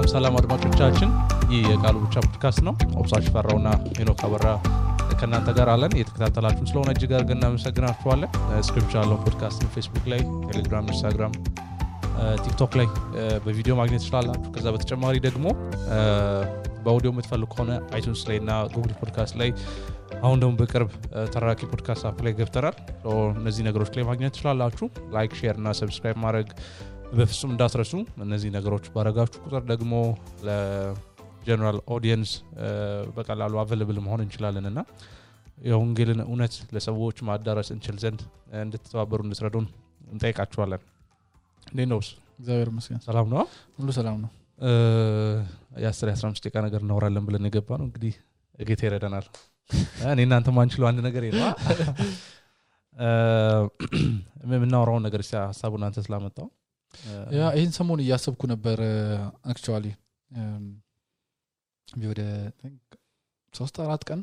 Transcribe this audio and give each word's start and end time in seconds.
ሰላም 0.00 0.12
ሰላም 0.12 0.36
አድማጮቻችን 0.38 1.10
ይህ 1.50 1.62
የቃሉ 1.70 1.96
ብቻ 2.04 2.20
ፖድካስት 2.26 2.60
ነው። 2.66 2.74
ኦብሳሽ 3.00 3.24
ፈራውና 3.34 3.68
ሄኖክ 3.98 4.20
አበራ 4.26 4.46
ከእናንተ 5.12 5.48
ጋር 5.58 5.68
አለን። 5.72 5.92
እየተከታተላችሁ 5.96 6.64
ስለሆነ 6.70 6.88
እጅግ 6.94 7.10
አድርገን 7.16 7.38
እናመሰግናችኋለን። 7.38 8.30
Scripture 8.68 8.94
Alone 8.98 9.20
podcast 9.24 9.58
ን 9.58 9.68
Facebook 9.74 10.06
ላይ 10.12 10.20
Telegram 10.46 10.88
Instagram 10.90 11.34
TikTok 12.44 12.72
ላይ 12.80 12.88
በቪዲዮ 13.44 13.74
ማግኘት 13.80 14.02
ትችላላችሁ። 14.04 14.50
ከዛ 14.56 14.66
በተጨማሪ 14.74 15.16
ደግሞ 15.26 15.46
በአውዲዮ 16.84 17.12
የምትፈልግ 17.12 17.50
ከሆነ 17.54 17.72
iTunes 17.94 18.22
ላይ 18.30 18.38
እና 18.42 18.52
Google 18.74 18.94
Podcast 19.00 19.36
ላይ 19.42 19.50
አሁን 20.22 20.38
ደግሞ 20.42 20.52
በቅርብ 20.58 20.90
ተራኪ 21.34 21.66
podcast 21.72 22.04
app 22.08 22.18
ላይ 22.26 22.32
ገብተናል። 22.38 22.76
እነዚህ 23.38 23.62
ነገሮች 23.68 23.92
ላይ 23.96 24.06
ማግኘት 24.08 24.32
ትችላላችሁ። 24.34 24.86
like 25.14 25.34
share 25.38 25.56
እና 25.60 25.72
subscribe 25.78 26.18
ማድረግ 26.24 26.48
በፍጹም 27.12 27.50
እንዳትረሱ። 27.52 27.92
እነዚህ 28.24 28.50
ነገሮች 28.56 28.84
ባረጋችሁ 28.94 29.40
ቁጥር 29.46 29.62
ደግሞ 29.70 29.92
ለ 30.46 30.75
general 30.75 31.78
audience 31.94 32.32
በቀላሉ 33.16 33.54
available 33.62 33.98
መሆን 34.04 34.20
እንችላለን 34.24 34.66
እና 34.70 34.80
የወንጌልን 35.64 36.20
እውነት 36.26 36.54
ለሰዎች 36.74 37.18
ማዳረስ 37.28 37.68
እንችል 37.74 37.96
ዘንድ 38.04 38.20
እንድትተባበሩ 38.60 39.20
እንድትረዱን 39.26 39.66
እንጠይቃችኋለን። 40.10 40.82
እንዴት 41.66 41.88
ነው 41.92 41.98
እግዚአብሔር 42.38 42.68
ይመስገን። 42.72 43.00
ሰላም 43.08 43.26
ነው? 43.32 43.42
ሁሉ 43.78 43.88
ሰላም 43.98 44.16
ነው። 44.24 44.30
የአስር 45.82 46.08
የአስራ 46.10 46.26
አምስት 46.28 46.44
ደቂቃ 46.46 46.56
ነገር 46.66 46.80
እናወራለን 46.84 47.24
ብለን 47.28 47.46
የገባ 47.48 47.70
ነው 47.80 47.86
እንግዲህ 47.88 48.14
ጌታ 48.60 48.80
ይረዳናል። 48.88 49.26
እኔ 50.08 50.20
እና 50.26 50.36
አንተ 50.36 50.48
ማንችለው 50.56 50.86
አንድ 50.90 51.00
ነገር 51.08 51.22
የለ 51.28 51.42
የምናወራውን 54.52 55.04
ነገር 55.06 55.20
ሀሳቡን 55.42 55.72
አንተ 55.78 55.98
ስላመጣኸው 56.06 56.46
ያ 57.34 57.42
ይህን 57.56 57.72
ሰሞን 57.76 58.00
እያሰብኩ 58.04 58.42
ነበር 58.52 58.78
actually 59.52 59.86
ወደ 62.06 62.22
ሶስት 63.54 63.76
አራት 63.84 64.02
ቀን 64.08 64.20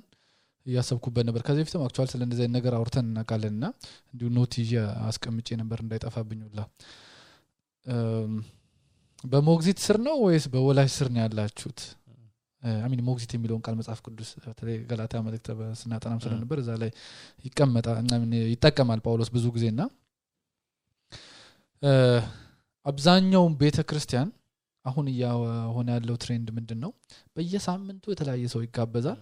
እያሰብኩበት 0.65 1.25
ነበር። 1.27 1.41
ከዚህ 1.47 1.61
በፊትም 1.63 1.83
actually 1.85 2.07
ስለ 2.11 2.21
እንደዚህ 2.25 2.47
ነገር 2.55 2.73
አውርተን 2.77 3.05
እናውቃለን 3.09 3.53
እና 3.57 3.65
እንዲሁ 4.11 4.27
note 4.37 4.53
ይዤ 4.61 4.71
አስቀምጬ 5.09 5.57
ነበር 5.61 5.79
እንዳይጠፋብኝ 5.83 6.39
ሁላ። 6.47 6.59
በሞግዚት 9.23 9.79
ስር 9.85 9.97
ነው 10.07 10.15
ወይስ 10.25 10.45
በወላጅ 10.53 10.89
ስር 10.95 11.07
ነው 11.13 11.21
ያላችሁት? 11.23 11.79
አሚን 12.81 13.01
ሞግዚት 13.07 13.31
የሚለውን 13.35 13.61
ቃል 13.65 13.75
መጽሐፍ 13.79 13.99
ቅዱስ 14.05 14.29
በተለይ 14.43 14.77
ገላትያ 14.89 15.19
መልእክት 15.25 15.47
ስናጠናም 15.81 16.19
ስለነበር 16.23 16.57
እዛ 16.61 16.69
ላይ 16.81 16.91
ይጠቀማል 18.51 18.99
ጳውሎስ 19.05 19.29
ብዙ 19.35 19.45
ጊዜ 19.55 19.65
እና 19.73 19.81
አብዛኛውን 22.87 23.53
ቤተ 23.61 23.79
ክርስቲያን 23.89 24.29
አሁን 24.85 25.05
እየሆነ 25.11 25.87
ያለው 25.95 26.15
trend 26.23 26.47
ምንድን 26.57 26.79
ነው 26.83 26.91
በየሳምንቱ 27.35 28.05
የተለያየ 28.13 28.45
ሰው 28.53 28.61
ይጋበዛል። 28.65 29.19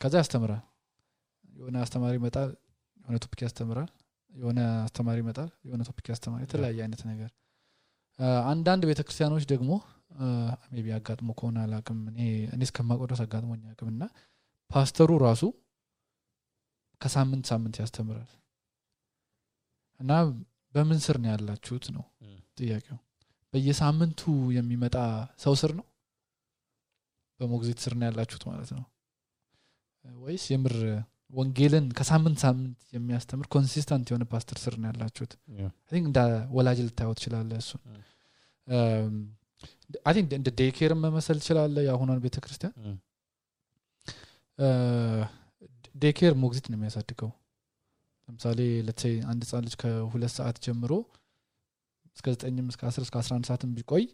ከዛ 0.00 0.14
ያስተምራል። 0.20 0.62
የሆነ 1.54 1.76
አስተማሪ 1.84 2.14
ይመጣል 2.20 2.50
የሆነ 3.00 3.16
topic 3.24 3.40
ያስተምራል 3.44 3.90
የሆነ 4.30 4.58
አስተማሪ 4.86 5.18
ይመጣል 5.22 5.50
የሆነ 5.66 5.82
topic 5.88 6.06
ያስተምራል 6.12 6.42
የተለያየ 6.46 6.80
አይነት 6.84 7.02
ነገር። 7.10 7.30
አንዳንድ 8.48 8.82
ቤተክርስቲያኖች 8.90 9.44
ደግሞ 9.52 9.70
maybe 10.76 10.88
አጋጥሞህ 10.96 11.30
ከሆነ 11.38 11.58
አላቅም 11.64 11.98
እኔ 12.10 12.20
እስከማውቀው 12.66 13.08
ድረስ 13.08 13.20
አጋጥሞኝ 13.24 13.62
አያቅም 13.72 13.88
እና 13.92 14.02
ፓስተሩ 14.70 15.10
ራሱ 15.24 15.42
ከሳምንት 17.00 17.46
ሳምንት 17.50 17.76
ያስተምራል። 17.82 18.30
እና 20.00 20.10
በምን 20.74 20.98
ስር 21.04 21.16
ነው 21.22 21.30
ያላችሁት 21.32 21.86
ነው 21.94 22.04
ጥያቄው። 22.58 22.98
በየሳምንቱ 23.52 24.20
የሚመጣ 24.56 24.96
ሰው 25.44 25.54
ስር 25.60 25.70
ነው? 25.78 25.84
በሞግዚት 27.40 27.78
ስር 27.84 27.92
ነው 27.98 28.06
ያላችሁት 28.08 28.42
ማለት 28.50 28.70
ነው? 28.76 28.84
ወይስ 30.04 30.44
የምር 30.52 30.74
ወንጌልን 31.30 31.86
ከሳምንት 31.96 32.38
ሳምንት 32.44 32.78
የሚያስተምር 32.94 33.46
consistent 33.54 34.06
የሆነ 34.10 34.24
ፓስተር 34.32 34.58
ስር 34.62 34.74
ነው 34.80 34.88
ያላችሁት? 34.90 35.32
እንደ 36.02 36.18
ወላጅ 36.56 36.78
ልታየው 36.86 37.14
ትችላለህ 37.18 37.50
እሱን። 37.62 37.82
I 40.06 40.12
think 40.16 40.30
እንደ 40.38 40.48
daycare 40.58 40.91
ም 40.91 41.00
መመሰል 41.04 41.38
ትችላለህ 41.42 41.76
የአሁኗን 41.86 42.20
ቤተ 42.24 42.36
ክርስቲያን 42.44 42.74
daycare 45.94 46.34
ሞግዚት 46.42 46.66
ነው 46.70 46.76
የሚያሳድገው 46.78 47.30
ለምሳሌ 48.28 48.58
let's 48.86 49.03
say 49.03 49.14
አንድ 49.30 49.42
ህፃን 49.46 49.62
ልጅ 49.66 49.74
ከሁለት 49.82 50.32
ሰዓት 50.36 50.56
ጀምሮ 50.64 50.92
እስከ 52.16 52.26
ዘጠኝም 52.34 52.66
እስከ 52.72 52.82
አስር 52.88 53.02
እስከ 53.06 53.16
አስራ 53.20 53.32
አንድ 53.36 53.46
ሰዓትም 53.50 53.70
ቢቆይ 53.76 54.04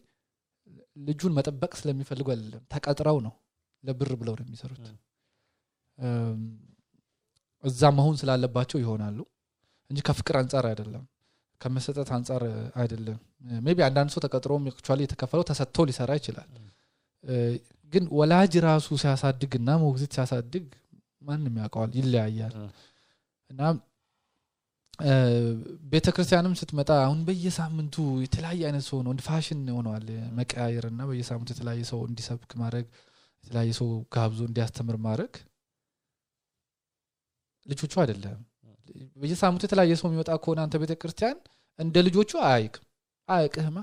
ልጁን 1.06 1.32
መጠበቅ 1.38 1.72
ስለሚፈልጉ 1.80 2.26
አይደለም 2.34 2.62
ተቀጥረው 2.74 3.18
ነው 3.26 3.34
ለብር 3.84 4.10
ብለው 4.20 4.34
ነው 4.38 4.44
የሚሰሩት። 4.46 4.84
እዛ 7.64 7.90
መሆን 7.98 8.16
ስላለባቸው 8.20 8.78
ይሆናሉ 8.82 9.18
እንጂ 9.90 10.00
ከፍቅር 10.08 10.36
አንጻር 10.40 10.64
አይደለም 10.70 11.04
ከመሰጠት 11.60 12.08
አንጻር 12.16 12.42
አይደለም። 12.80 13.18
maybe 13.66 13.78
አንዳንድ 13.86 14.10
ሰው 14.14 14.20
ተቀጥሮ 14.24 14.52
actually 14.80 15.00
የተከፈለው 15.04 15.44
ተሰጥቶ 15.50 15.86
ሊሰራ 15.88 16.12
ይችላል። 16.20 16.48
ግን 17.92 18.04
ወላጅ 18.18 18.54
ራሱ 18.66 18.86
ሲያሳድግ 19.02 19.52
እና 19.60 19.70
ሞግዚት 19.82 20.12
ሲያሳድግ 20.16 20.66
ማንም 21.22 21.54
ያውቀዋል 21.62 21.90
ይለያያል። 21.98 22.54
እና 23.50 23.60
ቤተ 25.92 26.08
ክርስቲያንም 26.14 26.52
ስትመጣ 26.58 26.90
አሁን 27.04 27.20
በየሳምንቱ 27.26 27.94
የተለያየ 28.24 28.62
አይነት 28.68 28.84
ሰው 28.88 28.98
ነው 29.06 29.12
ፋሽን 29.26 29.60
ሆነዋል 29.76 30.06
መቀያየር 30.38 30.84
እና 30.90 31.02
በየሳምንቱ 31.10 31.50
የተለያየ 31.54 31.82
ሰው 31.90 32.00
እንዲሰብክ 32.08 32.52
ማድረግ 32.62 32.86
የተለያየ 33.44 33.72
ሰው 33.80 33.88
ጋብዞ 34.14 34.40
እንዲያስተምር 34.50 34.96
ማድረግ 35.06 35.32
ልጆቹ 37.66 37.92
አይደለም። 38.02 38.38
በየሳምንቱ 39.20 39.62
የተለያየ 39.66 39.94
ሰው 40.00 40.08
የሚመጣ 40.08 40.30
ከሆነ 40.42 40.60
አንተ 40.64 40.78
ቤተ 40.82 40.94
ክርስቲያን 41.02 41.38
እንደ 41.78 41.96
ልጆቹ 42.08 42.30
አያይህም 42.48 42.84
አያቅህማ 43.28 43.78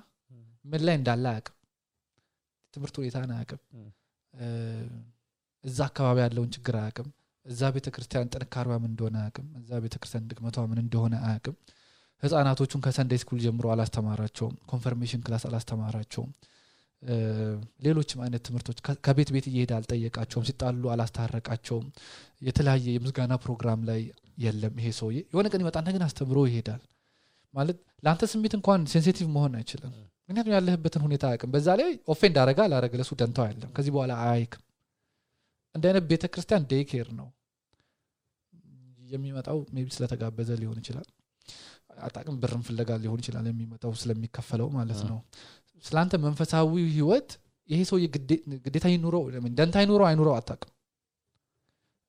ምን 0.65 0.81
ላይ 0.87 0.95
እንዳለ 0.99 1.25
አያቅም 1.31 1.55
ትምህርት 2.73 2.95
ሁኔታን 3.01 3.31
አያቅም 3.35 3.61
እዛ 5.63 5.79
አካባቢ 5.89 6.17
ያለውን 6.25 6.51
ችግር 6.55 6.75
አያቅም 6.81 7.09
እዛ 7.45 7.69
ቤተ 7.75 7.87
ክርስቲያን 7.93 8.29
ጥንካሬዋ 8.33 8.75
ምን 8.81 8.89
እንደሆነ 8.91 9.15
አያቅም 9.21 9.47
እዛ 9.59 9.79
ቤተ 9.83 9.95
ክርስቲያን 10.01 10.25
ድክመቷ 10.31 10.65
ምን 10.71 10.79
እንደሆነ 10.83 11.13
አያቅም 11.27 11.55
ህጻናቶቹን 12.23 12.81
ከ 12.85 12.94
Sunday 12.94 13.19
school 13.21 13.39
ጀምሮ 13.43 13.65
አላስተማራቸውም። 13.73 14.55
confirmation 14.71 15.21
class 15.25 15.43
አላስተማራቸውም። 15.49 16.31
ሌሎችም 17.85 18.19
አይነት 18.23 18.41
ትምህርቶች 18.47 18.79
ከቤት 19.05 19.29
ቤት 19.35 19.45
እየሄደ 19.51 19.71
አልጠየቃቸውም። 19.77 20.45
ሲጣሉ 20.49 20.83
አላስታረቃቸውም። 20.93 21.87
የተለያየ 22.41 22.85
የምስጋና 22.95 23.35
ፕሮግራም 23.45 23.81
ላይ 23.89 24.01
የለም 24.37 24.75
ይሄ 24.81 24.89
ሰውዬ። 24.99 25.17
የሆነ 25.25 25.47
ቀን 25.53 25.61
ይመጣና 25.63 25.87
ግን 25.95 26.03
አስተምሮ 26.07 26.39
ይሄዳል። 26.49 26.81
ማለት 27.53 27.77
ለአንተ 28.03 28.25
ስሜት 28.31 28.53
እንኳን 28.57 28.81
sensitive 28.91 29.27
መሆን 29.33 29.55
አይችልም። 29.59 29.93
ምክንያቱም 30.21 30.53
ያለህበትን 30.55 31.01
ሁኔታ 31.05 31.23
አያቅም 31.29 31.51
በዛ 31.53 31.69
ላይ 31.79 31.89
offend 32.13 32.35
አረጋ 32.43 32.59
አላረገ 32.67 32.93
ለሱ 33.01 33.11
ደንታው 33.21 33.43
አይደለም 33.47 33.71
ከዚህ 33.75 33.91
በኋላ 33.95 34.13
አያይህም 34.23 34.61
እንደ 35.75 35.85
አይነት 35.89 36.05
ቤተ 36.09 36.25
ክርስቲያን 36.33 36.63
daycare 36.71 37.07
ነው። 37.19 37.27
የሚመጣው 39.09 39.57
maybe 39.75 39.87
ስለተጋበዘ 39.95 40.49
ሊሆን 40.61 40.77
ይችላል። 40.81 41.07
አታቅም 41.99 42.35
ብርን 42.41 42.61
ፍለጋ 42.67 42.89
ሊሆን 43.03 43.19
ይችላል 43.23 43.45
የሚመጣው 43.49 43.91
ስለሚከፈለው 44.01 44.67
ማለት 44.77 45.01
ነው። 45.09 45.17
ስለአንተ 45.83 46.13
መንፈሳዊ 46.25 46.67
ህይወት 46.91 47.29
ይሄ 47.69 47.79
ሰው 47.89 47.97
ግዴታ 48.65 48.85
ይኑረው 48.93 49.23
ደንታ 49.59 49.75
ይኑረው 49.83 50.05
አይኑረው 50.09 50.35
አታቅም 50.37 50.71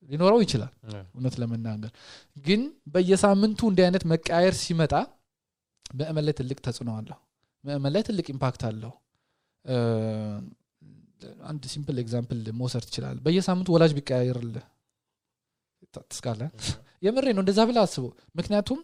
ሊኖረው 0.09 0.41
ይችላል 0.45 0.73
እውነት 1.11 1.35
ለመናገር። 1.41 1.93
ግን 2.47 2.61
በየሳምንቱ 2.95 3.61
እንዲህ 3.71 3.85
አይነት 3.87 4.05
መቀያየር 4.13 4.55
ሲመጣ 4.63 4.95
ምእመን 5.95 6.25
ላይ 6.27 6.35
ትልቅ 6.39 6.59
ተጽዕኖ 6.67 6.91
አለው። 6.99 7.19
ምእመን 7.65 7.93
ላይ 7.95 8.03
ትልቅ 8.09 8.27
impact 8.35 8.63
አለው 8.69 8.93
አንድ 11.49 11.63
simple 11.73 11.97
example 12.03 12.41
መውሰድ 12.61 12.85
ትችላል 12.89 13.17
በየሳምንቱ 13.25 13.69
ወላጅ 13.75 13.93
ቢቀያየርልህ 13.99 14.65
ትስቃለ 16.05 16.43
የምሬ 17.03 17.27
ነው። 17.37 17.43
እንደዛ 17.43 17.61
ብለህ 17.69 17.79
አስበው። 17.83 18.11
ምክንያቱም 18.39 18.79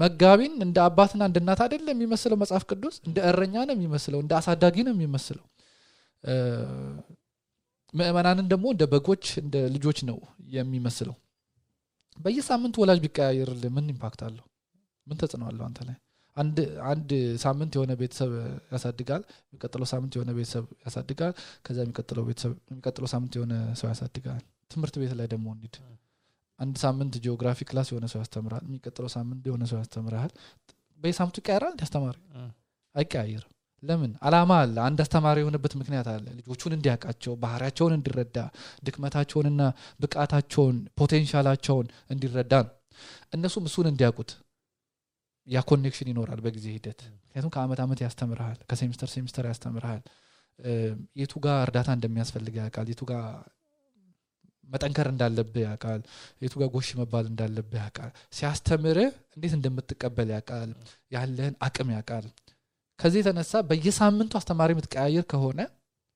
መጋቢን 0.00 0.54
እንደ 0.66 0.78
አባትና 0.86 1.22
እንደ 1.28 1.38
እናት 1.42 1.60
አይደለም 1.64 1.92
የሚመስለው 1.92 2.36
መጽሐፍ 2.42 2.64
ቅዱስ 2.70 2.96
እንደ 3.08 3.18
እረኛ 3.30 3.54
ነው 3.68 3.74
የሚመስለው 3.76 4.20
እንደ 4.24 4.32
አሳዳጊ 4.38 4.76
ነው 4.86 4.94
የሚመስለው። 4.96 5.44
ምእመናንን 7.94 8.46
ደግሞ 8.52 8.66
እንደ 8.74 8.84
በጎች 8.92 9.24
እንደ 9.42 9.56
ልጆች 9.74 9.98
ነው 10.10 10.18
የሚመስለው። 10.56 11.16
በየሳምንቱ 12.18 12.76
ወላጅ 12.82 12.98
ቢቀያየርልህ 13.04 13.70
ምን 13.76 13.86
impact 13.94 14.20
አለው? 14.26 14.44
ምን 15.06 15.16
ተጽዕኖ 15.20 15.44
አለው 15.50 15.64
አንተ 15.68 15.80
ላይ 15.88 15.96
አንድ 16.36 17.10
ሳምንት 17.42 17.72
የሆነ 17.76 17.92
ቤተሰብ 18.00 18.30
ያሳድጋል 18.72 19.22
የሚቀጥለው 19.44 19.86
ሳምንት 19.90 20.12
የሆነ 20.16 20.30
ቤተሰብ 20.38 20.64
ያሳድጋል 20.84 21.32
ከዛ 21.66 21.78
የሚቀጥለው 21.84 23.08
ሳምንት 23.12 23.34
የሆነ 23.38 23.54
ሰው 23.80 23.88
ያሳድጋል። 23.92 24.42
ትምህርት 24.70 24.96
ቤት 25.00 25.12
ላይ 25.18 25.26
ደግሞ 25.32 25.46
እንሂድ። 25.54 25.76
አንድ 26.58 26.76
ሳምንት 26.82 27.14
geography 27.24 27.60
class 27.68 27.88
የሆነ 27.92 28.06
ሰው 28.12 28.20
ያስተምራል 28.22 28.64
የሚቀጥለው 28.68 29.10
ሳምንት 29.14 29.44
የሆነ 29.48 29.64
ሰው 29.70 29.78
ያስተምርሃል 29.80 30.32
በየሳምንቱ 30.98 31.36
ይቀያየራል 31.42 31.74
አስተማሪ? 31.84 32.16
አይቀያየርም። 32.94 33.48
ለምን? 33.82 34.10
አላማ 34.26 34.52
አለ። 34.62 34.76
አንድ 34.88 34.98
አስተማሪ 35.04 35.36
የሆነበት 35.42 35.72
ምክንያት 35.78 36.08
አለ። 36.12 36.26
ልጆቹን 36.38 36.72
እንዲያውቃቸው 36.76 37.32
ባህሪያቸውን 37.42 37.94
እንዲረዳ 37.96 38.36
ድክመታቸውንና 38.86 39.62
ብቃታቸውን 40.02 40.76
potential 41.00 41.43
ኣቸውን 41.43 41.86
እንዲረዳ 42.10 42.52
ነው። 42.62 42.72
እነሱም 43.32 43.64
እሱን 43.68 43.86
እንዲያውቁት 43.90 44.30
ያ 45.48 45.60
connection 45.68 46.08
ይኖራል 46.10 46.40
በጊዜ 46.44 46.66
ሂደት። 46.74 47.00
ምክንያቱም 47.16 47.52
ከአመት 47.54 47.80
ዓመት 47.84 48.00
ያስተምርሃል 48.04 48.58
ከ 48.70 48.78
semester 48.78 49.08
semester 49.14 49.44
ያስተምርሃል። 49.50 50.02
የቱ 51.20 51.32
ጋር 51.44 51.58
እርዳታ 51.64 51.88
እንደሚያስፈልግ 51.96 52.54
ያውቃል 52.60 52.86
የቱ 52.92 53.02
ጋር 53.10 53.24
መጠንከር 54.68 55.06
እንዳለብህ 55.12 55.62
ያውቃል 55.66 56.00
የቱ 56.42 56.54
ጋር 56.60 56.68
ጎሽ 56.74 56.88
መባል 57.00 57.24
እንዳለብህ 57.30 57.80
ያውቃል። 57.82 58.12
ሲያስተምርህ 58.36 59.08
እንዴት 59.36 59.54
እንደምትቀበል 59.58 60.28
ያውቃል 60.34 60.70
ያለህን 61.12 61.54
አቅም 61.66 61.90
ያውቃል። 61.94 62.26
ከዚህ 62.98 63.20
የተነሳ 63.22 63.62
በየሳምንቱ 63.68 64.32
አስተማሪ 64.40 64.70
የምትቀያየር 64.74 65.26
ከሆነ 65.32 65.60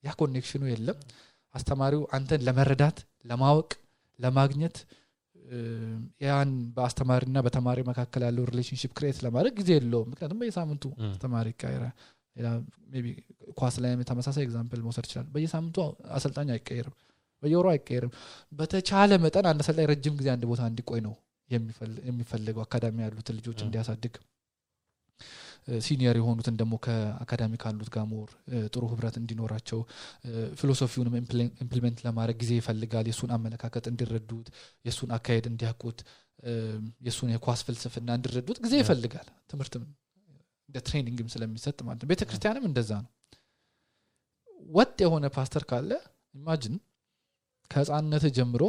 ያ 0.04 0.12
connection 0.20 0.55
ኑ 0.55 0.62
የለም። 0.70 0.98
አስተማሪው 1.54 2.02
አንተን 2.16 2.44
ለመረዳት 2.46 2.98
ለማወቅ 3.24 3.70
ለማግኘት 4.18 4.76
ያን 6.22 6.50
በአስተማሪና 6.76 7.38
በተማሪ 7.46 7.78
መካከል 7.88 8.22
ያለው 8.26 8.44
relationship 8.50 8.92
create 8.98 9.18
ለማድረግ 9.24 9.54
ጊዜ 9.60 9.70
የለውም። 9.76 10.08
ምክንያቱም 10.12 10.38
በየሳምንቱ 10.40 10.84
አስተማሪ 11.08 11.46
ይቀይራል 11.54 11.94
ኳስ 13.58 13.74
ላይ 13.82 13.92
ተመሳሳይ 14.08 14.44
example 14.46 14.80
መውሰድ 14.86 15.04
ይችላል። 15.08 15.28
በየሳምንቱ 15.34 15.76
አሰልጣኝ 16.16 16.48
አይቀየርም 16.54 16.94
በየወሩ 17.42 17.66
አይቀየርም። 17.72 18.12
በተቻለ 18.52 19.12
መጠን 19.24 19.46
አንድ 19.50 19.60
አሰልጣኝ 19.64 19.86
ረጅም 19.92 20.14
ጊዜ 20.18 20.28
አንድ 20.34 20.44
ቦታ 20.50 20.62
እንዲቆይ 20.70 21.00
ነው 21.06 21.14
የሚፈል- 21.50 22.00
የሚፈልገው 22.06 22.62
አካዳሚ 22.62 22.96
ያሉትን 23.04 23.36
ልጆች 23.38 23.58
እንዲያሳድግ 23.66 24.14
senior 25.68 26.16
የሆኑትን 26.18 26.54
ደግሞ 26.58 26.74
ከአካዳሚ 26.84 27.54
ካሉት 27.62 27.88
ጋር 27.94 28.04
more 28.10 28.28
ጥሩ 28.68 28.82
ህብረት 28.90 29.16
እንዲኖራቸው 29.20 29.80
philosophy 30.58 30.93
ውንም 30.93 31.14
implement 31.62 31.98
ለማድረግ 32.06 32.36
ጊዜ 32.42 32.52
ይፈልጋል። 32.60 33.06
የእሱን 33.10 33.32
አመለካከት 33.36 33.86
እንዲረዱት 33.90 34.48
የእሱን 34.84 35.12
አካሄድ 35.16 35.46
እንዲያውቁት 35.52 36.00
የእሱን 37.06 37.30
የኳስ 37.34 37.60
ፍልስፍና 37.66 38.08
እንዲረዱት 38.18 38.60
ጊዜ 38.64 38.74
ይፈልጋል። 38.82 39.28
ትምህርትም 39.50 39.84
እንደ 40.68 40.78
training 40.86 41.20
ም 41.20 41.28
ስለሚሰጥ 41.34 41.78
ማለት 41.86 42.00
ነው። 42.02 42.08
ቤተ 42.12 42.22
ክርስቲያንም 42.28 42.64
እንደዛ 42.68 42.92
ነው። 43.02 43.10
ወጥ 44.68 44.96
የሆነ 45.04 45.26
ፓስተር 45.34 45.64
ካለ 45.70 45.90
imagine 46.34 46.76
ከህፃንነት 47.70 48.24
ጀምሮ 48.36 48.62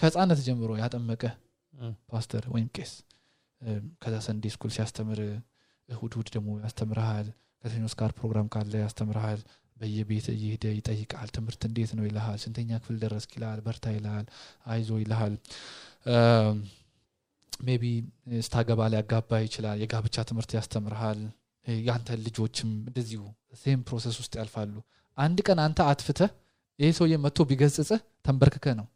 ከህፃንነት 0.00 0.40
ጀምሮ 0.46 0.70
ያጠመቀ 0.80 1.22
ፓስተር 2.10 2.44
ወይም 2.54 2.68
ቄስ 2.76 2.92
ከዛ 4.02 4.16
Sunday 4.26 4.44
school 4.54 4.70
ሲያስተምር 4.74 5.20
እሁድ 5.88 6.12
እሁድ 6.14 6.28
ደግሞ 6.34 6.48
ያስተምርሃል 6.62 7.28
ከሰኞ 7.64 7.84
እስከ 7.88 8.00
ዓርብ 8.04 8.16
ፕሮግራም 8.18 8.48
ካለ 8.54 8.72
ያስተምርሃል 8.82 9.40
በየቤት 9.76 10.26
እየሄደ 10.32 10.64
ይጠይቃል 10.76 11.28
ትምህርት 11.34 11.62
እንዴት 11.68 11.90
ነው 11.96 12.04
ይልሃል 12.06 12.38
ስንተኛ 12.42 12.70
ክፍል 12.80 12.96
ደረስክ 13.02 13.30
ይልሃል 13.36 13.60
በርታ 13.66 13.86
ይልሃል 13.96 14.26
አይዞ 14.66 14.90
ይልሃል 15.02 15.34
maybe 17.62 17.84
ስታገባ 18.46 18.80
ሊያጋባ 18.92 19.30
ይችላል 19.44 19.76
የጋብቻ 19.82 20.16
ትምህርት 20.28 20.50
ያስተምርሃል 20.56 21.20
እ፣ 21.66 21.74
ያንተን 21.86 22.20
ልጆችም 22.26 22.70
እንደዚሁ 22.82 23.22
same 23.62 23.80
process 23.86 24.16
ውስጥ 24.20 24.34
ያልፋሉ። 24.40 24.74
አንድ 25.18 25.38
ቀን 25.46 25.58
አንተ 25.64 25.78
አጥፍተህ 25.90 26.30
ይህ 26.78 26.92
ሰውዬ 26.98 27.14
መጥቶ 27.24 27.38
ቢገስጽህ 27.50 28.00
ተንበርክከህ 28.26 28.74
ነው 28.80 28.86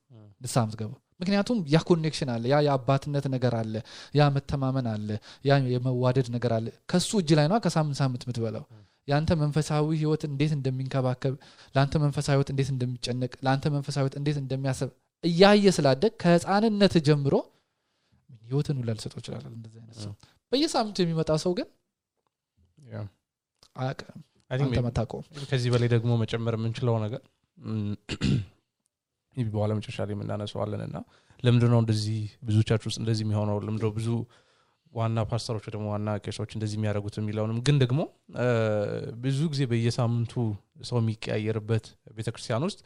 ንስሐ 0.41 0.63
ምትገባው 0.67 0.99
ምክንያቱም 1.21 1.59
ያ 1.69 1.79
connection 1.87 2.31
አለ 2.35 2.45
ያ 2.53 2.59
የአባትነት 2.67 3.27
ነገር 3.35 3.55
አለ 3.59 3.75
ያ 4.15 4.29
መተማመን 4.37 4.87
አለ 4.93 5.09
ያ 5.45 5.59
የመዋደድ 5.73 6.29
ነገር 6.37 6.53
አለ። 6.57 6.67
ከሱ 6.91 7.11
እጅ 7.21 7.31
ላይ 7.39 7.47
ነው 7.49 7.59
ከሳምንት 7.65 7.99
ሳምንት 8.01 8.25
የምትበላው። 8.27 8.65
የአንተ 9.09 9.31
መንፈሳዊ 9.41 9.87
ህይወት 10.01 10.23
እንዴት 10.29 10.53
እንደሚንከባከብ 10.57 11.35
ለአንተ 11.75 11.95
መንፈሳዊ 12.03 12.35
ህይወት 12.37 12.51
እንዴት 12.55 12.69
እንደሚጨነቅ 12.75 13.33
ለአንተ 13.45 13.73
መንፈሳዊ 13.77 14.03
ህይወት 14.03 14.17
እንዴት 14.21 14.39
እንደሚያስብ 14.43 14.91
እያየ 15.25 15.73
ስላደገ 15.77 16.13
ከህፃንነት 16.23 16.95
ጀምሮ 17.09 17.35
ህይወቱን 18.43 18.77
ሁላ 18.81 18.91
ልሰጠው 18.99 19.19
ይችላል 19.23 19.43
እንደዚህ 19.51 19.79
አይነት 19.81 19.99
ሰው 20.05 20.13
በየሳምንቱ 20.53 20.97
የሚመጣ 21.03 21.31
ሰው 21.45 21.53
ግን. 21.59 21.69
አያውቅም። 23.77 24.21
አንተ 24.53 25.43
ከዚህ 25.51 25.71
በላይ 25.75 25.89
ደግሞ 25.95 26.13
መጨመር 26.23 26.55
የምንችለው 26.59 26.95
ነገር 27.05 27.21
በኋላ 29.53 29.73
መጨረሻ 29.79 29.99
ላይ 30.03 30.15
የምናነሳዋለን 30.17 30.83
እና 30.87 30.97
ለምንድነው 31.43 31.79
እንደዚህ 31.83 32.19
ብዙ 32.49 32.57
church 32.69 32.85
ውስጥ 32.89 32.99
እንደዚህ 33.03 33.23
የሚሆነው? 33.27 33.59
ለምንድነው 33.67 33.93
ብዙ 33.99 34.09
ዋና 34.93 35.23
ፓስተሮች 35.31 35.65
ደግሞ 35.75 35.85
ዋና 35.93 36.09
ቄሶች 36.25 36.51
እንደዚህ 36.57 36.77
የሚያደርጉት 36.79 37.15
የሚለውንም? 37.21 37.59
ግን 37.67 37.77
ደግሞ 37.83 38.01
ብዙ 39.25 39.39
ጊዜ 39.53 39.63
በየሳምንቱ 39.73 40.33
ሰው 40.89 40.99
የሚቀያየርበት 41.03 41.87
ቤተክርስቲያን 42.19 42.65
ውስጥ 42.69 42.81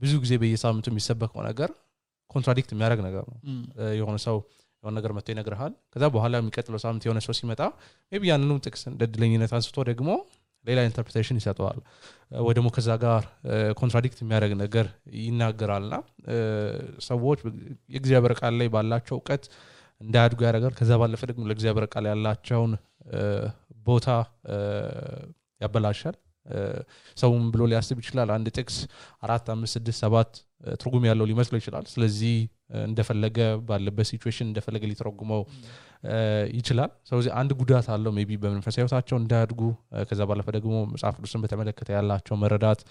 ብዙ 0.00 0.12
ጊዜ 0.24 0.32
በየሳምንቱ 0.42 0.86
የሚሰበከው 0.92 1.42
ነገር 1.48 1.70
contradict 2.30 2.70
የሚያደርግ 2.74 3.00
ነገር 3.06 3.24
ነው። 3.30 3.38
የሆነ 3.98 4.16
ሰው 4.26 4.36
የሆነ 4.82 4.92
ነገር 4.98 5.12
መጥቶ 5.16 5.28
ይነግርሃል። 5.34 5.72
ከዛ 5.92 6.04
በኋላ 6.14 6.36
የሚቀጥለው 6.40 6.80
ሳምንት 6.84 7.04
የሆነ 7.06 7.20
ሰው 7.26 7.34
ሲመጣ 7.38 7.60
maybe 8.12 8.24
ያንኑ 8.30 8.58
ጥቅስ 8.66 8.82
እንደ 8.90 9.02
እድለኝነት 9.08 9.52
አንስቶ 9.58 9.84
ደግሞ 9.90 10.10
ሌላ 10.64 10.78
interpretation 10.88 11.38
ይሰጠዋል። 11.40 11.78
ወይ 12.40 12.54
ደግሞ 12.56 12.68
ከዛ 12.76 12.88
ጋር 13.02 13.22
contradict 13.80 14.18
የሚያደርግ 14.22 14.52
ነገር 14.62 14.86
ይናገራል 15.20 15.84
እና 15.92 15.96
ሰዎች 17.08 17.40
የእግዚአብሔር 17.94 18.34
ቃል 18.40 18.54
ላይ 18.60 18.68
ባላቸው 18.74 19.16
እውቀት 19.18 19.44
እንዳያድጉ 20.00 20.40
ያደርጋል። 20.46 20.74
ከዛ 20.78 20.90
ባለፈ 21.00 21.22
ደግሞ 21.30 21.44
ለእግዚአብሔር 21.50 21.86
ቃል 21.94 22.06
ያላቸውን 22.10 22.72
ቦታ 23.86 24.08
ያበላሻል። 25.60 26.16
ሰውም 27.16 27.44
ብሎ 27.52 27.62
ሊያስብ 27.70 27.98
ይችላል። 28.02 28.28
አንድ 28.34 28.46
ጥቅስ 28.56 28.76
አራት 29.22 29.46
አምስት 29.54 29.74
ስድስት 29.76 30.00
ሰባት 30.04 30.30
ትርጉም 30.80 31.04
ያለው 31.08 31.26
ሊመስለው 31.30 31.58
ይችላል። 31.60 31.84
ስለዚህ 31.92 32.36
እንደፈለገ 32.86 33.38
ባለበት 33.68 34.06
situation 34.10 34.46
እንደፈለገ 34.48 34.84
ሊተረጉመው 34.90 35.42
ይችላል። 36.52 36.90
ስለዚህ 37.08 37.30
አንድ 37.38 37.50
ጉዳት 37.60 37.86
አለው 37.94 38.12
maybe 38.16 38.30
በመንፈሳዊ 38.42 38.80
ህይወታቸው 38.82 39.16
እንዳያድጉ። 39.18 39.60
ከዛ 40.10 40.20
ባለፈ 40.30 40.48
ደግሞ 40.56 40.74
መጽሐፍ 40.92 41.14
ቅዱስን 41.18 41.42
በተመለከተ 41.44 41.88
ያላቸው 41.96 42.36
መረዳት 42.42 42.82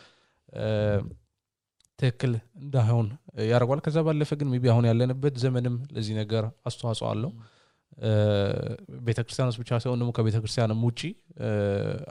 ትክክል 2.00 2.34
እንዳይሆን 2.62 3.08
ያደርጋል። 3.48 3.80
ከዛ 3.86 3.98
ባለፈ 4.08 4.32
ግን 4.40 4.50
maybe 4.54 4.66
አሁን 4.74 4.86
ያለንበት 4.90 5.36
ዘመንም 5.44 5.78
ለዚህ 5.96 6.16
ነገር 6.22 6.44
አስተዋጽኦ 6.66 7.08
አለው። 7.12 7.32
ቤተክርስቲያን 9.08 9.50
ውስጥ 9.52 9.60
ብቻ 9.64 9.72
ሳይሆን 9.84 10.00
ደግሞ 10.02 10.12
ከቤተክርስቲያንም 10.18 10.82
ውጪ 10.88 11.02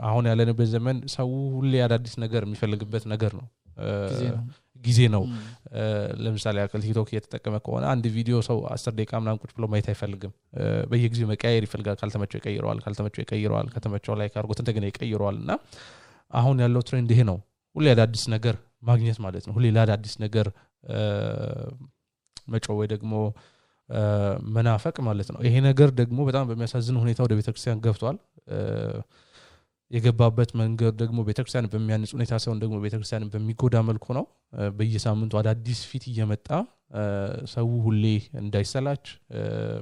አሁን 0.09 0.25
ያለንበት 0.30 0.68
ዘመን 0.73 0.97
ሰው 1.14 1.28
ሁሌ 1.56 1.75
አዳዲስ 1.85 2.14
ነገር 2.25 2.42
የሚፈልግበት 2.47 3.04
ነገር 3.12 3.35
ነው 3.40 3.47
ጊዜ 4.85 5.00
ነው። 5.14 5.23
ለምሳሌ 6.25 6.56
ያክል 6.62 6.80
ቲክቶክ 6.85 7.09
እየተጠቀመ 7.12 7.56
ከሆነ 7.64 7.85
አንድ 7.92 8.04
ቪዲዮ 8.14 8.37
ሰው 8.47 8.59
አስር 8.73 8.92
ደቂቃ 8.99 9.12
ምናምን 9.23 9.40
ቁጭ 9.42 9.50
ብሎ 9.56 9.66
ማየት 9.73 9.88
አይፈልግም። 9.92 10.33
በየጊዜው 10.90 11.28
መቀያየር 11.33 11.64
ይፈልጋል። 11.66 11.97
ካልተመቸው 12.00 12.38
ይቀይረዋል 12.40 12.80
ካልተመቸው 12.85 13.21
ይቀይረዋል 13.25 13.68
ከተመቸው 13.75 14.14
ላይ 14.21 14.28
ካርጎት 14.35 14.61
እንደገና 14.62 14.87
ይቀይረዋል። 14.90 15.38
እና 15.42 15.52
አሁን 16.33 16.56
ያለው 16.64 16.83
trend 16.88 17.11
ይሄ 17.14 17.23
ነው። 17.30 17.38
ሁሌ 17.76 17.87
አዳዲስ 17.92 18.25
ነገር 18.35 18.56
ማግኘት 18.85 19.18
ማለት 19.23 19.45
ነው። 19.47 19.54
ሁሌ 19.56 19.66
ለአዳዲስ 19.75 20.14
ነገር 20.23 20.47
እ፣ 20.90 20.99
መጮህ 22.49 22.75
ወይ 22.78 22.88
ደግሞ 22.90 23.12
መናፈቅ 24.54 24.97
ማለት 25.06 25.28
ነው። 25.33 25.40
ይሄ 25.47 25.56
ነገር 25.66 25.88
ደግሞ 25.99 26.18
በጣም 26.28 26.45
በሚያሳዝን 26.49 26.97
ሁኔታ 27.02 27.18
ወደ 27.26 27.35
ቤተክርስቲያን 27.38 27.80
ገብቷል 27.85 28.16
የገባበት 29.90 30.50
መንገድ 30.61 30.95
ደግሞ 31.00 31.19
ቤተክርስቲያን 31.26 31.69
በሚያንጽ 31.73 32.11
ሁኔታ 32.16 32.33
ሳይሆን 32.43 32.61
ደግሞ 32.62 32.76
ቤተክርስቲያን 32.85 33.26
በሚጎዳ 33.33 33.76
መልኩ 33.88 34.07
ነው። 34.19 34.25
በየሳምንቱ 34.78 35.35
አዳዲስ 35.40 35.81
ፊት 35.90 36.05
እየመጣ 36.11 36.49
ሰው 37.52 37.69
ሁሌ 37.85 38.05
እንዳይሰላች 38.40 39.05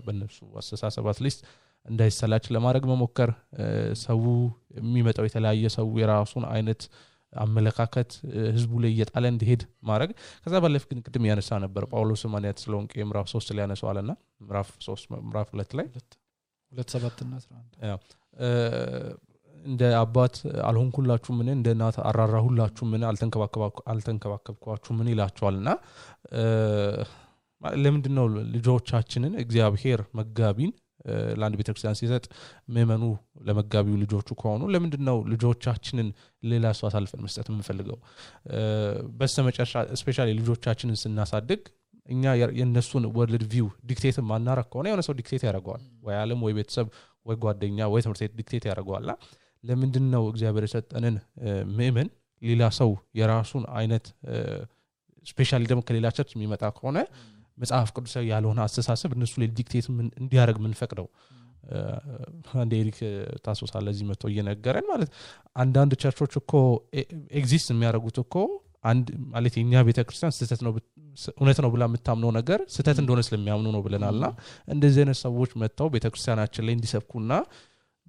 በእነሱ 0.04 0.38
አስተሳሰብ 0.60 1.06
at 1.12 1.20
least 1.20 1.40
እንዳይሰላች 1.86 2.44
ለማድረግ 2.54 2.84
መሞከር 2.90 3.30
ሰው 4.04 4.20
የሚመጣው 4.78 5.26
የተለያየ 5.28 5.68
ሰው 5.74 5.88
የራሱን 6.00 6.46
አይነት 6.52 6.82
አመለካከት 7.32 8.10
ህዝቡ 8.52 8.72
ላይ 8.82 8.90
እየጣለ 8.94 9.24
እንዲሄድ 9.32 9.62
ማድረግ። 9.88 10.10
ከዛ 10.44 10.54
ባለፍ 10.64 10.84
ግን 10.90 10.98
ቅድም 11.06 11.24
ያነሳ 11.30 11.58
ነበር 11.64 11.84
ጳውሎስ 11.92 12.22
ማንያ 12.34 12.52
ተሰሎንቄ 12.58 12.92
ምዕራፍ 13.08 13.28
ሶስት 13.32 13.48
ላይ 13.56 13.62
ያነሰዋል 13.64 13.98
ና 14.04 14.14
ምዕራፍ 14.42 15.48
ሁለት 15.54 15.72
ላይ 15.78 15.86
ሁለት- 15.88 16.16
ሁለት 16.72 16.92
እንደ 19.64 19.82
አባት 20.00 20.34
አልሆንኩላችሁ 20.68 21.32
ምን 21.38 21.48
እንደ 21.54 21.68
እናት 21.74 21.96
አራራሁላችሁ 22.08 22.84
ምን 22.90 23.02
አልተንከባከብኳችሁ 23.90 24.92
ምን 24.98 25.10
ይላቸዋል። 25.12 25.56
እና 25.60 25.70
ለምንድን 27.78 28.14
ነው 28.18 28.26
ልጆቻችንን 28.54 29.34
እግዚአብሔር 29.44 30.00
መጋቢን 30.18 30.72
ለአንድ 31.38 31.54
ቤተክርስቲያን 31.60 31.96
ሲሰጥ 32.00 32.24
ምእመኑ 32.74 33.02
ለመጋቢው 33.46 33.96
ልጆቹ 34.02 34.28
ከሆኑ 34.40 34.62
ለምንድን 34.74 35.02
ነው 35.08 35.16
ልጆቻችንን 35.32 36.08
ሌላ 36.42 36.72
ሰው 36.78 36.86
አሳልፈን 36.88 37.22
መስጠት 37.24 37.46
የምንፈልገው? 37.50 37.98
በስተ 39.18 39.44
መጨረሻ 39.48 39.72
specially 40.00 40.28
ልጆቻችንን 40.40 40.98
ስናሳድግ 41.02 41.62
እኛ 42.08 42.24
የእነሱን 42.56 43.04
world 43.16 43.44
view 43.52 43.68
dictate 43.90 44.16
ማናረግ 44.30 44.66
ከሆነ 44.72 44.86
የሆነ 44.90 45.02
ሰው 45.06 45.14
dictate 45.20 45.42
ያደርገዋል። 45.48 45.82
ወይ 46.06 46.16
አለም 46.22 46.40
ወይ 46.46 46.54
ቤተሰብ 46.58 46.88
ወይ 47.26 47.36
ጓደኛ 47.44 47.78
ወይ 47.92 48.02
ትምህርት 48.04 48.22
ቤት 48.24 48.34
dictate 48.40 48.64
ያደርገዋል። 48.70 49.04
እና 49.04 49.12
ለምንድን 49.64 50.06
ነው 50.14 50.24
እግዚአብሔር 50.32 50.64
የሰጠንን 50.66 51.16
ምእመን 51.76 52.08
ሌላ 52.42 52.62
ሰው 52.78 52.90
የራሱን 53.18 53.64
አይነት 53.78 54.06
specially 55.26 55.62
ደግሞ 55.70 55.82
ከሌላ 55.88 56.06
church 56.16 56.32
የሚመጣ 56.36 56.64
ከሆነ 56.76 56.98
መጽሐፍ 57.58 57.88
ቅዱሳዊ 57.96 58.24
ያልሆነ 58.32 58.60
አስተሳሰብ 58.64 59.10
እነሱ 59.16 59.34
ላይ 59.42 59.48
dictate 59.58 59.86
እንዲያደርግ 60.20 60.58
ምንፈቅደው 60.64 61.06
አንድ 62.56 62.72
ኤሪክ 62.80 62.98
ታሶሳለ 63.44 63.86
እዚህ 63.94 64.06
መጥቶ 64.10 64.24
እየነገረን 64.32 64.86
ማለት 64.90 65.10
አንዳንድ 65.56 65.92
ቸርቾች 66.02 66.34
እኮ 66.42 66.52
ኤግዚስት 67.40 67.68
የሚያደርጉት 67.74 68.18
እኮ 68.24 68.36
አንድ 68.84 69.06
ማለት 69.34 69.54
የእኛ 69.58 69.82
ቤተክርስቲያን 69.88 70.34
ስህተት 70.38 70.62
ነው 70.66 70.72
እውነት 71.38 71.58
ነው 71.64 71.70
ብላ 71.74 71.84
የምታምነው 71.88 72.30
ነገር 72.38 72.60
ስህተት 72.74 72.98
እንደሆነ 73.02 73.20
ስለሚያምኑ 73.28 73.68
ነው 73.76 73.82
ብለናልና 73.86 74.26
እንደዚህ 74.68 75.00
አይነት 75.04 75.18
ሰዎች 75.24 75.52
መጥተው 75.62 75.88
ቤተክርስቲያናችን 75.94 76.66
ላይ 76.68 76.74
እንዲሰብኩና 76.78 77.32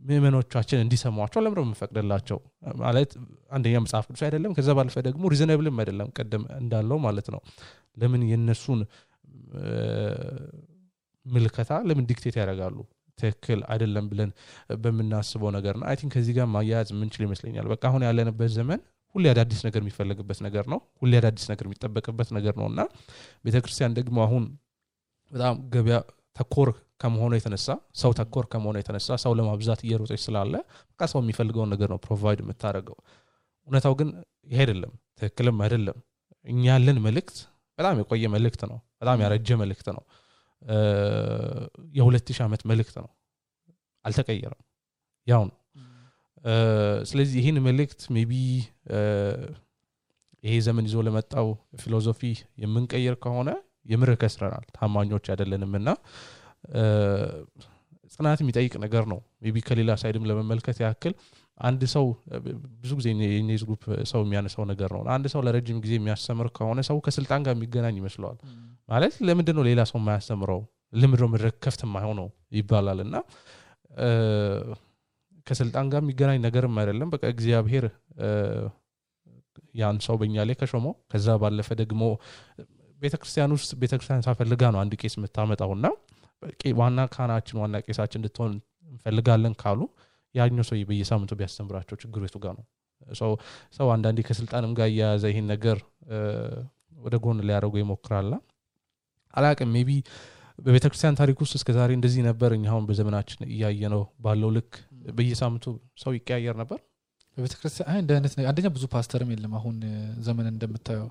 ምእመኖቻችን 0.02 0.80
እንዲሰሟቸው 0.84 1.40
ለምረ 1.44 1.60
የምንፈቅድላቸው? 1.64 2.38
ማለት 2.82 3.12
አንደኛ 3.52 3.76
መጽሐፍ 3.84 4.06
ቅዱስ 4.10 4.22
አይደለም 4.28 4.52
ከዛ 4.58 4.70
ባለፈ 4.78 4.96
ደግሞ 5.08 5.24
ሪዘነብልም 5.34 5.78
አይደለም 5.82 6.10
ቀደም 6.18 6.44
እንዳለው 6.58 7.00
ማለት 7.06 7.30
ነው። 7.36 7.42
ለምን 7.98 8.24
የእነሱን 8.30 8.82
እ፣ 9.58 9.64
ምልከታ 11.26 11.72
ለምን 11.88 12.06
dictate 12.10 12.36
ያደርጋሉ? 12.40 12.78
ትክክል 13.20 13.60
አይደለም 13.72 14.06
ብለን 14.12 14.32
በምናስበው 14.84 15.50
ነገር 15.56 15.76
ነው። 15.80 15.86
አይ 15.90 15.96
ከዚህ 16.14 16.34
ጋር 16.38 16.48
ማያያዝ 16.54 16.90
የምንችል 16.94 17.24
ይመስለኛል። 17.26 17.68
በቃ 17.72 17.84
አሁን 17.90 18.04
ያለንበት 18.08 18.52
ዘመን 18.56 18.80
ሁሌ 19.16 19.26
አዳዲስ 19.32 19.60
ነገር 19.68 19.82
የሚፈለግበት 19.84 20.40
ነገር 20.46 20.66
ነው። 20.74 20.80
ሁሌ 21.02 21.14
አዳዲስ 21.20 21.46
ነገር 21.52 21.66
የሚጠበቅበት 21.68 22.30
ነገር 22.38 22.54
ነው 22.62 22.68
እና 22.72 22.82
ቤተክርስቲያን 23.46 23.94
ደግሞ 24.00 24.18
አሁን 24.26 24.44
በጣም 25.32 25.56
ገበያ 25.74 25.98
ተኮር 26.36 26.70
ከመሆኑ 27.02 27.32
የተነሳ 27.38 27.68
ሰው 28.02 28.12
ተኮር 28.20 28.46
ከመሆኑ 28.52 28.76
የተነሳ 28.80 29.18
ሰው 29.24 29.32
ለማብዛት 29.40 29.82
እየሮጠች 29.86 30.22
ስላለ 30.26 30.54
በቃ 30.90 31.02
ሰው 31.12 31.20
የሚፈልገውን 31.24 31.70
ነገር 31.74 31.90
ነው 31.94 32.00
provide 32.06 32.40
የምታደርገው። 32.44 32.98
እውነታው 33.68 33.94
ግን 34.00 34.10
ይሄ 34.48 34.60
አይደለም 34.64 34.92
ትክክልም 35.20 35.60
አይደለም። 35.66 35.98
እኛ 36.46 36.64
ያለን 36.72 36.98
መልእክት 37.06 37.38
በጣም 37.80 37.96
የቆየ 38.02 38.26
መልእክት 38.36 38.62
ነው 38.72 38.78
በጣም 39.02 39.20
ያረጀ 39.24 39.50
መልእክት 39.62 39.88
ነው። 39.96 40.04
የሁለት 41.96 42.28
ሺህ 42.30 42.44
ዓመት 42.46 42.62
መልእክት 42.72 42.96
ነው 43.00 43.10
አልተቀየረም። 44.06 44.62
ያው 45.28 45.44
ነው። 45.50 45.56
ስለዚህ 47.10 47.38
ይህን 47.42 47.58
መልእክት 47.68 48.02
maybe 48.16 48.32
ይሄ 50.44 50.56
ዘመን 50.66 50.86
ይዞ 50.88 50.98
ለመጣው 51.08 51.48
philosophy 51.82 52.22
የምንቀይር 52.64 53.16
ከሆነ 53.24 53.50
የምር 53.86 54.10
ከስረናል 54.22 54.66
ታማኞች 54.78 55.26
አይደለንም 55.34 55.74
እና 55.80 55.90
ጽናት 58.14 58.40
የሚጠይቅ 58.44 58.74
ነገር 58.84 59.04
ነው። 59.12 59.20
maybe 59.44 59.58
ከሌላ 59.68 59.92
side 60.02 60.19
ም 60.19 60.28
ለመመልከት 60.30 60.78
ያክል 60.84 61.14
አንድ 61.60 61.82
ሰው 61.94 62.06
ብዙ 62.82 62.92
ጊዜ 63.00 63.08
የ 63.32 63.44
net 63.44 63.62
group 63.68 63.84
ሰው 64.12 64.22
የሚያነሳው 64.26 64.64
ነገር 64.72 64.90
ነው። 64.96 65.02
አንድ 65.16 65.26
ሰው 65.34 65.42
ለረጅም 65.46 65.78
ጊዜ 65.84 65.94
የሚያስተምር 65.98 66.48
ከሆነ 66.58 66.80
ሰው 66.90 66.98
ከስልጣን 67.06 67.44
ጋር 67.46 67.54
የሚገናኝ 67.56 67.96
ይመስለዋል። 68.02 68.38
ማለት 68.90 69.14
ለምንድን 69.28 69.56
ነው 69.58 69.64
ሌላ 69.70 69.82
ሰው 69.92 69.98
የማያስተምረው? 70.02 70.60
ለምንድን 70.94 71.24
ነው 71.24 71.30
መድረክ 71.34 71.56
ክፍት 71.66 71.82
የማይሆነው? 71.86 72.28
ይባላል። 72.58 73.00
እና 73.06 73.16
ከስልጣን 75.48 75.88
ጋር 75.94 76.02
የሚገናኝ 76.04 76.40
ነገርም 76.46 76.76
አይደለም። 76.82 77.10
በቃ 77.14 77.24
እግዚአብሔር 77.36 77.86
ያን 79.76 79.98
ሰው 80.06 80.16
በእኛ 80.20 80.44
ላይ 80.48 80.56
ከሾመው 80.60 80.94
ከዛ 81.12 81.28
ባለፈ 81.42 81.70
ደግሞ 81.82 82.04
ቤተክርስቲያን 83.02 83.54
ውስጥ 83.56 83.72
ቤተክርስቲያን 83.82 84.24
ስትፈልግ 84.26 84.64
ነው 84.74 84.80
አንድ 84.82 84.94
ቄስ 85.02 85.16
የምታመጣው 85.18 85.72
እና 85.76 85.88
ቄ- 86.62 86.74
ዋና 86.80 87.00
ካህናችን 87.14 87.58
ዋና 87.62 87.76
ቄሳችን 87.86 88.20
እንድትሆን 88.22 88.52
እንፈልጋለን 88.92 89.54
ካሉ 89.62 89.82
ያኛው 90.36 90.66
ሰው 90.70 90.78
በየሳምንቱ 90.90 91.32
ቢያስተምራቸው 91.40 91.96
ችግሩ 92.02 92.22
የቱ 92.26 92.38
ጋር 92.44 92.54
ነው። 92.58 92.66
ሰው 93.78 93.88
አንዳንዴ 93.94 94.20
ከስልጣንም 94.28 94.72
ጋር 94.78 94.88
እያያዘ 94.92 95.24
ይህን 95.32 95.48
ነገር 95.54 95.78
ወደ 97.00 97.16
ጎን 97.24 97.40
ሊያደርጉ 97.48 97.76
ይሞክራልና 97.82 98.36
አላቅም 99.34 99.72
maybe 99.76 99.90
በቤተ 100.60 100.86
ክርስቲያን 100.90 101.18
ታሪክ 101.20 101.38
ውስጥ 101.44 101.54
እስከ 101.60 101.70
ዛሬ 101.78 101.92
እንደዚህ 101.98 102.22
ነበር። 102.28 102.52
እኛ 102.58 102.76
በዘመናችን 102.88 103.50
እያየ 103.50 103.90
ነው 103.94 104.04
ባለው 104.26 104.52
ልክ 104.58 104.72
በየሳምንቱ 105.12 105.66
ሰው 106.04 106.12
ይቀያየር 106.18 106.56
ነበር 106.62 106.80
በቤተክርስቲያን 107.38 107.98
እንደ 108.02 108.12
አይነት 108.16 108.34
አንደኛ 108.50 108.68
ብዙ 108.76 108.86
ፓስተርም 108.94 109.30
የለም 109.34 109.54
አሁን 109.60 109.76
ዘመን 110.26 110.48
እንደምታየው። 110.52 111.08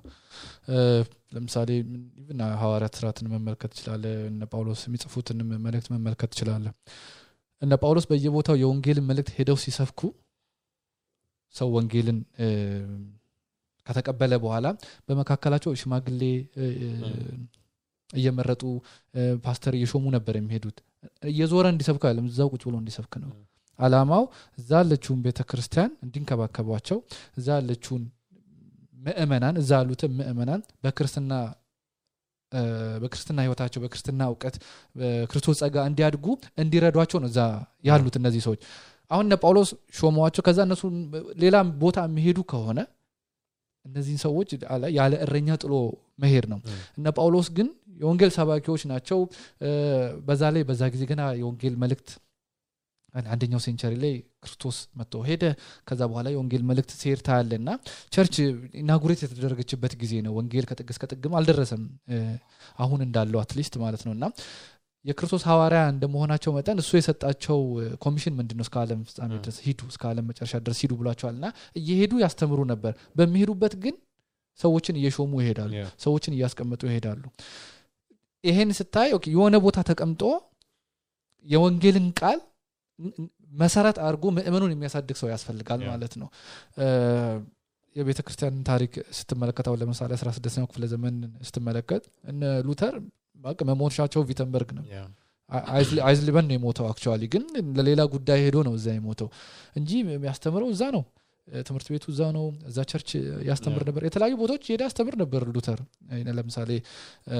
ለምሳሌ 1.35 1.69
even 2.21 2.39
ሐዋርያት 2.61 2.95
ስርዓትን 2.99 3.27
መመልከት 3.33 3.71
ትችላለህ 3.73 4.05
እነ 4.29 4.43
ጳውሎስ 4.51 4.81
የሚጽፉትን 4.87 5.37
መልእክት 5.65 5.87
መመልከት 5.95 6.31
ትችላለህ 6.33 6.65
እነ 7.61 7.73
ጳውሎስ 7.83 8.05
በየቦታው 8.09 8.57
የወንጌልን 8.61 9.07
መልእክት 9.09 9.31
ሄደው 9.37 9.57
ሲሰብኩ 9.63 10.01
ሰው 11.55 11.67
ወንጌልን 11.75 12.17
ከተቀበለ 13.87 14.33
በኋላ 14.43 14.67
በመካከላቸው 15.07 15.73
ሽማግሌ 15.81 16.21
እየመረጡ 18.09 18.63
ፓስተር 19.45 19.73
እየሾሙ 19.77 20.05
ነበር 20.15 20.35
የሚሄዱት። 20.39 20.77
እየዞረ 21.29 21.65
እንዲሰብክ 21.73 22.03
አይደለም 22.07 22.27
እዛው 22.29 22.49
ቁጭ 22.53 22.63
ብሎ 22.67 22.75
እንዲሰብክ 22.81 23.13
ነው 23.23 23.31
አላማው 23.79 24.23
እዛ 24.57 24.71
ያለችውን 24.81 25.19
ቤተ 25.25 25.39
ክርስቲያን 25.49 25.91
እንዲንከባከቧቸው 26.05 26.99
እዛ 27.37 27.47
ያለችውን 27.59 28.03
ምእመናን 28.97 29.55
እዛ 29.61 29.71
ያሉትን 29.79 30.11
ምእመናን 30.19 30.61
በክርስትና 30.83 31.33
በክርስትና 33.01 33.39
ህይወታቸው 33.43 33.79
በክርስትና 33.83 34.21
እውቀት 34.31 34.55
በክርስቶስ 34.95 35.57
ጸጋ 35.61 35.77
እንዲያድጉ 35.89 36.25
እንዲረዷቸው 36.61 37.19
ነው 37.23 37.29
እዛ 37.31 37.39
ያሉት 37.83 38.15
እነዚህ 38.19 38.41
ሰዎች። 38.47 38.59
አሁን 39.11 39.25
እነ 39.27 39.35
ጳውሎስ 39.41 39.69
ሾመዋቸው 39.97 40.43
ከዛ 40.45 40.59
እነሱ 40.67 40.83
ሌላ 41.43 41.55
ቦታ 41.81 41.97
የሚሄዱ 42.07 42.39
ከሆነ 42.51 42.79
እነዚህን 43.85 44.19
ሰዎች 44.25 44.49
ያለ 44.97 45.13
እረኛ 45.25 45.49
ጥሎ 45.63 45.73
መሄድ 46.23 46.45
ነው። 46.53 46.59
እነ 46.97 47.07
ጳውሎስ 47.17 47.49
ግን 47.57 47.67
የወንጌል 48.01 48.31
ሰባኪዎች 48.37 48.83
ናቸው። 48.91 49.19
በዛ 50.27 50.43
ላይ 50.55 50.63
በዛ 50.69 50.81
ጊዜ 50.95 51.03
ገና 51.11 51.21
የወንጌል 51.41 51.75
መልእክት 51.83 52.09
አንደኛው 53.27 53.59
century 53.63 53.93
ላይ 54.01 54.13
ክርስቶስ 54.43 54.77
መጥቶ 54.99 55.21
ሄደ። 55.27 55.43
ከዛ 55.87 56.01
በኋላ 56.09 56.27
የወንጌል 56.33 56.63
መልእክት 56.69 56.91
ሲሄድ 56.97 57.21
ታያለህ 57.27 57.51
እና 57.59 57.69
church 58.13 58.35
inaugurate 58.81 59.21
የተደረገችበት 59.25 59.93
ጊዜ 60.01 60.13
ነው። 60.25 60.33
ወንጌል 60.37 60.65
ከጥግ 60.69 60.89
እስከ 60.93 61.05
ጥግም 61.13 61.35
አልደረሰም። 61.39 61.83
አሁን 62.79 63.01
እንዳለው 63.05 63.41
at 63.43 63.52
least 63.52 63.75
ማለት 63.83 64.03
ነው። 64.07 64.13
እና 64.17 64.27
የክርስቶስ 65.05 65.43
ሐዋርያ 65.47 65.81
እንደመሆናቸው 65.91 66.51
መጠን 66.53 66.77
እሱ 66.81 66.91
የሰጣቸው 66.97 67.59
ኮሚሽን 68.03 68.33
ምንድን 68.37 68.57
ነው 68.59 68.65
እስከ 68.65 68.77
ዓለም 68.83 69.01
ፍጻሜ 69.07 69.31
ድረስ 69.39 69.57
ሂዱ 69.65 69.81
እስከ 69.91 70.03
ዓለም 70.11 70.25
መጨረሻ 70.29 70.53
ድረስ 70.65 70.79
ሂዱ 70.83 70.93
ብሏቸዋል። 70.99 71.35
እና 71.37 71.47
እየሄዱ 71.79 72.13
ያስተምሩ 72.23 72.59
ነበር። 72.71 72.93
በሚሄዱበት 73.15 73.75
ግን 73.83 73.95
ሰዎችን 74.59 74.97
እየሾሙ 74.99 75.31
ይሄዳሉ 75.41 75.71
ሰዎችን 76.03 76.35
እያስቀመጡ 76.35 76.81
ይሄዳሉ። 76.89 77.23
ይሄን 78.43 78.69
ስታይ 78.77 79.09
የሆነ 79.33 79.55
ቦታ 79.63 79.79
ተቀምጦ 79.89 80.23
የወንጌልን 81.45 82.07
ቃል 82.19 82.39
መሰረት 83.53 83.97
አድርጎ 84.03 84.25
ምእመኑን 84.35 84.71
የሚያሳድግ 84.73 85.17
ሰው 85.19 85.29
ያስፈልጋል. 85.31 85.81
ማለት 85.89 86.13
ነው። 86.21 86.29
የቤተ 87.95 88.19
ክርስቲያን 88.25 88.55
ታሪክ 88.67 88.93
ስትመለከተው 89.17 89.75
ለምሳሌ 89.81 90.11
16ኛው 90.19 90.65
ክፍለ 90.71 90.85
ዘመን 90.93 91.15
ስትመለከት 91.47 92.03
እነ 92.31 92.41
ሉተር 92.65 92.95
መሞሻቸው 93.69 94.21
ቪተንበርግ 94.29 94.69
ነው። 94.77 94.83
አይዝሊ- 95.71 96.03
አይዝሊበን 96.05 96.45
ነው 96.47 96.55
የሞተው 96.55 96.85
actually 96.89 97.23
ግን 97.33 97.43
ለሌላ 97.77 98.01
ጉዳይ 98.13 98.39
ሄዶ 98.45 98.57
ነው 98.67 98.73
እዛ 98.77 98.87
የሞተው 98.95 99.29
እንጂ 99.75 99.91
የሚያስተምረው 100.07 100.69
እዛ 100.73 100.83
ነው። 100.95 101.03
ትምህርት 101.47 101.87
ቤቱ 101.93 102.05
እዛ 102.11 102.21
ነው። 102.35 102.45
እዛ 102.69 102.77
church 102.91 103.09
ያስተምር. 103.47 103.81
ነበር። 103.89 104.03
የተለያዩ 104.07 104.33
ቦታዎች 104.41 104.63
ሄደ 104.71 104.81
ያስተምር 104.87 105.15
ነበር 105.21 105.41
ሉተር። 105.51 105.79
ለምሳሌ 106.31 106.71
እ፣ 107.29 107.37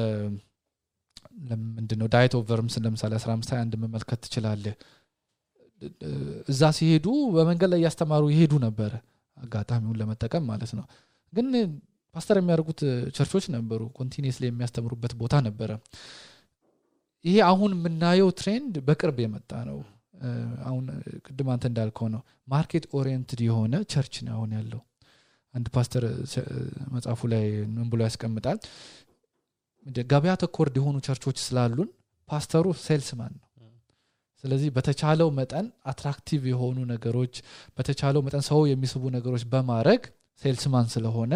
ምንድነው 1.71 2.07
Diet 2.13 2.33
of 2.37 2.43
Worms 2.49 2.74
ን 2.74 2.83
ለምሳሌ 2.85 3.11
15 3.19 3.51
21 3.53 3.79
መመልከት 3.83 4.19
ትችላለህ 4.25 4.75
እዛ 6.49 6.61
ሲሄዱ 6.77 7.05
በመንገድ 7.35 7.69
ላይ 7.73 7.79
እያስተማሩ 7.81 8.23
ይሄዱ 8.33 8.53
ነበረ 8.65 8.91
አጋጣሚውን 9.37 9.97
ለመጠቀም 10.01 10.43
ማለት 10.51 10.71
ነው። 10.77 10.85
ግን 11.33 11.47
ፓስተር 12.15 12.37
የሚያደርጉት 12.39 12.81
ቸርቾች 13.15 13.45
ነበሩ 13.55 13.81
continuous 13.97 14.35
ላይ 14.41 14.49
የሚያስተምሩበት 14.51 15.13
ቦታ 15.21 15.35
ነበረ። 15.47 15.71
ይሄ 17.25 17.37
አሁን 17.49 17.71
የምናየው 17.75 18.29
trend 18.39 18.73
በቅርብ 18.87 19.17
የመጣ 19.23 19.51
ነው። 19.69 19.79
አሁን 20.65 20.83
ቅድም 21.25 21.47
አንተ 21.53 21.65
እንዳልከው 21.69 22.07
ነው 22.13 22.21
market 22.47 22.85
oriented 22.97 23.39
የሆነ 23.47 23.75
church 23.91 24.15
ነው 24.25 24.33
አሁን 24.37 24.51
ያለው። 24.57 24.81
አንድ 25.53 25.67
ፓስተር 25.75 26.03
መጽሐፉ 26.93 27.21
ላይ 27.33 27.43
ምን 27.75 27.87
ብሎ 27.91 27.99
ያስቀምጣል? 28.07 28.57
ገበያ 30.05 30.33
ተኮር 30.41 30.75
የሆኑ 30.79 30.97
ቸርቾች 31.07 31.37
ስላሉን 31.43 31.89
pastor 32.29 32.56
ሩ 32.56 32.65
salesman 32.85 33.33
ነው 33.35 33.45
ስለዚህ 34.45 34.69
በተቻለው 34.75 35.29
መጠን 35.37 35.67
attractive 35.91 36.43
የሆኑ 36.49 36.77
ነገሮች 36.91 37.35
በተቻለው 37.77 38.21
መጠን 38.25 38.43
ሰው 38.49 38.59
የሚስቡ 38.71 39.03
ነገሮች 39.15 39.43
በማድረግ 39.51 40.01
salesman 40.41 40.87
ስለሆነ 40.93 41.33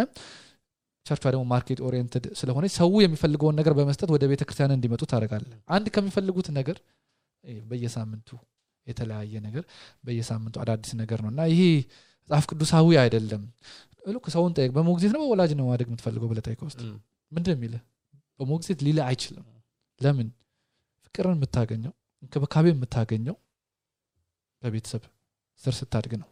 ቸርቿ 1.05 1.23
ደግሞ 1.33 1.43
market 1.51 1.79
oriented 1.87 2.25
ስለሆነ 2.39 2.65
ሰው 2.75 2.89
የሚፈልገውን 3.03 3.55
ነገር 3.59 3.73
በመስጠት 3.77 4.09
ወደ 4.15 4.23
ቤተ 4.31 4.41
ክርስቲያን 4.47 4.73
እንዲመጡ 4.75 5.03
ታደርጋለች 5.11 5.45
አንድ 5.75 5.85
ከሚፈልጉት 5.95 6.47
ነገር 6.57 6.77
በየሳምንቱ 7.63 8.29
የተለያየ 8.87 9.35
ነገር 9.47 9.63
በየሳምንቱ 10.03 10.55
አዳዲስ 10.63 10.91
ነገር 11.01 11.19
ነው። 11.23 11.29
እና 11.33 11.41
ይሄ 11.51 11.61
መጽሐፍ 12.29 12.45
ቅዱሳዊ 12.51 12.97
አይደለም። 13.03 13.43
ልክ 14.07 14.25
ሰውን 14.35 14.51
ጠይቅ። 14.57 14.71
በሞግዚት 14.75 15.11
ነው 15.15 15.21
በወላጅ 15.23 15.51
ነው 15.59 15.65
ማደግ 15.69 15.87
የምትፈልገው 15.89 16.27
ብለህ 16.31 16.43
ጠይቀው 16.47 16.67
ውስጥ 16.69 16.81
ምንድን 17.31 17.53
የሚልህ? 17.55 17.81
በሞግዚት 18.39 18.79
ሊልህ 18.85 19.05
አይችልም። 19.09 19.47
ለምን? 20.01 20.27
ፍቅርን 21.05 21.35
የምታገኘው 21.37 21.93
እንክብካቤ 22.23 22.65
የምታገኘው 22.71 23.35
በቤተሰብ 24.61 25.03
ስር 25.61 25.73
ስታድግ 25.77 26.13
ነው። 26.21 26.27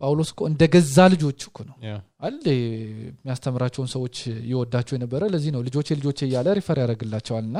ጳውሎስ 0.00 0.30
እኮ 0.32 0.42
እንደ 0.50 0.62
ገዛ 0.72 0.96
ልጆች 1.12 1.40
እኮ 1.48 1.58
ነው። 1.68 1.74
አለ 2.20 2.44
የሚያስተምራቸውን 2.54 3.88
ሰዎች 3.92 4.16
ይወዳቸው 4.50 4.94
የነበረ 4.96 5.28
ለዚህ 5.32 5.50
ነው። 5.54 5.60
ልጆቼ 5.66 5.88
ልጆቼ 6.00 6.18
እያለ 6.28 6.48
refer 6.58 6.78
ያደርግላቸዋል። 6.82 7.44
እና 7.48 7.58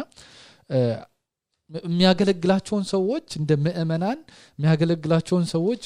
የሚያገለግላቸውን 1.85 2.85
ሰዎች 2.93 3.27
እንደ 3.39 3.53
ምእመናን 3.65 4.19
የሚያገለግላቸውን 4.59 5.47
ሰዎች 5.53 5.83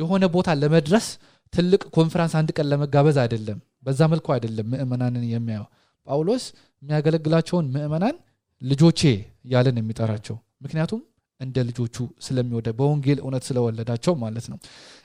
የሆነ 0.00 0.24
ቦታ 0.34 0.54
ለመድረስ 0.62 1.06
ትልቅ 1.52 1.82
ኮንፈረንስ 1.96 2.32
አንድ 2.38 2.50
ቀን 2.56 2.66
ለመጋበዝ 2.70 3.18
አይደለም። 3.22 3.58
በዛ 3.86 4.00
መልኩ 4.12 4.26
አይደለም 4.34 4.66
ምእመናንን 4.72 5.24
የሚያየው። 5.32 5.68
ጳውሎስ 6.06 6.44
የሚያገለግላቸውን 6.82 7.66
ምእመናን 7.74 8.16
ልጆቼ 8.62 9.00
እያለ 9.44 9.64
ነው 9.64 9.76
የሚጠራቸው። 9.80 10.36
ምክንያቱም 10.64 11.00
እንደ 11.40 11.56
ልጆቹ 11.68 11.96
ስለሚወድ 12.26 12.68
በወንጌል 12.78 13.18
እውነት 13.22 13.42
ስለወለዳቸው 13.48 14.14
ማለት 14.22 14.46
ነው። 14.52 14.58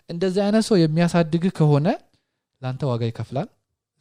እንደዚህ 0.10 0.42
አይነት 0.46 0.64
ሰው 0.70 0.78
የሚያሳድግህ 0.82 1.52
ከሆነ 1.58 1.88
ለአንተ 2.62 2.84
ዋጋ 2.92 3.04
ይከፍላል። 3.10 3.50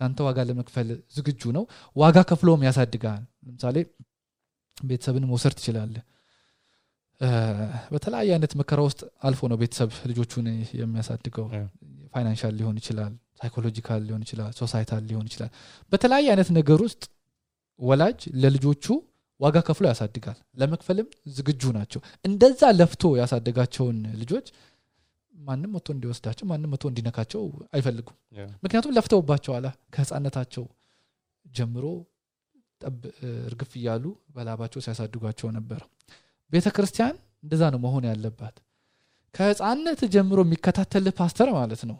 ለአንተ 0.00 0.20
ዋጋ 0.26 0.38
ለመክፈል 0.48 0.88
ዝግጁ 1.16 1.42
ነው። 1.56 1.64
ዋጋ 1.96 2.18
ከፍሎም 2.30 2.62
ያሳድጋል 2.68 3.20
ለምሳሌ 3.46 3.76
ቤተሰብን 4.76 5.26
መውሰድ 5.30 5.54
ትችላለህ። 5.58 6.02
በተለያየ 7.92 8.30
አይነት 8.36 8.52
መከራ 8.60 8.80
ውስጥ 8.86 9.00
አልፎ 9.26 9.40
ነው 9.50 9.56
ቤተሰብ 9.60 9.90
ልጆቹን 10.10 10.46
የሚያሳድገው። 10.80 11.44
financial 12.14 12.54
ሊሆን 12.60 12.76
ይችላል 12.80 13.12
psychological 13.40 14.00
ሊሆን 14.08 14.22
ይችላል 14.26 14.50
societal 14.58 15.02
ሊሆን 15.10 15.26
ይችላል። 15.30 15.50
በተለያየ 15.92 16.26
አይነት 16.32 16.48
ነገር 16.58 16.80
ውስጥ 16.86 17.02
ወላጅ 17.80 18.20
ለልጆቹ 18.42 18.86
ዋጋ 19.42 19.56
ከፍሎ 19.66 19.84
ያሳድጋል። 19.90 20.38
ለመክፈልም 20.60 21.06
ዝግጁ 21.36 21.62
ናቸው። 21.76 22.00
እንደዛ 22.24 22.60
ለፍቶ 22.78 23.02
ያሳደጋቸውን 23.20 23.98
ልጆች 24.20 24.46
ማንም 25.34 25.70
መቶ 25.74 25.88
እንዲወስዳቸው 25.94 26.44
ማንም 26.50 26.70
መቶ 26.72 26.84
እንዲነካቸው 26.90 27.42
አይፈልጉም። 27.74 28.16
ምክንያቱም 28.64 28.94
ለፍተውባቸዋላ 28.96 29.66
ከህፃነታቸው 29.94 30.64
ጀምሮ 31.46 31.84
ጠብ 32.80 33.00
እርግፍ 33.48 33.72
እያሉ 33.80 34.04
በላባቸው 34.34 34.80
ሲያሳድጓቸው 34.84 35.48
ነበር። 35.56 35.80
ቤተ 36.52 36.68
ክርስቲያን 36.76 37.14
እንደዛ 37.44 37.62
ነው 37.74 37.80
መሆን 37.84 38.04
ያለባት። 38.10 38.56
ከህፃነት 39.34 40.00
ጀምሮ 40.14 40.40
የሚከታተልህ 40.46 41.14
ፓስተር 41.20 41.48
ማለት 41.58 41.82
ነው። 41.90 41.98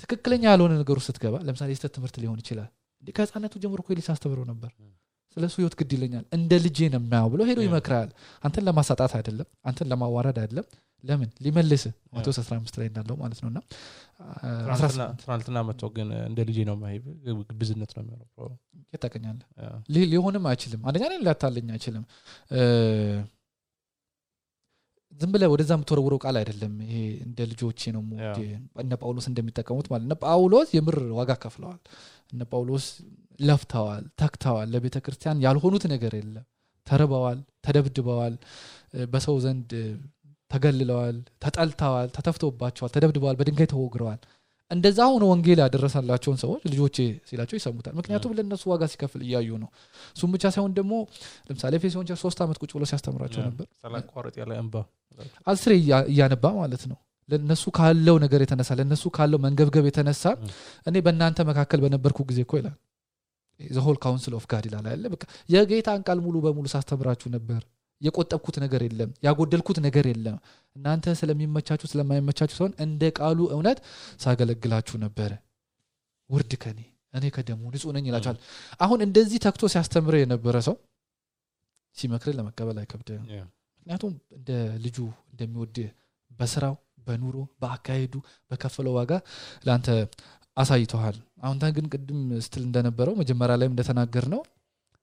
ትክክለኛ 0.00 0.44
ያልሆነ 0.50 0.72
ነገሩ 0.80 0.98
ስትገባ 1.06 1.34
ለምሳሌ 1.46 1.70
የስተት 1.74 1.92
ትምህርት 1.96 2.16
ሊሆን 2.22 2.38
ይችላል። 2.42 2.70
ከህፃነቱ 3.14 3.54
ጀምሮ 3.64 3.80
ሊስ 3.98 4.08
አስተምረው 4.12 4.44
ነበር 4.50 4.70
ስለ 5.36 5.42
እሱ 5.48 5.56
ህይወት 5.60 5.74
ግድ 5.80 5.90
ይለኛል። 5.96 6.24
እንደ 6.36 6.52
ልጄ 6.64 6.78
ነው 6.92 7.00
የሚያው 7.00 7.26
ብሎ 7.32 7.40
ሄዶ 7.48 7.60
ይመክራል። 7.66 8.08
አንተን 8.44 8.64
ለማሳጣት 8.68 9.12
አይደለም 9.18 9.48
አንተን 9.68 9.86
ለማዋረድ 9.92 10.38
አይደለም። 10.42 10.66
ለምን? 11.04 11.30
ሊመልስ 11.44 11.82
ማቴዎስ 12.12 12.36
15 12.42 12.76
ላይ 12.80 12.86
እንዳለው 12.88 13.16
ማለት 13.22 13.38
ነው። 13.42 13.48
እና 13.50 13.60
ትናንትና- 15.22 15.62
መጥቶ 15.68 15.82
ግን 15.96 16.08
እንደ 16.28 16.38
ልጄ 16.48 16.58
ነው 16.68 16.76
ማይ 16.82 16.94
ግብዝነት 17.50 17.92
ነው 17.96 18.02
የሚሆነው 18.02 18.58
ሊሆንም 20.06 20.44
አይችልም። 20.50 20.82
አንደኛ 20.86 21.04
ላይ 21.12 21.18
ሊያታለኝ 21.22 21.70
አይችልም። 21.74 22.04
ዝም 25.12 25.32
ብለ 25.34 25.42
ወደዛ 25.52 25.70
የምትወረውረው 25.76 26.18
ቃል 26.22 26.36
አይደለም። 26.40 26.74
ይሄ 26.84 26.94
እንደ 27.26 27.38
ልጆቼ 27.50 27.80
ነው 27.94 28.02
እነ 28.82 28.92
ጳውሎስ 29.02 29.26
እንደሚጠቀሙት 29.30 29.86
ማለት 29.90 30.04
እነ 30.06 30.14
ጳውሎስ 30.22 30.68
የምር 30.76 30.98
ዋጋ 31.18 31.32
ከፍለዋል። 31.42 31.80
እነ 32.32 32.42
ጳውሎስ 32.50 32.86
ለፍተዋል 33.40 34.04
ተክተዋል። 34.20 34.68
ለቤተ 34.72 34.96
ክርስቲያን 35.04 35.42
ያልሆኑት 35.44 35.84
ነገር 35.92 36.12
የለም። 36.18 36.44
ተርበዋል 36.86 37.38
ተደብድበዋል። 37.64 38.34
በሰው 39.08 39.36
ዘንድ 39.42 39.70
ተገልለዋል 40.50 41.16
ተጠልተዋል 41.42 42.08
ተተፍተውባቸዋል 42.16 42.90
ተደብድበዋል 42.94 43.36
በድንጋይ 43.38 43.68
ተወግረዋል። 43.70 44.20
እንደዛ 44.70 44.98
ሆኖ 45.10 45.24
ወንጌል 45.30 45.58
ያደረሳላቸውን 45.62 46.38
ሰዎች 46.42 46.62
ልጆቼ 46.68 46.96
ሲላቸው 47.28 47.56
ይሰሙታል። 47.58 47.94
ምክንያቱም 47.98 48.32
ለእነሱ 48.36 48.62
ዋጋ 48.70 48.82
ሲከፍል 48.92 49.22
እያዩ 49.26 49.48
ነው። 49.62 49.68
እሱም 50.16 50.30
ብቻ 50.34 50.44
ሳይሆን 50.54 50.72
ደግሞ 50.78 50.92
ለምሳሌ 51.48 51.72
ኤፌሶን 51.80 52.06
ሶስት 52.22 52.38
ዓመት 52.44 52.58
ቁጭ 52.62 52.70
ብሎ 52.76 52.84
ሲያስተምራቸው 52.90 53.40
ነበር። 53.48 53.66
አስሬ 55.46 55.72
እያ- 55.82 56.06
እያነባ 56.12 56.44
ማለት 56.58 56.84
ነው። 56.90 56.98
ለነሱ 57.28 57.64
ካለው 57.76 58.16
ነገር 58.22 58.40
የተነሳ 58.44 58.70
ለነሱ 58.78 59.04
ካለው 59.16 59.40
መንገብገብ 59.44 59.84
የተነሳ 59.88 60.24
እኔ 60.86 60.96
በእናንተ 61.04 61.38
መካከል 61.50 61.80
በነበርኩ 61.84 62.18
ጊዜ 62.30 62.40
እኮ 62.44 62.54
ይላል 62.60 62.76
the 63.70 63.80
whole 63.80 63.96
counsel 64.02 64.34
of 64.38 64.44
God 64.50 64.64
ይላል 64.68 64.86
አለ 64.90 65.04
በቃ 65.12 65.22
የጌታን 65.48 66.02
ቃል 66.06 66.18
ሙሉ 66.24 66.36
በሙሉ 66.44 66.66
ሳስተምራችሁ 66.72 67.28
ነበር። 67.34 67.62
የቆጠብኩት 68.00 68.56
ነገር 68.62 68.80
የለም 68.84 69.10
ያጎደልኩት 69.24 69.78
ነገር 69.84 70.04
የለም። 70.10 70.36
እናንተ 70.76 71.14
ስለሚመቻችሁ 71.18 71.86
ስለማይመቻችሁ 71.90 72.56
ሲሆን 72.58 72.72
እንደ 72.84 73.02
ቃሉ 73.18 73.38
እውነት 73.54 73.78
ሳገለግላችሁ 74.22 74.96
ነበረ 75.04 75.30
ውርድ 76.30 76.52
ከኔ 76.62 76.80
እኔ 77.14 77.24
ከደሙ 77.34 77.62
ንጹህ 77.72 77.92
ነኝ 77.96 78.04
ይላቸዋል 78.08 78.38
አሁን 78.80 79.00
እንደዚህ 79.06 79.38
ተክቶ 79.44 79.68
ሲያስተምር 79.72 80.14
የነበረ 80.20 80.56
ሰው 80.66 80.76
ሲመክር 81.96 82.34
ለመቀበል 82.36 82.76
አይከብድም 82.82 83.24
yeah፣ 83.32 83.40
ምክንያቱም 83.78 84.12
እንደ 84.36 84.50
ልጁ 84.84 84.98
እንደሚወድህ 85.32 85.90
በስራው 86.30 86.74
በኑሮ 87.06 87.36
በአካሄዱ 87.62 88.14
በከፈለው 88.50 88.94
ዋጋ 88.98 89.12
ለአንተ 89.64 89.88
አሳይተዋል 90.56 91.16
አሁን 91.42 91.58
ግን 91.76 91.86
ቅድም 91.92 92.20
ስትል 92.44 92.64
እንደነበረው 92.68 93.14
መጀመሪያ 93.20 93.54
ላይም 93.60 93.72
እንደተናገርነው 93.74 94.40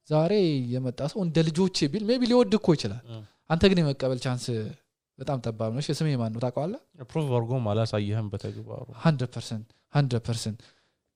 ዛሬ 0.09 0.33
የመጣ 0.73 0.99
ሰው 1.12 1.19
እንደ 1.25 1.38
ልጆቼ 1.47 1.88
ቢል 1.93 2.03
maybe 2.10 2.21
ሊወድ 2.31 2.53
እኮ 2.57 2.67
ይችላል። 2.77 3.01
አንተ 3.49 3.63
ግን 3.69 3.79
የመቀበል 3.81 4.19
chance 4.23 4.45
በጣም 5.19 5.38
ጠባብ 5.45 5.71
ነው 5.75 5.81
ስሜ 5.99 6.09
ማን 6.21 6.31
ነው 6.35 6.41
ታውቀዋለህ? 6.43 6.79
prove 7.10 7.29
አድርጎም 7.31 7.65
አላሳየህም 7.71 8.27
በተግባሩ። 8.33 8.85
hundred 9.03 9.32
percent 9.36 9.67
hundred 9.93 10.23
percent 10.27 10.60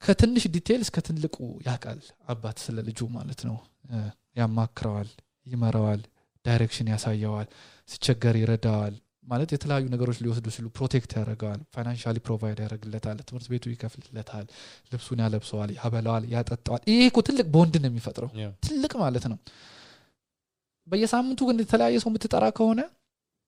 ከትንሽ 0.04 0.44
detail 0.56 0.82
እስከ 0.86 0.98
ትልቁ 1.08 1.36
ያውቃል። 1.68 2.00
አባት 2.28 2.58
ስለ 2.66 2.78
ልጁ 2.88 3.00
ማለት 3.18 3.42
ነው። 3.50 3.58
ያማክረዋል 4.40 5.10
ይመራዋል 5.46 6.02
direction 6.46 6.88
ያሳየዋል 6.94 7.48
ሲቸገር 7.90 8.36
ይረዳዋል 8.42 8.96
ማለት 9.24 9.50
የተለያዩ 9.54 9.86
ነገሮች 9.92 10.18
ሊወስዱ 10.24 10.48
ሲሉ 10.56 10.68
protect 10.78 11.12
ያደርገዋል 11.18 11.60
financially 11.76 12.18
provide 12.26 12.58
ያደርግለታል 12.64 13.18
ትምህርት 13.28 13.48
ቤቱ 13.52 13.66
ይከፍልለታል 13.74 14.46
ልብሱን 14.92 15.22
ያለብሰዋል 15.24 15.70
ያበላዋል 15.78 16.26
ያጠጣዋል። 16.34 16.82
ይሄ 16.92 17.04
እኮ 17.12 17.20
ትልቅ 17.28 17.46
ቦንድ 17.56 17.76
ነው 17.84 17.90
የሚፈጥረው። 17.92 18.32
ትልቅ 18.68 18.94
ማለት 19.04 19.26
ነው። 19.32 19.38
በየሳምንቱ 20.88 21.42
ግን 21.50 21.62
የተለያየ 21.64 21.98
ሰው 22.04 22.10
የምትጠራ 22.12 22.46
ከሆነ 22.58 22.82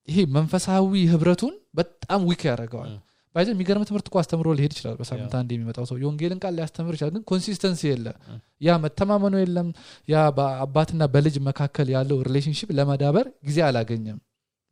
ይሄ 0.08 0.18
መንፈሳዊ 0.36 1.02
ህብረቱን 1.12 1.54
በጣም 1.78 2.20
weak 2.28 2.42
ያደርገዋል። 2.48 2.92
by 3.34 3.38
the 3.38 3.43
way 3.43 3.48
የሚገርም 3.52 3.82
ትምህርት 3.88 4.06
እኮ 4.08 4.16
አስተምሮ 4.20 4.48
ሊሄድ 4.58 4.72
ይችላል 4.74 4.94
በሳምንት 4.98 5.32
አንድ 5.38 5.50
የሚመጣው 5.54 5.84
ሰው። 5.88 5.96
የወንጌልን 6.02 6.38
ቃል 6.42 6.54
ሊያስተምር 6.58 6.94
ይችላል 6.96 7.12
ግን 7.16 7.24
consistency 7.30 7.82
የለም። 7.90 8.06
ያ 8.60 8.76
መተማመኑ 8.84 9.34
የለም 9.42 9.68
ያ 10.08 10.22
በአባትና 10.36 11.04
በልጅ 11.14 11.36
መካከል 11.48 11.90
ያለው 11.94 12.18
relationship 12.28 12.70
ለመዳበር 12.78 13.28
ጊዜ 13.48 13.58
አላገኘም 13.68 14.18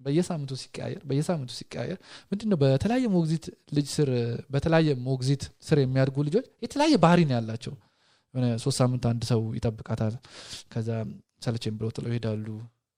በየሳምንቱ 0.05 0.53
ሲቀያየር 0.61 1.03
በየሳምንቱ 1.09 1.53
ሲቀያየር 1.59 1.99
ምንድነው 2.31 2.59
በተለያየ 2.63 3.09
ሞግዚት 3.15 3.45
ልጅ 3.77 3.89
ስር 3.95 4.11
በተለያየ 4.51 4.97
ሞግዚት 5.07 5.45
ስር 5.69 5.81
የሚያድጉ 5.83 6.17
ልጆች 6.29 6.47
የተለያየ 6.65 6.97
ባህሪ 7.05 7.21
ነው 7.29 7.37
ያላቸው። 7.39 7.75
ሶስት 8.63 8.79
ሳምንት 8.81 9.05
አንድ 9.11 9.23
ሰው 9.29 9.43
ይጠብቃታል። 9.59 10.15
ከዛ 10.73 10.89
ሰለቸኝ 11.45 11.75
ብለው 11.79 11.91
ጥለው 11.97 12.11
ይሄዳሉ። 12.11 12.47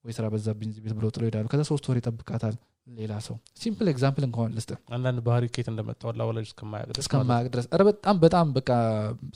ወይ 0.03 0.13
ስራ 0.15 0.25
በዛብኝ 0.33 0.69
ቤት 0.77 0.93
ብለው 0.97 1.09
ጥለው 1.13 1.25
ይሄዳሉ። 1.25 1.45
ከዛ 1.51 1.61
ሶስት 1.69 1.85
ወር 1.89 1.97
ይጠብቃታል 1.99 2.55
ሌላ 2.91 3.13
ሰው። 3.25 3.35
simple 3.61 3.87
example 3.91 4.23
እንኳን 4.27 4.51
ልስጥ 4.57 4.69
አንዳንድ 4.95 5.19
ባህሪ 5.25 5.45
ኬት 5.55 5.67
እንደመጣው 5.71 6.11
ላወላጅ 6.19 6.45
እስከማያውቅ 6.99 7.49
ድረስ 7.53 7.67
ኧረ 7.71 7.81
በጣም 7.89 8.15
በጣም 8.23 8.47
በቃ 8.57 8.69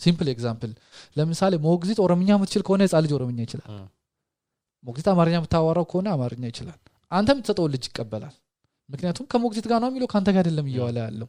simple 0.04 0.28
example። 0.34 0.72
ለምሳሌ 1.18 1.56
ሞግዚት 1.66 2.00
ኦሮምኛ 2.06 2.30
የምትችል 2.36 2.64
ከሆነ 2.68 2.82
ህፃን 2.88 3.04
ልጅ 3.06 3.14
ኦሮምኛ 3.18 3.40
ይችላል። 3.48 3.68
ነው። 3.74 3.88
ሞግዚት 4.84 5.08
አማርኛ 5.12 5.36
የምታዋራው 5.40 5.86
ከሆነ 5.92 6.08
አማርኛ 6.16 6.44
ይችላል 6.52 6.80
አንተ 7.12 7.30
የምትሰጠውን 7.34 7.71
ልጅ 7.76 7.84
ይቀበላል። 7.89 8.36
ምክንያቱም 8.89 9.26
ከሞግዚት 9.32 9.65
ጋር 9.71 9.80
ነው 9.84 9.89
የሚለው 9.91 10.08
ከአንተ 10.12 10.30
ጋር 10.30 10.41
አይደለም 10.41 10.67
እየዋለ 10.71 10.97
ያለው። 11.06 11.28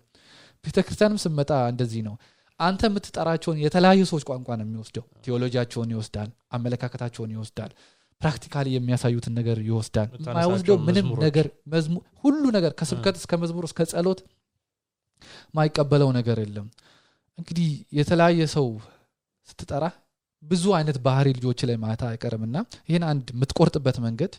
ቤተክርስቲያንም 0.64 1.18
ስመጣ 1.24 1.50
እንደዚህ 1.72 2.02
ነው። 2.08 2.14
አንተ 2.60 2.82
የምትጠራቸውን 2.88 3.58
የተለያዩ 3.62 4.02
ሰዎች 4.10 4.24
ቋንቋ 4.28 4.48
ነው 4.58 4.64
የሚወስደው። 4.66 5.04
ቴዎሎጂያቸውን 5.24 5.90
ይወስዳል 5.94 6.28
አመለካከታቸውን 6.56 7.30
ይወስዳል 7.34 7.70
practically 8.20 8.68
የሚያሳዩትን 8.74 9.34
ነገር 9.38 9.58
ይወስዳል። 9.68 10.08
የማይወስደው 10.20 10.76
ምንም 10.88 11.06
ነገር 11.24 11.46
ሁሉ 12.24 12.42
ነገር 12.56 12.72
ከስብከት 12.80 13.16
እስከ 13.20 13.38
መዝሙር 13.42 13.64
እስከ 13.68 13.86
ጸሎት 13.92 14.20
ማይቀበለው 15.54 16.10
ነገር 16.18 16.38
የለም። 16.44 16.68
እንግዲህ 17.38 17.68
የተለያየ 17.98 18.46
ሰው 18.54 18.66
ስትጠራ 19.48 19.84
ብዙ 20.42 20.64
አይነት 20.78 20.96
ባህሪ 21.04 21.28
ልጆች 21.38 21.60
ላይ 21.68 21.76
ማምጣታ 21.82 22.02
አይቀርም 22.10 22.42
እና 22.46 22.56
ይህን 22.88 23.04
አንድ 23.10 23.26
የምትቆርጥበት 23.34 23.96
መንገድ 24.06 24.32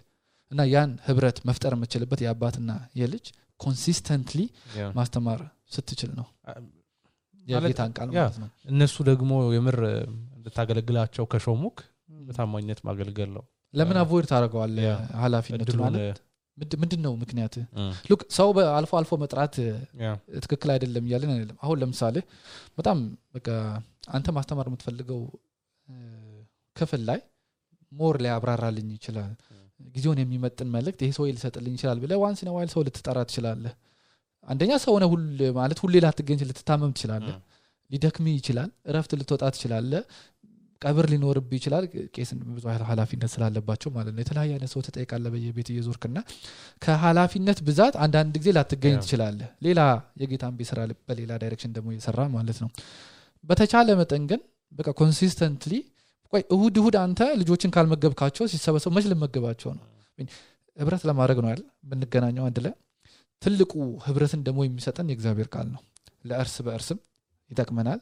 እና 0.54 0.62
ያን 0.72 0.92
ህብረት 1.06 1.38
መፍጠር 1.48 1.74
የምችልበት 1.76 2.20
የአባትና 2.24 2.72
የልጅ 3.00 3.26
consistently 3.60 4.39
ማስተማር 4.96 5.39
ስትችል 5.74 6.12
ነው። 6.18 6.28
የጌታን 7.46 7.92
ቃል 7.96 8.10
ማለት 8.16 8.38
ነው። 8.42 8.50
እነሱ 8.72 8.96
ደግሞ 9.10 9.32
የምር 9.56 9.78
እንድታገለግላቸው 10.38 11.26
ከሾሙክ 11.32 11.78
በታማኝነት 12.20 12.80
ማገልገል 12.88 13.30
ነው። 13.38 13.44
ለምን 13.74 13.98
avoid 14.02 14.26
ኃላፊነቱ 15.22 15.62
እድሉን 15.66 15.84
ማለት? 15.88 16.20
ምንድ- 16.58 16.78
ምንድን 16.82 17.02
ነው 17.06 17.13
ምክንያት? 17.22 17.56
look 18.10 18.22
ሰው 18.36 18.50
በአልፎ 18.56 18.92
አልፎ 19.00 19.12
መጥራት 19.22 19.56
ትክክል 20.44 20.70
አይደለም 20.74 21.06
እያለን 21.08 21.32
አይደለም። 21.34 21.58
አሁን 21.63 21.78
ለምሳሌ 21.82 22.16
በጣም 22.78 23.00
በቃ 23.34 23.48
አንተ 24.10 24.28
ማስተማር 24.38 24.68
የምትፈልገው 24.70 25.22
ክፍል 26.76 27.02
ላይ 27.10 27.20
more 27.91 28.15
ሊያብራራልኝ 28.24 28.88
ይችላል 28.96 29.34
ጊዜውን 29.96 30.19
የሚመጥን 30.22 30.69
መልእክት 30.76 31.00
ይሄ 31.04 31.12
ሰው 31.17 31.26
ሊሰጥልኝ 31.30 31.74
ይችላል 31.78 32.00
ብለህ 32.04 32.13
once 32.22 32.41
a 32.56 32.58
while 32.58 32.69
ሰው 32.74 32.84
ልትጠራ 32.88 33.17
ትችላለህ። 33.30 33.74
አንደኛ 34.48 34.72
ሰው 34.84 34.91
ሆነ 34.96 35.06
ሁል 35.12 35.26
ማለት 35.58 35.80
ሁሌ 35.84 35.96
ላትገኝ 36.06 36.39
ልትታመም 36.50 36.93
ትችላለህ 36.96 37.36
ሊደክም 37.89 38.26
ይችላል 38.32 38.69
እረፍት 38.89 39.12
ልትወጣ 39.19 39.43
ትችላለህ 39.56 40.02
ቀብር 40.82 41.06
ሊኖርብህ 41.12 41.50
ይችላል 41.58 41.84
ቄስን 42.15 42.39
ብዙ 42.56 42.63
ኃላፊነት 42.89 43.30
ስላለባቸው 43.34 43.89
ማለት 43.98 44.13
ነው። 44.15 44.22
የተለያየ 44.24 44.52
አይነት 44.56 44.69
ሰው 44.74 44.82
ትጠይቃለህ 44.88 45.26
በየቤት 45.34 45.67
እየዞርክና 45.74 46.17
ከኃላፊነት 46.82 47.60
ብዛት 47.67 47.96
አንዳንድ 48.06 48.34
ጊዜ 48.38 48.52
ላትገኝ 48.58 48.96
ያ። 48.96 49.02
ትችላለህ። 49.04 49.50
ሌላ 49.67 49.82
የጌታን 50.22 50.56
ቤት 50.58 50.69
ስራ 50.72 50.80
በሌላ 51.10 51.32
direction 51.43 51.74
ደግሞ 51.78 51.89
እየሰራ 51.93 52.19
ማለት 52.36 52.60
ነው። 52.63 52.69
በተቻለ 53.43 53.96
መጠን 54.02 54.26
ግን 54.32 54.41
በቃ 54.72 54.89
consistently 55.00 55.74
ቆይ 56.34 56.43
እሁድ 56.54 56.76
እሁድ 56.82 56.96
አንተ 57.02 57.22
ልጆችን 57.39 57.72
ካልመገብካቸው 57.76 58.46
ሲሰበሰቡ 58.52 58.91
መች 58.96 59.06
ልመገባቸው 59.12 59.72
ነው? 59.78 59.84
ህብረት 60.78 61.04
ለማድረግ 61.10 61.38
ነው 61.43 61.50
አይደል? 61.52 61.65
የምንገናኘው 61.86 62.43
አንድ 62.48 62.58
ላይ 62.65 62.74
ትልቁ 63.41 63.72
ህብረትን 64.06 64.41
ደግሞ 64.48 64.60
የሚሰጠን 64.65 65.08
የእግዚአብሔር 65.12 65.48
ቃል 65.56 65.67
ነው። 65.74 65.82
ለእርስ 66.26 66.56
በእርስም 66.65 67.00
ይጠቅመናል። 67.50 68.00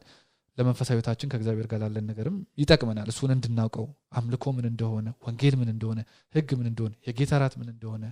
ለመንፈሳዊ 0.58 0.96
ህይወታችን 0.96 1.30
ከእግዚአብሔር 1.32 1.68
ጋር 1.72 1.80
ላለን 1.84 2.06
ነገርም 2.10 2.38
ይጠቅመናል። 2.62 3.08
እሱን 3.12 3.32
እንድናውቀው 3.36 3.86
አምልኮ 4.18 4.46
ምን 4.58 4.66
እንደሆነ 4.72 5.08
ወንጌል 5.26 5.56
ምን 5.60 5.70
እንደሆነ 5.74 6.00
ህግ 6.36 6.50
ምን 6.60 6.68
እንደሆነ 6.72 6.94
የጌታ 7.08 7.40
ራት 7.44 7.54
ምን 7.60 7.70
እንደሆነ 7.74 8.04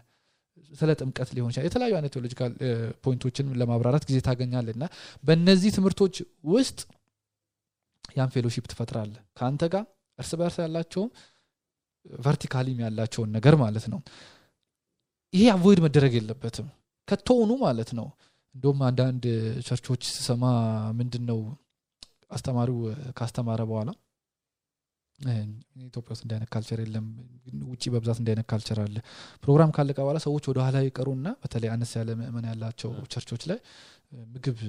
ስለ 0.72 0.90
ጥምቀት 1.00 1.30
ሊሆን 1.36 1.52
ይችላል 1.52 1.68
የተለያዩ 1.68 1.94
አይነት 1.98 2.12
theological 2.16 2.52
point 3.04 3.23
ኦችን 3.23 3.46
ለማብራራት 3.62 4.04
ጊዜ 4.10 4.18
ታገኛለህ 4.28 4.68
እና 4.76 4.86
በእነዚህ 5.24 5.72
ትምህርቶች 5.78 6.16
ውስጥ 6.54 6.80
ያን 8.16 8.32
fellowship 8.36 8.66
ትፈጥራለህ 8.72 9.14
ከአንተ 9.38 9.64
ጋር 9.74 9.86
እርስ 10.20 10.32
በእርስ 10.40 10.58
ያላቸውም 10.64 11.10
vertically 12.20 12.70
ም 12.70 12.80
ያላቸውን 12.86 13.30
ነገር 13.38 13.56
ማለት 13.64 13.86
ነው። 13.94 14.00
ይሄ 15.34 15.46
avoid 15.54 15.80
መደረግ 15.86 16.14
የለበትም። 16.18 16.68
ከቶውኑ 17.08 17.52
ማለት 17.64 17.90
ነው። 18.00 18.08
እንደውም 18.56 18.80
አንዳንድ 18.88 19.24
ቸርቾች 19.68 20.04
ስሰማ 20.16 20.44
ምንድን 21.00 21.24
ነው 21.30 21.40
አስተማሪው 22.32 22.80
ካስተማረ 23.18 23.62
በኋላ 23.70 23.90
ኢትዮጵያ 25.82 26.12
ውስጥ 26.14 26.24
እንደዚህ 26.26 26.39
አይነት 26.39 26.50
culture 26.54 26.80
የለም 26.84 27.06
ውጭ 27.66 27.84
በብዛት 27.94 28.18
እንደዚህ 28.22 28.35
አይነት 28.35 28.46
culture 28.52 28.80
አለ። 28.84 28.96
ፕሮግራም 29.44 29.72
ካለቀ 29.76 29.98
በኋላ 30.00 30.20
ሰዎች 30.26 30.44
ወደ 30.52 30.60
ኋላ 30.66 30.78
ይቀሩና 30.86 31.28
በተለይ 31.42 31.70
አነስ 31.74 31.92
ያለ 31.98 32.10
ምእመን 32.20 32.46
ያላቸው 32.50 32.92
ቸርቾች 33.14 33.44
ላይ 33.52 33.60
ምግብ 34.28 34.60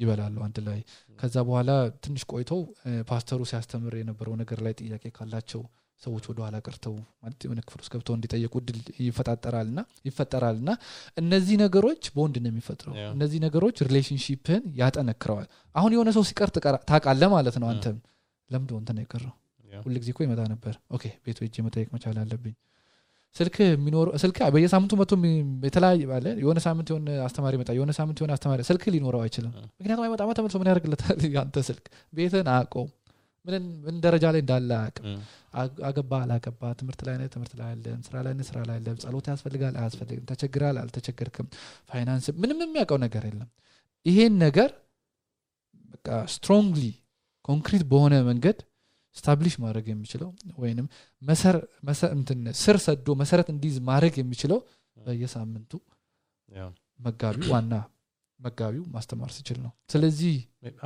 ይበላሉ 0.00 0.36
አንድ 0.46 0.56
ላይ። 0.66 0.80
ከዛ 1.18 1.36
በኋላ 1.48 1.70
ትንሽ 2.04 2.22
ቆይተው 2.32 2.60
ፓስተሩ 3.08 3.40
ሲያስተምር 3.50 3.94
የነበረው 4.00 4.34
ነገር 4.40 4.58
ላይ 4.66 4.74
ጥያቄ 4.80 5.04
ካላቸው 5.16 5.62
ሰዎች 6.02 6.24
ወደ 6.30 6.38
ኋላ 6.44 6.56
ቀርተው 6.66 6.92
ማለት 7.22 7.40
የሆነ 7.46 7.60
ክፍል 7.66 7.80
ውስጥ 7.82 7.90
ገብተው 7.94 8.14
እንዲጠየቁ 8.16 8.54
ድል 8.68 8.78
ይፈጣጠራልና 9.06 9.80
ይፈጠራልና 10.08 10.70
እነዚህ 11.16 11.56
ነገሮች 11.64 12.02
በወንድ 12.14 12.36
ነው 12.44 12.50
የሚፈጥረው። 12.52 12.94
እነዚህ 13.14 13.40
ነገሮች 13.46 13.76
relationship 13.88 14.51
ን 14.51 14.62
ያጠነክረዋል። 14.80 15.48
አሁን 15.74 15.92
የሆነ 15.96 16.10
ሰው 16.16 16.24
ሲቀር 16.30 16.50
ታውቃለህ 16.88 17.30
ማለት 17.36 17.58
ነው 17.62 17.68
አንተም። 17.68 17.98
ለምንድ 18.50 18.72
እንትን 18.78 18.96
ነው 18.98 19.04
የቀረው 19.04 19.34
ሁል 19.82 19.94
ጊዜ 20.00 20.10
እኮ 20.12 20.20
ይመጣ 20.24 20.40
ነበር። 20.52 20.74
okay 20.90 21.04
ቤቱ 21.26 21.38
ሄጄ 21.44 21.56
መጠየቅ 21.66 21.88
መቻል 21.94 22.16
አለብኝ 22.22 22.54
ስልክ 23.36 23.56
የሚኖሩ 23.64 24.06
ስልክ 24.22 24.38
በየሳምንቱ 24.54 24.92
መቶ 25.00 25.12
የተለያየ 25.66 26.06
ባለ 26.10 26.26
የሆነ 26.40 26.58
ሳምንት 26.64 26.88
የሆነ 26.92 27.10
አስተማሪ 27.26 27.52
ይመጣ 27.58 27.70
የሆነ 27.76 27.92
ሳምንት 27.98 28.18
የሆነ 28.20 28.32
አስተማሪ 28.36 28.62
ስልክ 28.68 28.84
ሊኖረው 28.94 29.20
አይችልም። 29.24 29.52
ምክንያቱም 29.72 30.04
አይመጣማ 30.06 30.32
ተመልሶ 30.38 30.56
ምን 30.62 30.70
ያደርግለታል? 30.70 31.16
ያንተ 31.36 31.62
ስልክ 31.68 31.84
ቤትን 32.12 32.48
አያውቀውም። 32.54 32.90
ምን 33.84 33.96
ደረጃ 34.04 34.24
ላይ 34.34 34.40
እንዳለ 34.42 34.70
አያውቅም። 34.78 35.04
አገባ 35.88 36.12
አላገባ 36.24 36.62
ትምህርት 36.78 37.00
ላይ 37.06 37.14
ነህ 37.20 37.28
ትምህርት 37.34 37.54
ላይ 37.60 37.68
አለም 37.70 38.00
ስራ 38.06 38.16
ላይ 38.26 38.32
ነህ 38.38 38.46
ስራ 38.48 38.58
ላይ 38.68 38.76
አለም 38.80 38.96
ጸሎት 39.02 39.26
ያስፈልጋል 39.32 39.74
አያስፈልግም 39.80 40.26
ተቸግራል 40.30 40.76
አልተቸገርክም 40.82 41.46
ፋይናንስ 41.90 42.26
ምንም 42.42 42.60
የሚያውቀው 42.64 42.98
ነገር 43.04 43.24
የለም። 43.28 43.48
ይሄን 44.06 44.34
ነገር 44.44 44.70
በቃ 45.94 46.08
strongly 46.34 46.84
concrete 47.48 47.84
በሆነ 47.90 48.14
መንገድ 48.28 48.58
establish 49.16 49.54
ማድረግ 49.64 49.86
የሚችለው 49.92 50.28
ወይንም 50.56 50.86
ስር 52.62 52.76
ሰዶ 52.84 53.14
መሰረት 53.22 53.48
እንዲይዝ 53.54 53.78
ማድረግ 53.90 54.14
የሚችለው 54.20 54.60
በየሳምንቱ 54.96 55.72
መጋቢው 57.00 57.50
ዋና 57.54 57.74
መጋቢው 58.40 58.84
ማስተማር 58.94 59.30
ሲችል 59.36 59.58
ነው። 59.64 59.72
ስለዚህ 59.92 60.34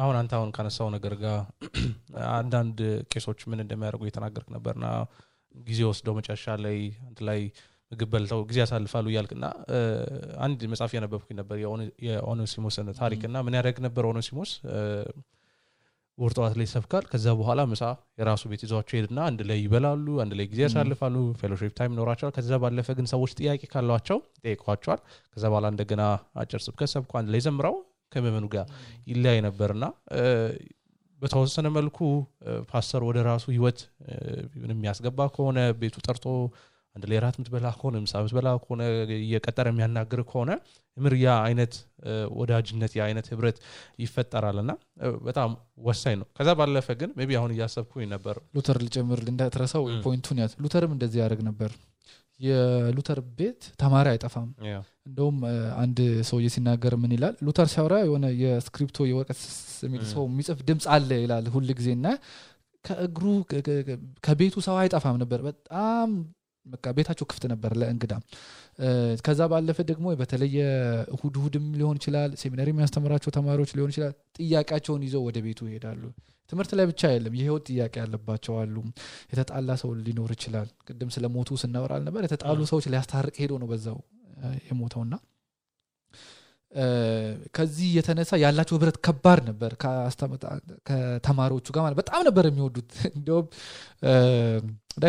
አሁን 0.02 0.16
አንተ 0.20 0.32
አሁን 0.38 0.50
ካነሳው 0.56 0.88
ነገር 0.96 1.14
ጋር 1.22 1.38
አንዳንድ 2.38 2.78
ቄሶች 3.12 3.40
ምን 3.50 3.62
እንደሚያደርጉ 3.64 4.02
እየተናገርክ 4.06 4.48
ነበርና 4.56 4.86
ጊዜ 5.54 5.80
ወስደው 5.90 6.14
መጨረሻ 6.18 6.56
ላይ 6.64 6.78
አንድ 7.08 7.18
ላይ 7.28 7.40
ምግብ 7.92 8.10
በልተው 8.12 8.40
ጊዜ 8.50 8.58
ያሳልፋሉ 8.62 9.06
እያልክና 9.12 9.44
አንድ 10.46 10.60
መጽሐፍ 10.72 10.92
ያነበብኩኝ 10.96 11.36
ነበር 11.40 11.56
የኦኔሲሞስን 12.06 12.88
ታሪክ 13.00 13.22
እና 13.28 13.42
ምን 13.46 13.56
ያደርግ 13.58 13.78
ነበር 13.86 14.06
ኦኔሲሞስ 14.12 14.52
ጠዋት 16.18 16.54
ላይ 16.58 16.66
ይሰብካል። 16.68 17.04
ከዛ 17.12 17.26
በኋላ 17.38 17.60
ምሳ 17.70 17.82
የራሱ 18.18 18.42
ቤት 18.50 18.62
ይዟቸው 18.64 18.94
ይሄድና 18.98 19.18
አንድ 19.28 19.40
ላይ 19.48 19.58
ይበላሉ 19.64 20.06
አንድ 20.22 20.32
ላይ 20.38 20.46
ጊዜ 20.52 20.60
ያሳልፋሉ 20.64 21.16
fellowship 21.40 21.72
time 21.78 21.92
ይኖራቸዋል። 21.94 22.32
ከዛ 22.36 22.58
ባለፈ 22.64 22.88
ግን 22.98 23.06
ሰዎች 23.12 23.32
ጥያቄ 23.38 23.62
ካሏቸው 23.72 24.18
ጠይቋቸዋል 24.42 25.00
ከዛ 25.34 25.44
በኋላ 25.52 25.66
እንደገና 25.74 26.02
አጭር 26.42 26.62
ስብከት 26.66 26.90
ሰብኮ 26.94 27.12
አንድ 27.20 27.30
ላይ 27.34 27.42
ዘምረው 27.46 27.76
ከምዕመኑ 28.12 28.46
ጋር 28.54 28.66
ይለያይ 29.10 29.40
ነበርና 29.46 29.84
በተወሰነ 31.20 31.66
መልኩ 31.76 31.98
ፓስተር 32.70 33.02
ወደ 33.08 33.18
ራሱ 33.28 33.44
ህይወት 33.54 33.78
የሚያስገባ 34.64 35.26
ከሆነ 35.34 35.58
ቤቱ 35.80 35.96
ጠርቶ 36.06 36.24
አንድ 36.96 37.04
ላይ 37.10 37.18
ራት 37.22 37.36
ምትበላ 37.40 37.68
ከሆነ 37.76 37.96
ምሳ 38.02 38.22
ምትበላ 38.24 38.48
ከሆነ 38.62 38.82
እየቀጠረ 39.16 39.66
የሚያናግር 39.70 40.20
ከሆነ 40.28 40.50
ምር 40.96 41.14
ያ 41.22 41.30
አይነት 41.46 41.72
ወዳጅነት 42.38 42.92
ያ 42.98 43.02
አይነት 43.06 43.26
ህብረት 43.32 43.56
ይፈጠራል 44.02 44.58
እና 44.62 44.72
በጣም 45.26 45.50
ወሳኝ 45.86 46.14
ነው። 46.20 46.26
ከዛ 46.38 46.50
ባለፈ 46.60 46.88
ግን 47.00 47.10
ቢ 47.20 47.38
አሁን 47.40 47.52
እያሰብኩኝ 47.54 48.06
ነበር። 48.12 48.36
ሉተር 48.56 48.78
ልጨምር 48.84 49.22
እንዳትረሳው 49.32 49.84
point 50.06 50.25
ኡን 50.25 50.40
ያዝ 50.42 50.54
ሉተርም 50.64 50.94
እንደዚህ 50.96 51.20
ያደርግ 51.22 51.42
ነበር። 51.48 51.72
የሉተር 52.40 53.18
ቤት 53.36 53.60
ተማሪ 53.80 54.06
አይጠፋም። 54.12 54.48
እንደውም 55.08 55.36
አንድ 55.82 55.98
ሰውዬ 56.28 56.46
ሲናገር 56.54 56.94
ምን 57.02 57.12
ይላል? 57.16 57.34
ሉተር 57.46 57.68
ሲያወራ 57.72 57.94
የሆነ 58.02 58.26
የስክሪፕቶ 58.42 59.06
የወረቀት 59.08 59.40
የሚል 59.84 60.02
ሰው 60.12 60.22
የሚጽፍ 60.28 60.58
ድምፅ 60.68 60.86
አለ 60.94 61.10
ይላል 61.22 61.46
ሁል 61.54 61.68
ጊዜ 61.80 61.88
እና 61.98 62.06
ከእግሩ 62.84 63.26
ከቤቱ 64.26 64.54
ሰው 64.66 64.76
አይጠፋም 64.80 65.18
ነበር። 65.22 65.40
በጣም 65.48 66.10
በቃ 66.66 66.84
ቤታቸው 66.96 67.26
ክፍት 67.30 67.44
ነበር 67.52 67.72
ለእንግዳ። 67.80 68.12
ከዛ 69.24 69.40
ባለፈ 69.52 69.78
ደግሞ 69.90 70.06
በተለየ 70.20 70.58
እሁድ 71.14 71.34
እሁድም 71.40 71.66
ሊሆን 71.78 71.98
ይችላል 72.00 72.30
ሴሚናሪ 72.42 72.68
የሚያስተምራቸው 72.72 73.32
ተማሪዎች 73.36 73.72
ሊሆን 73.78 73.92
ይችላል 73.92 74.14
ጥያቄያቸውን 74.38 75.04
ይዘው 75.06 75.24
ወደ 75.28 75.38
ቤቱ 75.46 75.60
ይሄዳሉ። 75.68 76.02
ትምህርት 76.52 76.72
ላይ 76.78 76.86
ብቻ 76.90 77.02
የለም 77.12 77.36
የህይወት 77.38 77.64
ጥያቄ 77.70 77.94
ያለባቸው 78.02 78.54
አሉ። 78.62 78.74
የተጣላ 79.32 79.76
ሰው 79.82 79.92
ሊኖር 80.06 80.32
ይችላል። 80.36 80.68
ቅድም 80.88 81.12
ስለ 81.14 81.26
ሞቱ 81.36 81.56
ስናወራ 81.62 81.92
አልነበር 81.98 82.24
የተጣሉ 82.26 82.60
ሰዎች 82.72 82.86
ሊያስታርቅ 82.92 83.34
ሄዶ 83.42 83.54
ነው 83.62 83.70
በዛው 83.70 83.98
የሞተውና። 84.68 85.14
ከዚህ 87.56 87.88
የተነሳ 87.96 88.30
ያላቸው 88.42 88.74
ህብረት 88.76 88.96
ከባድ 89.06 89.40
ነበር 89.48 89.72
ከተማሪዎቹ 90.88 91.66
ጋር 91.74 91.82
ማለት 91.84 91.98
በጣም 92.00 92.22
ነበር 92.28 92.44
የሚወዱት። 92.48 92.90
እንዲሁም 93.16 93.46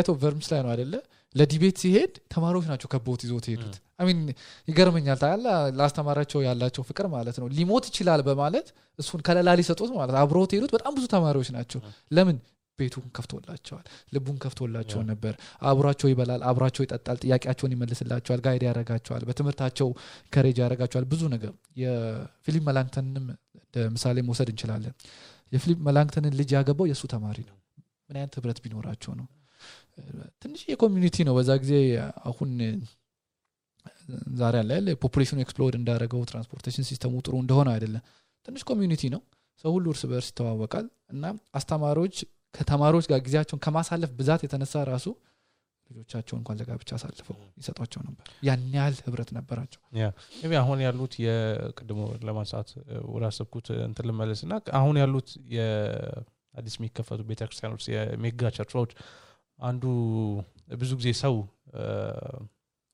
ኦፍ 0.05 0.17
ቨርምስ 0.23 0.47
ላይ 0.51 0.61
ነው 0.65 0.71
አደለ 0.73 0.93
ለዲቤት 1.35 1.77
ሲሄድ 1.81 2.13
ተማሪዎች 2.33 2.65
ናቸው 2.71 2.87
ከቦት 2.91 3.21
ይዞት 3.25 3.45
ሄዱት 3.51 3.75
አሚን 3.99 4.19
ይገርመኛል። 4.67 5.17
ታያለ 5.21 5.45
ለአስተማሪያቸው 5.77 6.39
ያላቸው 6.45 6.83
ፍቅር 6.89 7.05
ማለት 7.13 7.37
ነው። 7.41 7.47
ሊሞት 7.57 7.85
ይችላል 7.89 8.21
በማለት 8.27 8.67
እሱን 8.99 9.21
ከለላ 9.27 9.49
ሊሰጡት 9.59 9.91
ማለት 9.97 10.15
አብሮት 10.21 10.51
ሄዱት 10.57 10.71
በጣም 10.75 10.93
ብዙ 10.97 11.05
ተማሪዎች 11.15 11.49
ናቸው። 11.57 11.79
ለምን? 12.11 12.37
ቤቱን 12.79 13.03
ከፍቶላቸዋል 13.15 13.83
ልቡን 14.13 14.37
ከፍቶላቸው 14.43 14.99
ነበር። 15.09 15.33
አብሯቸው 15.69 16.07
ይበላል 16.11 16.41
አብሯቸው 16.49 16.83
ይጠጣል 16.85 17.17
ጥያቄያቸውን 17.23 17.73
ይመልስላቸዋል 17.75 18.39
ጋይድ 18.45 18.63
ያደረጋቸዋል 18.67 19.23
በትምህርታቸው 19.29 19.89
encourage 20.33 20.57
ያደረጋቸዋል 20.63 21.05
ብዙ 21.13 21.21
ነገር 21.35 21.51
የፊሊፕ 21.83 22.63
መላንክተንንም 22.69 23.27
ምሳሌ 23.93 24.17
መውሰድ 24.27 24.49
እንችላለን። 24.53 24.93
የፊሊፕ 25.51 25.79
መላንክተንን 25.87 26.35
ልጅ 26.39 26.51
ያገባው 26.57 26.87
የእሱ 26.91 27.03
ተማሪ 27.13 27.37
ነው። 27.49 27.55
ምን 28.07 28.17
አይነት 28.19 28.35
ህብረት 28.39 28.59
ቢኖራቸው 28.63 29.13
ነው 29.19 29.25
ትንሽ 30.41 30.61
የ 30.71 30.80
community 30.80 31.17
ነው። 31.27 31.33
በዛ 31.37 31.51
ጊዜ 31.63 31.73
አሁን 32.29 32.51
ዛሬ 34.39 34.55
አለ 34.63 34.71
population 35.03 35.32
ኑ 35.32 35.37
explode 35.43 35.75
እንዳደረገው 35.79 36.21
transportation 36.29 36.87
system 36.89 37.07
ሙ 37.07 37.13
ጥሩ 37.25 37.35
እንደሆነ 37.43 37.69
አይደለም። 37.75 38.03
ትንሽ 38.45 38.63
community 38.69 39.03
ነው። 39.13 39.21
ሰው 39.63 39.71
ሁሉ 39.75 39.85
እርስ 39.93 40.03
በርስ 40.09 40.27
ይተዋወቃል። 40.31 40.85
እና 41.13 41.23
አስተማሪዎች 41.59 42.15
ከተማሪዎች 42.55 43.05
ጋር 43.11 43.19
ጊዜያቸውን 43.25 43.61
ከማሳለፍ 43.65 44.11
ብዛት 44.19 44.41
የተነሳ 44.45 44.83
ራሱ 44.89 45.07
ልጆቻቸው 45.89 46.35
እንኳን 46.37 46.55
ለጋብቻ 46.59 46.89
አሳልፈው 46.97 47.35
ይሰጧቸው 47.59 48.01
ነበር። 48.05 48.27
ያን 48.47 48.61
ያህል 48.75 48.95
ህብረት 49.05 49.29
ነበራቸው። 49.37 49.81
አሁን 50.61 50.79
ያሉት 50.85 51.13
የቅድሙን 51.25 51.99
ለማንሳት 52.27 52.69
ወዳሰብኩት 53.13 53.67
እንትን 53.87 54.07
ልመለስ 54.09 54.41
እና 54.45 54.55
አሁን 54.79 54.97
ያሉት 55.01 55.27
የአዲስ 55.55 56.75
የሚከፈቱ 56.79 57.21
ቤተክርስቲያኖች 57.29 57.85
የ 57.93 58.12
mega 58.12 58.51
church 58.57 58.79
ኦች 58.79 58.93
አንዱ 59.59 59.83
ብዙ 60.79 60.91
ጊዜ 60.99 61.09
ሰው 61.21 61.35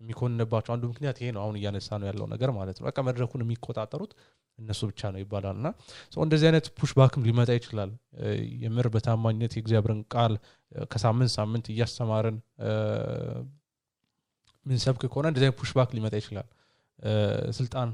የሚኮንንባቸው 0.02 0.72
አንዱ 0.76 0.84
ምክንያት 0.92 1.18
ይሄ 1.22 1.28
ነው። 1.36 1.42
አሁን 1.44 1.56
እያነሳ 1.60 1.90
ነው 2.02 2.08
ያለው 2.10 2.26
ነገር 2.34 2.50
ማለት 2.52 2.78
ነው። 2.80 2.86
በቃ 2.88 3.00
መድረኩን 3.08 3.44
የሚቆጣጠሩት 3.44 4.12
እነሱ 4.60 4.82
ብቻ 4.90 5.12
ነው 5.14 5.20
ይባላል። 5.22 5.56
እና 5.60 5.68
እንደዚህ 6.24 6.48
አይነት 6.50 6.66
push 6.78 6.92
back 6.98 7.17
ም 7.17 7.26
ሊመጣ 7.28 7.52
ይችላል። 7.60 7.92
የምር 8.64 8.88
በታማኝነት 8.96 9.54
የእግዚአብሔርን 9.58 10.02
ቃል 10.16 10.34
ከሳምንት 10.92 11.32
ሳምንት 11.38 11.66
እያስተማርን 11.74 12.38
ምንሰብክ 14.66 15.04
ከሆነ 15.12 15.28
እንደዚህ 15.32 15.48
አይነት 15.48 15.60
push 15.62 15.72
back 15.78 15.92
ሊመጣ 15.98 16.16
ይችላል። 16.22 16.48
ስልጣን 17.60 17.90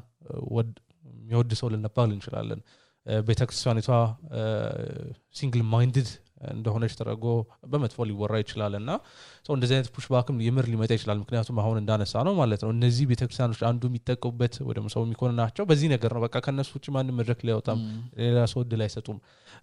የሚወድ 1.11 1.51
ሰው 1.59 1.67
ልንባል 1.73 2.09
እንችላለን። 2.15 2.61
ቤተክርስቲያኒቷ 3.25 3.89
single 5.35 5.61
minded 5.73 6.09
እንደሆነች 6.51 6.93
ተደርጎ 6.97 7.25
በመጥፎ 7.71 8.05
ሊወራ 8.09 8.33
ይችላል 8.41 8.73
እና 8.79 8.89
ሰው 9.47 9.53
እንደዚህ 9.55 9.75
አይነት 9.77 9.89
push 9.95 10.05
back 10.13 10.29
ም 10.29 10.37
የምር 10.45 10.65
ሊመጣ 10.71 10.91
ይችላል። 10.97 11.19
ምክንያቱም 11.23 11.59
አሁን 11.63 11.77
እንዳነሳ 11.81 12.23
ነው 12.27 12.35
ማለት 12.39 12.61
ነው። 12.65 12.71
እነዚህ 12.75 13.05
ቤተክርስቲያኖች 13.11 13.61
አንዱ 13.69 13.83
የሚጠቀሙበት 13.89 14.55
ወደ 14.69 14.85
ሰው 14.95 15.03
የሚኮንናቸው። 15.05 15.65
በዚህ 15.69 15.89
ነገር 15.93 16.13
ነው። 16.17 16.23
በቃ 16.25 16.37
ከእነሱ 16.45 16.71
ውጭ 16.77 16.87
ማንም 16.95 17.17
መድረክ 17.19 17.41
ላይ 17.45 17.53
ያወጣም 17.55 17.79
ሌላ 18.21 18.45
ሰው 18.53 18.61
እድል 18.65 18.83
አይሰጡም 18.87 19.17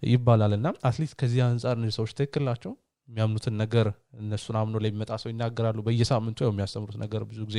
ይባላል 0.09 0.55
እና 0.59 0.75
at 0.89 0.97
least 0.97 1.17
ከዚህ 1.23 1.43
አንጻር 1.47 1.77
እነዚህ 1.79 1.97
ሰዎች 1.99 2.15
ትክክል 2.19 2.45
ናቸው። 2.51 2.73
የሚያምኑትን 3.09 3.55
ነገር 3.61 3.87
እነሱን 4.21 4.57
አምኖ 4.61 4.77
ላይ 4.83 4.91
የሚመጣ 4.91 5.13
ሰው 5.23 5.29
ይናገራሉ። 5.33 5.81
በየሳምንቱ 5.87 6.39
ያው 6.45 6.53
የሚያስተምሩት 6.53 6.97
ነገር 7.03 7.23
ብዙ 7.31 7.41
ጊዜ 7.49 7.59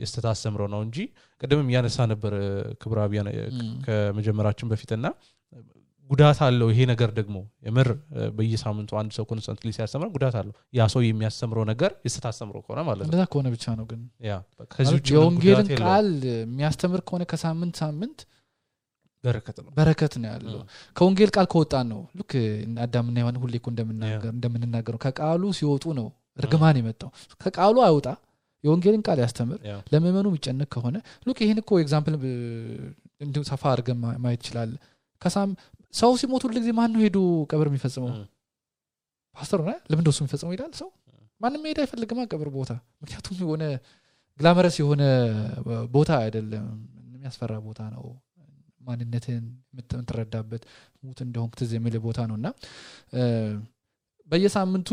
የስህተት 0.00 0.31
አስተምህሮ 0.31 0.68
ነው 0.72 0.80
እንጂ 0.86 0.96
ቅድምም 1.40 1.68
እያነሳ 1.70 2.06
ነበር 2.12 2.34
ክብራቢያን 2.82 3.28
ከመጀመራችን 3.86 4.70
በፊትና 4.72 5.06
ጉዳት 6.10 6.38
አለው። 6.44 6.68
ይሄ 6.72 6.80
ነገር 6.90 7.10
ደግሞ 7.18 7.36
የምር 7.66 7.88
በየሳምንቱ 8.36 8.90
አንድ 9.00 9.10
ሰው 9.16 9.24
constantly 9.30 9.70
ሲያስተምር 9.76 10.08
ጉዳት 10.14 10.34
አለው። 10.40 10.54
ያ 10.78 10.88
ሰው 10.94 11.02
የሚያስተምረው 11.06 11.64
ነገር 11.70 11.90
የስህተት 12.06 12.32
አስተምህሮ 12.32 12.62
ከሆነ 12.66 12.80
ማለት 12.88 13.04
ነው። 13.06 13.26
ከሆነ 13.32 13.48
ብቻ 13.54 13.64
ነው 13.78 13.86
ግን 13.90 14.00
የወንጌልን 15.12 15.68
ቃል 15.80 16.08
የሚያስተምር 16.32 17.02
ከሆነ 17.08 17.24
ከሳምንት 17.32 17.76
ሳምንት 17.82 18.20
በረከት 19.24 19.56
ነው። 19.64 19.70
በረከት 19.76 20.14
ነው 20.20 20.28
ያለው። 20.30 20.60
ከወንጌል 20.96 21.30
ቃል 21.34 21.46
ከወጣን 21.52 21.86
ነው። 21.92 22.00
ልክ 22.20 22.32
አዳምና 22.84 23.16
ሔዋን 23.22 23.36
ሁሌ 23.42 23.54
እኮ 23.60 23.68
እንደምንናገረው 24.32 25.00
ከቃሉ 25.04 25.52
ሲወጡ 25.58 25.84
ነው 26.00 26.06
እርግማን 26.38 26.78
የመጣው። 26.80 27.10
ከቃሉ 27.40 27.76
አይውጣ 27.86 28.08
የወንጌልን 28.64 29.02
ቃል 29.06 29.18
ያስተምር 29.22 29.58
ለምእመኑ 29.92 30.26
የሚጨነቅ 30.30 30.68
ከሆነ 30.74 30.96
look 31.26 31.38
ይህን 31.44 31.58
እኮ 31.62 31.78
example 31.80 32.14
እንዲሁ 33.20 33.42
ሰፋ 33.48 33.62
አድርገን 33.72 33.96
ማየት 34.24 34.40
ይችላል። 34.42 34.70
ከሳም 35.22 35.50
ሰው 35.94 36.10
ሲሞት 36.20 36.42
ሁል 36.44 36.54
ጊዜ 36.56 36.70
ማን 36.72 36.90
ነው 36.94 37.00
ሄዱ 37.04 37.16
ቀብር 37.50 37.66
የሚፈጽመው? 37.70 38.10
ም፣ 38.12 38.24
ፓስተር 39.36 39.60
ሆነ? 39.62 39.72
ለምን 39.90 40.04
እሱ 40.06 40.18
የሚፈጽመው 40.22 40.52
ይላል 40.54 40.72
ሰው? 40.80 40.88
ማንም 41.40 41.60
መሄድ 41.64 41.78
አይፈልግማ 41.82 42.20
ቀብር 42.30 42.48
ቦታ። 42.54 42.70
ምክንያቱም 43.02 43.36
የሆነ 43.42 43.62
glamorous 44.40 44.76
የሆነ 44.80 45.02
ቦታ 45.94 46.10
አይደለም። 46.24 46.66
የሚያስፈራ 47.06 47.52
ቦታ 47.66 47.80
ነው። 47.94 48.04
ማንነትን 48.80 49.42
የምት- 49.68 49.92
የምትረዳበት 49.94 50.62
ሙት 51.02 51.18
እንደሆንክ 51.24 51.52
ትዝ 51.58 51.72
የሚል 51.76 51.96
ቦታ 52.04 52.20
ነው። 52.30 52.36
እና 52.40 52.48
በየሳምንቱ 54.30 54.90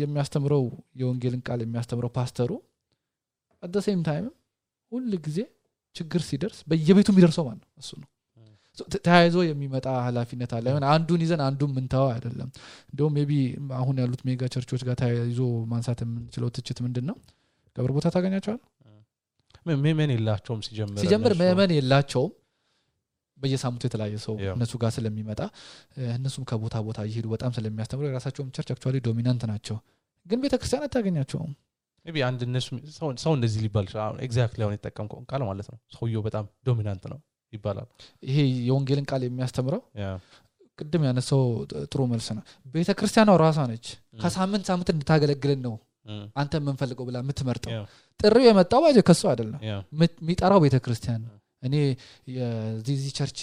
የሚያስተምረው 0.00 0.64
የወንጌልን 1.00 1.42
ቃል 1.46 1.60
የሚያስተምረው 1.64 2.10
ፓስተሩ 2.16 2.50
at 3.62 3.68
the 3.68 3.76
same 3.86 4.00
time 4.06 4.26
ሁል 4.92 5.12
ጊዜ 5.24 5.38
ችግር 5.96 6.20
ሲደርስ 6.26 6.58
በየቤቱ 6.70 7.08
የሚደርሰው 7.12 7.44
ማን 7.48 7.58
ነው 7.60 7.68
እሱ 7.82 7.90
ነው 8.00 8.08
ተያይዞ 9.04 9.36
የሚመጣ 9.46 9.86
ኃላፊነት 10.04 10.50
አለ። 10.56 10.66
ሆነ 10.74 10.86
አንዱን 10.94 11.20
ይዘን 11.24 11.42
አንዱን 11.44 11.70
ምንተዋ 11.76 12.06
አይደለም። 12.14 12.48
እንዲሁም 12.90 13.12
maybe 13.16 13.32
አሁን 13.78 13.96
ያሉት 14.02 14.22
mega 14.28 14.48
church 14.54 14.71
ኦች 14.71 14.82
ጋር 14.88 14.96
ተያይዞ 15.00 15.40
ማንሳት 15.70 16.00
የምንችለው 16.04 16.50
ትችት 16.56 16.80
ምንድን 16.84 17.06
ነው 17.10 17.16
ቀብር 17.76 17.92
ቦታ 17.96 18.08
ታገኛቸዋል 18.14 18.60
ምእመን 19.76 20.10
የላቸውም 20.14 20.60
ሲጀምር 20.66 21.00
ሲጀምር 21.02 21.32
ምእመን 21.40 21.70
የላቸውም። 21.76 22.32
በየሳምንቱ 23.38 23.82
የተለያየ 23.86 24.18
ሰው 24.22 24.34
እነሱ 24.52 24.74
ጋር 24.82 24.90
ስለሚመጣ 24.94 25.40
እነሱም 26.14 26.44
ከቦታ 26.50 26.76
ቦታ 26.86 26.98
እየሄዱ 27.06 27.26
በጣም 27.32 27.50
ስለሚያስተምሩ 27.56 28.04
የራሳቸውም 28.08 28.48
church 28.54 28.70
actually 28.74 28.98
dominant 29.04 29.42
ናቸው። 29.50 29.76
ግን 30.26 30.38
ቤተክርስቲያን 30.44 30.84
አታገኛቸውም። 30.86 31.50
maybe 32.06 32.22
አንድ 32.26 32.40
እነሱ 32.46 32.68
ሰው- 33.18 33.34
እንደዚህ 33.34 33.60
ሊባል 33.64 33.84
ይችላል። 33.88 34.18
exactly 34.26 34.62
አሁን 34.64 34.74
የተጠቀምከውን 34.76 35.24
ቃል 35.30 35.42
ማለት 35.48 35.66
ነው። 35.72 35.78
ሰውየው 35.94 36.22
በጣም 36.26 36.44
dominant 36.66 37.04
ነው 37.12 37.18
ይባላል። 37.52 37.88
ይሄ 38.22 38.36
የወንጌልን 38.66 39.06
ቃል 39.10 39.22
የሚያስተምረው 39.26 39.82
ቅድም 40.78 41.02
ያነሳው 41.06 41.42
ጥ- 41.68 41.82
ጥሩ 41.88 42.00
መልስ 42.08 42.26
ነው። 42.36 42.42
ቤተ 42.74 42.90
ክርስቲያኗ 42.98 43.30
ራሷ 43.42 43.58
ነች። 43.70 43.86
ከሳምንት 44.22 44.64
ሳምንት 44.68 44.88
እንድታገለግልን 44.92 45.60
ነው 45.66 45.74
አንተ 46.40 46.52
የምንፈልገው 46.58 47.04
ብላ 47.06 47.16
የምትመርጠው። 47.22 47.70
ጥሪው 48.20 48.44
የመጣው 48.46 48.80
ባጀ 48.84 48.98
ከሱ 49.06 49.22
አይደለም 49.30 49.60
የሚጠራው 50.20 50.60
ቤተ 50.64 50.76
ክርስቲያን 50.84 51.20
ነው። 51.24 51.32
እኔ 51.62 51.74
የዚህ 52.34 53.10
church 53.16 53.40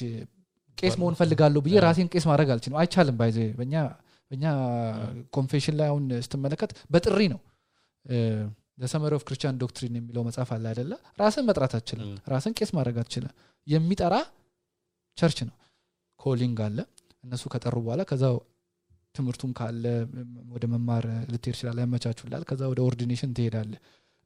ቄስ 0.78 0.94
መሆን 1.00 1.16
ፈልጋለሁ 1.20 1.62
ብዬ 1.66 1.76
ራሴን 1.84 2.08
ቄስ 2.13 2.26
ማድረግ 2.30 2.50
አልችልም። 2.54 2.78
አይቻልም 2.80 3.16
by 3.19 3.24
the 3.24 3.31
way 3.31 3.38
በእኛ 3.58 4.46
confession 5.36 5.76
ላይ 5.80 5.88
አሁን 5.89 6.06
ስትመለከት 6.24 6.72
በጥሪ 6.89 7.20
ነው 7.34 7.39
A 8.78 8.82
Summary 8.82 9.13
of 9.17 9.24
Christian 9.28 9.58
Doctrine 9.62 9.96
የሚለው 9.98 10.24
መጽሐፍ 10.28 10.50
አለ 10.56 10.66
አይደለ? 10.72 10.92
ራስን 11.20 11.46
መጥራት 11.50 11.74
አትችልም። 11.78 12.08
ራስን 12.28 12.54
ቄስ 12.58 12.72
ማድረግ 12.78 12.96
አትችልም። 13.02 13.34
የሚጠራ 13.68 14.16
church 15.17 15.39
ነው። 15.48 15.56
calling 16.19 16.60
አለ። 16.66 16.78
እነሱ 17.24 17.44
ከጠሩ 17.54 17.76
በኋላ 17.86 18.02
ከዛ 18.10 18.24
ትምህርቱም 19.16 19.52
ካለ 19.58 19.84
ወደ 20.54 20.64
መማር 20.72 21.04
ልትሄድ 21.32 21.56
ይችላል 21.56 21.78
ያመቻቹላል 21.84 22.44
ከዛ 22.50 22.62
ወደ 22.72 22.80
ordination 22.86 23.32
ትሄዳለ 23.38 23.74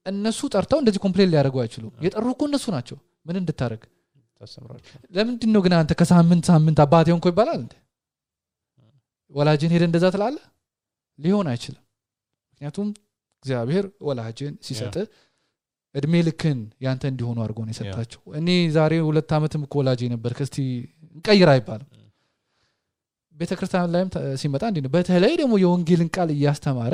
እነሱ 0.06 0.40
ጠርተው 0.54 0.80
እንደዚህ 0.82 1.02
complain 1.06 1.30
ሊያደርጉ 1.32 1.58
አይችሉም። 1.64 1.94
የጠሩ 2.06 2.26
እኮ 2.36 2.44
እነሱ 2.50 2.66
ናቸው። 2.76 2.98
ምን 3.26 3.38
እንድታደረግ 3.40 3.82
ለምንድን 5.14 5.52
ነው 5.54 5.62
ግን 5.66 5.74
አንተ 5.78 5.92
ከሳምንት 6.00 6.46
ሳምንት 6.50 6.80
አባቴ 6.84 7.08
ሆንኮ 7.14 7.28
ይባላል 7.32 7.60
እንዴ? 7.62 7.74
ወላጅን 9.32 9.72
ሄደ 9.76 9.84
እንደዛ 9.88 10.06
ትላለ 10.14 10.38
ሊሆን 11.20 11.48
አይችልም። 11.52 11.84
ምክንያቱም 12.54 12.88
እግዚአብሔር 13.46 13.86
ወላጅን 14.08 14.54
ሲሰጥ 14.68 14.96
እድሜ 15.96 16.14
ልክን 16.28 16.58
ያንተ 16.86 17.04
እንዲሆኑ 17.12 17.38
አድርጎ 17.44 17.60
ነው 17.66 17.72
የሰጣቸው። 17.74 18.22
እኔ 18.40 18.48
ዛሬ 18.76 18.94
ሁለት 19.08 19.30
ዓመትም 19.38 19.62
እኮ 19.66 19.74
ወላጅ 19.82 20.02
ነበር። 20.14 20.32
እስቲ 20.40 20.58
እንቀይር 21.16 21.50
አይባልም። 21.54 21.90
ቤተክርስቲያን 23.36 23.92
ላይም 23.94 24.10
ሲመጣ 24.42 24.64
እንዲህ 24.70 24.84
ነው። 24.86 24.92
በተለይ 24.94 25.34
ደግሞ 25.42 25.54
የወንጌልን 25.64 26.10
ቃል 26.16 26.30
እያስተማረ 26.36 26.94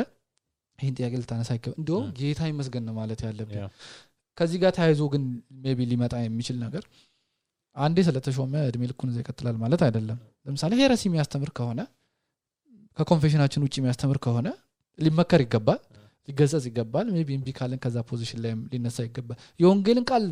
ይህን 0.79 0.95
ጥያቄ 0.97 1.13
ልታነሳ 1.21 1.49
ይገባ 1.57 1.73
እንዲሁም 1.79 2.05
ጌታ 2.19 2.41
ይመስገን 2.51 2.83
ነው 2.87 2.93
ማለት 2.99 3.19
ያለብን 3.25 3.59
ከዚህ 4.37 4.57
ጋር 4.63 4.71
ተያይዞ 4.77 5.01
ግን 5.13 5.23
maybe 5.63 5.79
ሊመጣ 5.91 6.13
የሚችል 6.23 6.57
ነገር 6.63 6.83
አንዴ 7.75 7.97
ስለተሾመ 8.07 8.53
እድሜ 8.69 8.83
ልኩን 8.89 9.09
እዛ 9.11 9.17
ይቀጥላል 9.21 9.55
ማለት 9.61 9.81
አይደለም። 9.85 10.17
ለምሳሌ 10.45 10.73
heresy 10.81 11.03
የሚያስተምር 11.09 11.49
ከሆነ 11.57 11.81
ከ 12.97 13.04
confession 13.04 13.39
ኣችን 13.39 13.63
ውጭ 13.65 13.75
የሚያስተምር 13.79 14.17
ከሆነ 14.25 14.47
ሊመከር 14.99 15.41
ይገባል 15.45 15.79
ሊገሰጽ 16.27 16.65
ይገባል። 16.69 17.07
maybe 17.15 17.29
እምቢ 17.37 17.49
ካለን 17.57 17.79
ከዛ 17.83 17.97
position 18.09 18.39
ላይም 18.43 18.61
ሊነሳ 18.71 18.97
ይገባል። 19.07 19.37
የወንጌልን 19.59 20.05
ቃል 20.11 20.25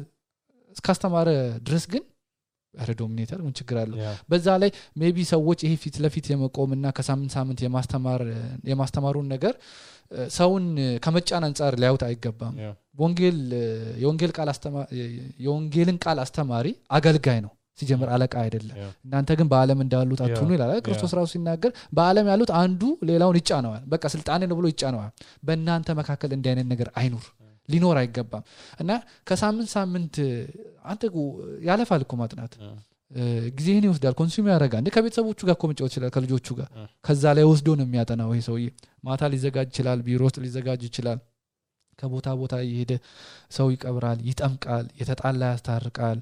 እስካስተማረ 0.75 1.30
ድረስ 1.67 1.86
ግን 1.93 2.04
ረ 2.73 2.91
dominator 3.00 3.39
ምን 3.45 3.54
ችግር 3.60 3.77
አለው? 3.80 3.97
በዛ 4.30 4.47
ላይ 4.62 4.69
maybe 5.00 5.17
ሰዎች 5.32 5.60
ይሄ 5.65 5.73
ፊት 5.82 5.95
ለፊት 6.04 6.25
የመቆምና 6.32 6.86
ከሳምንት 6.97 7.32
ሳምንት 7.36 7.60
የማስተማሩን 8.69 9.27
ነገር 9.34 9.54
ሰውን 10.36 10.65
ከመጫን 11.04 11.43
አንጻር 11.47 11.73
ሊያዩት 11.82 12.04
አይገባም። 12.08 12.56
የወንጌልን 15.43 15.97
ቃል 16.01 16.19
አስተማሪ 16.23 16.67
አገልጋይ 16.91 17.39
ነው 17.45 17.51
ሲጀምር 17.82 18.10
አለቃ 18.13 18.34
አይደለም። 18.44 18.76
እናንተ 19.06 19.30
ግን 19.39 19.48
በአለም 19.52 19.80
እንዳሉት 19.86 20.22
አትሁኑ 20.26 20.50
ይላል። 20.56 20.72
ክርስቶስ 20.86 21.13
ራሱ 21.17 21.30
ሲናገር 21.34 21.72
በአለም 21.94 22.28
ያሉት 22.32 22.52
አንዱ 22.62 22.82
ሌላውን 23.10 23.38
ይጫነዋል። 23.41 23.84
በቃ 23.91 24.04
ስልጣኔ 24.13 24.41
ነው 24.50 24.58
ብሎ 24.60 24.67
ይጫነዋል። 24.74 25.12
በእናንተ 25.44 25.89
መካከል 26.00 26.32
እንዲህ 26.38 26.52
አይነት 26.54 26.67
ነገር 26.74 26.89
አይኑር 26.96 27.28
ሊኖር 27.70 27.98
አይገባም። 28.00 28.44
እና 28.82 28.91
ከሳምንት 29.28 29.70
ሳምንት 29.76 30.15
አንተ 30.86 31.02
ያለፋል 31.67 32.02
እኮ 32.06 32.13
ማጥናት። 32.22 32.54
ጊዜህን 33.58 33.86
ይወስዳል 33.88 34.13
ኮንሱም 34.20 34.46
ያደርጋል። 34.52 34.82
እንደ 34.82 34.91
ከቤተሰቦቹ 34.96 35.39
ጋር 35.48 35.56
እኮ 35.58 35.65
መጫወት 35.72 35.91
ይችላል 35.91 36.12
ከልጆቹ 36.15 36.48
ጋር 36.60 36.67
ከዛ 37.06 37.24
ላይ 37.38 37.46
ወስዶ 37.50 37.67
ነው 37.80 37.86
የሚያጠናው 37.88 38.30
ይሄ 38.32 38.44
ሰውዬ። 38.48 38.65
ማታ 39.04 39.30
ሊዘጋጅ 39.34 39.67
ይችላል 39.72 40.00
ቢሮ 40.06 40.22
ውስጥ 40.28 40.38
ሊዘጋጅ 40.46 40.82
ይችላል። 40.88 41.20
ከቦታ 42.00 42.28
ቦታ 42.39 42.54
እየሄደ 42.65 42.91
ሰው 43.56 43.67
ይቀብራል 43.74 44.20
ይጠምቃል 44.28 44.86
የተጣላ 45.00 45.41
ያስታርቃል 45.54 46.20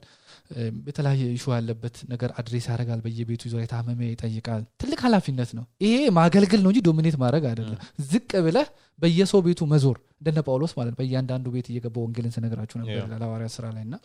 የተለያየ 0.87 1.23
issue 1.33 1.45
ያለበት 1.53 1.95
ነገር 2.11 2.29
address 2.39 2.65
ያደርጋል 2.69 2.99
በየቤቱ 3.03 3.41
ይዞ 3.47 3.55
የታመመ 3.61 3.99
ይጠይቃል። 4.07 4.61
ትልቅ 4.81 4.99
ኃላፊነት 5.05 5.49
ነው። 5.57 5.65
ይሄ 5.83 5.95
ማገልገል 6.17 6.61
ነው 6.63 6.69
እንጂ 6.71 6.79
dominate 6.87 7.15
ማድረግ 7.23 7.43
አይደለም። 7.49 7.79
ዝቅ 8.09 8.31
ብለህ 8.45 8.67
በየሰው 8.99 9.41
ቤቱ 9.47 9.67
መዞር 9.73 9.97
እንደነ 10.19 10.39
ጳውሎስ 10.47 10.73
ማለት 10.77 10.91
ነው። 10.93 10.99
በእያንዳንዱ 10.99 11.45
ቤት 11.55 11.67
እየገባ 11.71 11.95
ወንጌልን 12.05 12.33
ስነግራችሁ 12.35 12.77
ነበር 12.81 12.97
ሐዋርያት 13.23 13.53
ስራ 13.57 13.65
ላይ 13.75 13.83
እና 13.87 13.95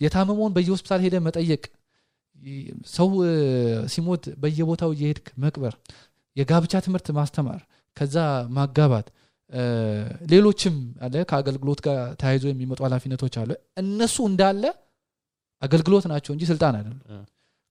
የታመመውን 0.00 0.54
በየሆስፒታል 0.56 1.02
ሄደ 1.06 1.18
መጠየቅ። 1.26 1.62
ሰው 2.94 3.08
ሲሞት 3.92 4.24
በየቦታው 4.42 4.90
እየሄድክ 4.96 5.28
መቅበር 5.42 5.74
የጋብቻ 6.36 6.74
ትምህርት 6.86 7.08
ማስተማር 7.18 7.60
ከዛ 7.96 8.16
ማጋባት 8.56 9.06
ሌሎችም 10.30 10.76
አለ። 11.00 11.14
ከአገልግሎት 11.30 11.80
ጋር 11.86 11.98
ተያይዞ 12.20 12.44
የሚመጡ 12.50 12.80
ኃላፊነቶች 12.86 13.34
አሉ። 13.40 13.50
እነሱ 13.82 14.16
እንዳለ 14.30 14.62
አገልግሎት 15.62 16.04
ናቸው 16.12 16.32
እንጂ 16.34 16.44
ስልጣን 16.50 16.74
አይደለም 16.78 17.00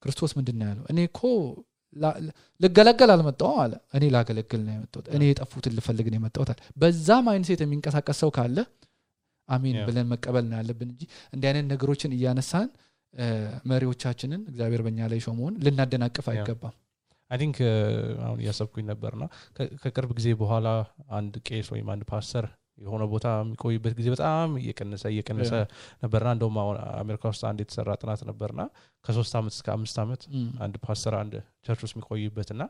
ክርስቶስ 0.03 0.31
ምንድን 0.37 0.55
ነው 0.61 0.67
ያለው 0.69 0.85
እኔ 0.91 0.99
እኮ 1.09 1.19
ልገለገል 2.61 3.09
አልመጣሁም 3.13 3.57
አለ 3.63 3.73
እኔ 3.97 4.03
ላገለግል 4.15 4.61
ነው 4.67 4.73
የመጣሁት 4.75 5.07
እኔ 5.15 5.23
የጠፉትን 5.29 5.73
ልፈልግ 5.77 6.07
ነው 6.11 6.17
የመጣሁት 6.19 6.49
አለ 6.53 6.59
በዛ 6.81 7.19
ማይንሴት 7.27 7.61
የሚንቀሳቀስ 7.63 8.17
ሰው 8.23 8.31
ካለ 8.37 8.57
አሜን. 9.49 9.75
ብለን 9.87 10.07
መቀበል 10.11 10.45
ነው 10.49 10.57
ያለብን 10.59 10.89
እንጂ 10.93 11.01
እንዲህ 11.33 11.47
አይነት 11.49 11.65
ነገሮችን 11.73 12.11
እያነሳን 12.17 12.67
መሪዎቻችንን 13.71 14.41
እግዚአብሔር 14.49 14.81
በእኛ 14.85 14.99
ላይ 15.11 15.19
ሾመውን 15.25 15.53
ልናደናቅፍ. 15.65 16.25
አይገባም 16.31 16.75
I 17.31 17.37
think 17.41 17.57
አሁን 18.25 18.39
እያሰብኩኝ 18.43 18.85
ነበርና 18.91 19.23
ከቅርብ 19.83 20.11
ጊዜ 20.17 20.27
በኋላ 20.41 20.67
አንድ 21.19 21.35
ቄስ 21.47 21.67
ወይም 21.73 21.87
አንድ 21.93 22.03
ፓስተር 22.11 22.45
የሆነ 22.77 23.03
ቦታ 23.11 23.27
የሚቆይበት 23.37 23.93
ጊዜ 23.97 24.07
በጣም 24.13 24.51
እየቀነሰ 24.61 25.03
እየቀነሰ 25.11 25.51
ነበርና 26.03 26.29
እንደውም 26.35 26.55
አሁን 26.61 26.77
አሜሪካ 27.01 27.23
ውስጥ 27.31 27.43
አንድ 27.49 27.59
የተሰራ 27.63 27.95
ጥናት 28.01 28.21
ነበርና 28.29 28.61
ከሶስት 29.05 29.33
ዓመት 29.39 29.53
እስከ 29.55 29.69
አምስት 29.75 29.97
ዓመት 30.03 30.21
አንድ 30.59 30.75
ፓስተር 30.85 31.15
አንድ 31.19 31.33
church 31.65 31.81
ውስጥ 31.85 31.95
የሚቆይበት 31.97 32.49
እና 32.55 32.63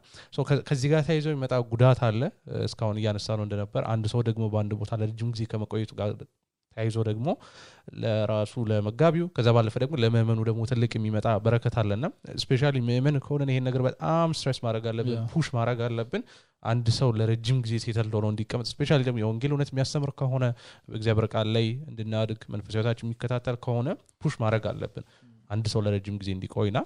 ከዚህ 0.70 0.88
ጋር 0.94 1.04
ተያይዞ 1.08 1.28
የሚመጣ 1.32 1.54
ጉዳት 1.72 2.02
አለ። 2.08 2.22
እስካሁን 2.68 3.00
እያነሳ 3.02 3.38
ነው 3.40 3.46
እንደነበር 3.48 3.84
አንድ 3.94 4.08
ሰው 4.14 4.22
ደግሞ 4.30 4.44
በአንድ 4.54 4.74
ቦታ 4.82 5.00
ለረጅም 5.02 5.32
ጊዜ 5.36 5.46
ከመቆየቱ 5.54 5.94
ጋር 6.02 6.10
ተያይዞ 6.76 6.98
ደግሞ 7.10 7.28
ለራሱ 8.02 8.54
ለመጋቢው 8.70 9.28
ከዛ 9.36 9.50
ባለፈ 9.58 9.76
ደግሞ 9.84 9.96
ለምእመኑ 10.04 10.40
ደግሞ 10.50 10.62
ትልቅ 10.72 10.92
የሚመጣ 10.98 11.28
በረከት 11.46 11.76
አለና 11.82 12.06
especially 12.44 12.78
ምእመን 12.88 13.18
ከሆነን 13.26 13.52
ይሄን 13.54 13.66
ነገር 13.70 13.84
በጣም 13.88 14.30
stress 14.38 14.60
ማድረግ 14.66 14.86
አለብን. 14.92 15.20
push 15.34 15.50
ማድረግ 15.58 15.82
አለብን 15.88 16.24
አንድ 16.64 16.88
ሰው 16.98 17.10
ለረጅም 17.20 17.58
ጊዜ 17.66 17.76
settle 17.86 18.10
ሆኖ 18.18 18.26
እንዲቀመጥ 18.34 18.68
especially 18.72 19.02
ደግሞ 19.08 19.20
የወንጌል 19.22 19.54
እውነት 19.54 19.72
የሚያስተምር 19.72 20.12
ከሆነ 20.20 20.46
በእግዚአብሔር 20.90 21.28
ቃል 21.34 21.48
ላይ 21.56 21.66
እንድናድግ 21.90 22.42
መንፈሳዊ 22.54 22.78
ሕይወታችን 22.78 23.08
የሚከታተል 23.08 23.58
ከሆነ 23.66 23.88
push 24.22 24.36
ማድረግ 24.44 24.66
አለብን 24.72 25.06
አንድ 25.50 25.66
ሰው 25.74 25.82
ለረጅም 25.86 26.18
ጊዜ 26.22 26.30
እንዲቆይና 26.36 26.78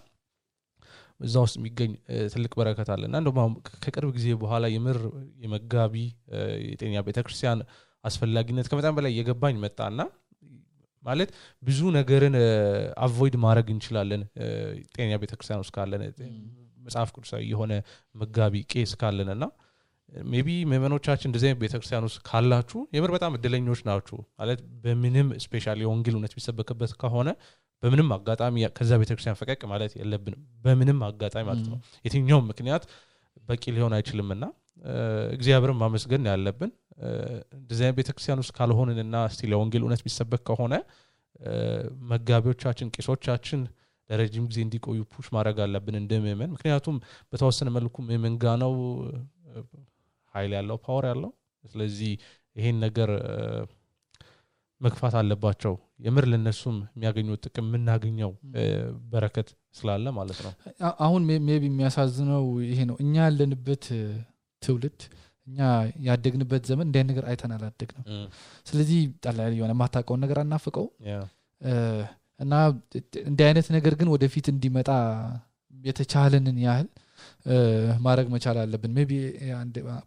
እዛ 1.20 1.36
ውስጥ 1.44 1.56
የሚገኝ 1.60 1.92
ትልቅ 2.34 2.52
በረከት 2.60 2.90
አለ 2.94 3.04
እና 3.10 3.18
እንደውም 3.22 3.54
ከቅርብ 3.84 4.10
ጊዜ 4.18 4.28
በኋላ 4.42 4.66
የምር 4.74 4.98
የመጋቢ 5.44 5.94
የጤና 6.68 7.02
ቤተክርስቲያን 7.08 7.62
አስፈላጊነት 8.04 8.68
ከመጠን 8.72 8.96
በላይ 8.98 9.12
እየገባኝ 9.14 9.56
መጣና 9.64 10.00
ማለት 11.04 11.30
ብዙ 11.64 11.80
ነገርን 11.98 12.36
avoid 13.04 13.36
ማድረግ 13.44 13.68
እንችላለን። 13.74 14.22
ጤና 14.96 15.12
ቤተክርስቲያን 15.24 15.62
ውስጥ 15.64 15.74
ካለን 15.76 16.02
መጽሐፍ 16.88 17.10
ቅዱሳዊ 17.16 17.44
የሆነ 17.52 17.74
መጋቢ 18.16 18.56
ቄስ 18.72 18.92
ካለን 19.02 19.30
እና 19.34 19.46
maybe 20.28 20.50
ምዕመኖቻችን 20.72 21.28
እንደዚህ 21.30 21.48
አይነት 21.48 21.60
ቤተክርስቲያን 21.64 22.06
ውስጥ 22.08 22.20
ካላችሁ 22.28 22.82
የምር 22.96 23.12
በጣም 23.16 23.32
እድለኞች 23.38 23.80
ናችሁ 23.88 24.18
ማለት 24.40 24.60
በምንም 24.84 25.30
especially 25.44 25.80
የወንጌል 25.84 26.16
እውነት 26.18 26.34
የሚሰበክበት 26.34 26.92
ከሆነ 27.02 27.30
በምንም 27.84 28.08
አጋጣሚ 28.16 28.64
ከዛ 28.78 28.92
ቤተክርስቲያን 29.02 29.38
ፈቀቅ 29.42 29.62
ማለት 29.72 29.92
የለብንም። 30.00 30.42
በምንም 30.64 31.00
አጋጣሚ 31.08 31.44
ማለት 31.50 31.68
ነው። 31.74 31.78
የትኛውም 32.06 32.48
ምክንያት 32.52 32.86
በቂ 33.50 33.64
ሊሆን 33.76 33.94
አይችልምና 33.98 34.46
እግዚአብሔርን 35.36 35.78
ማመስገን 35.82 36.26
ያለብን 36.32 36.72
እንደዚህ 37.58 37.84
አይነት 37.84 37.98
ቤተክርስቲያን 38.00 38.42
ውስጥ 38.44 38.54
ካልሆንንና 38.58 39.18
still 39.34 39.52
የወንጌል 39.56 39.84
እውነት 39.86 40.02
የሚሰበክ 40.04 40.42
ከሆነ 40.50 40.76
መጋቢዎቻችን 42.12 42.92
ቄሶቻችን 42.96 43.62
ለረጅም 44.10 44.46
ጊዜ 44.50 44.60
እንዲቆዩ 44.66 45.00
push 45.12 45.28
ማድረግ 45.36 45.58
አለብን 45.64 45.96
እንደ 46.00 46.14
ምእመን። 46.24 46.52
ምክንያቱም 46.56 46.96
በተወሰነ 47.32 47.70
መልኩ 47.78 47.96
ምእመን 48.08 48.36
ጋ 48.44 48.56
ነው 48.62 48.74
ሀይል 50.36 50.54
ያለው 50.58 50.78
power 50.86 51.06
ያለው። 51.12 51.32
ስለዚህ 51.64 52.12
ይሄን 52.56 52.78
ነገር 52.86 53.10
መግፋት 54.82 55.14
አለባቸው። 55.20 55.74
የምር 56.06 56.26
ለነሱም 56.32 56.76
የሚያገኙት 56.90 57.44
ጥቅም 57.46 57.68
የምናገኘው 57.70 58.32
በረከት 59.12 59.48
ስላለ 59.74 60.10
ማለት 60.18 60.40
ነው። 60.46 60.52
አሁን 61.06 61.22
maybe 61.48 61.64
የሚያሳዝነው 61.70 62.44
ይሄ 62.68 62.80
ነው። 62.90 62.98
እኛ 63.04 63.16
ያለንበት 63.28 63.86
ትውልድ 64.62 65.00
እኛ 65.48 65.60
ያደግንበት 66.08 66.64
ዘመን 66.70 66.88
እንዲህ 66.88 67.04
ነገር 67.10 67.26
አይተን 67.30 67.52
አላደግንም። 67.56 68.06
ስለዚህ 68.68 69.00
ጠላ 69.26 69.48
የሆነ 69.52 69.72
የማታውቀውን 69.76 70.22
ነገር 70.26 70.40
አናፍቀው 70.42 70.88
እና 72.40 72.54
እንዲህ 73.28 73.46
አይነት 73.46 73.68
ነገር 73.76 73.94
ግን 74.00 74.10
ወደፊት 74.14 74.48
እንዲመጣ 74.52 74.90
የተቻለንን 75.74 76.58
ያህል 76.64 76.88
ማድረግ 78.06 78.28
መቻል 78.34 78.58
አለብን። 78.62 78.92
maybe 78.98 79.12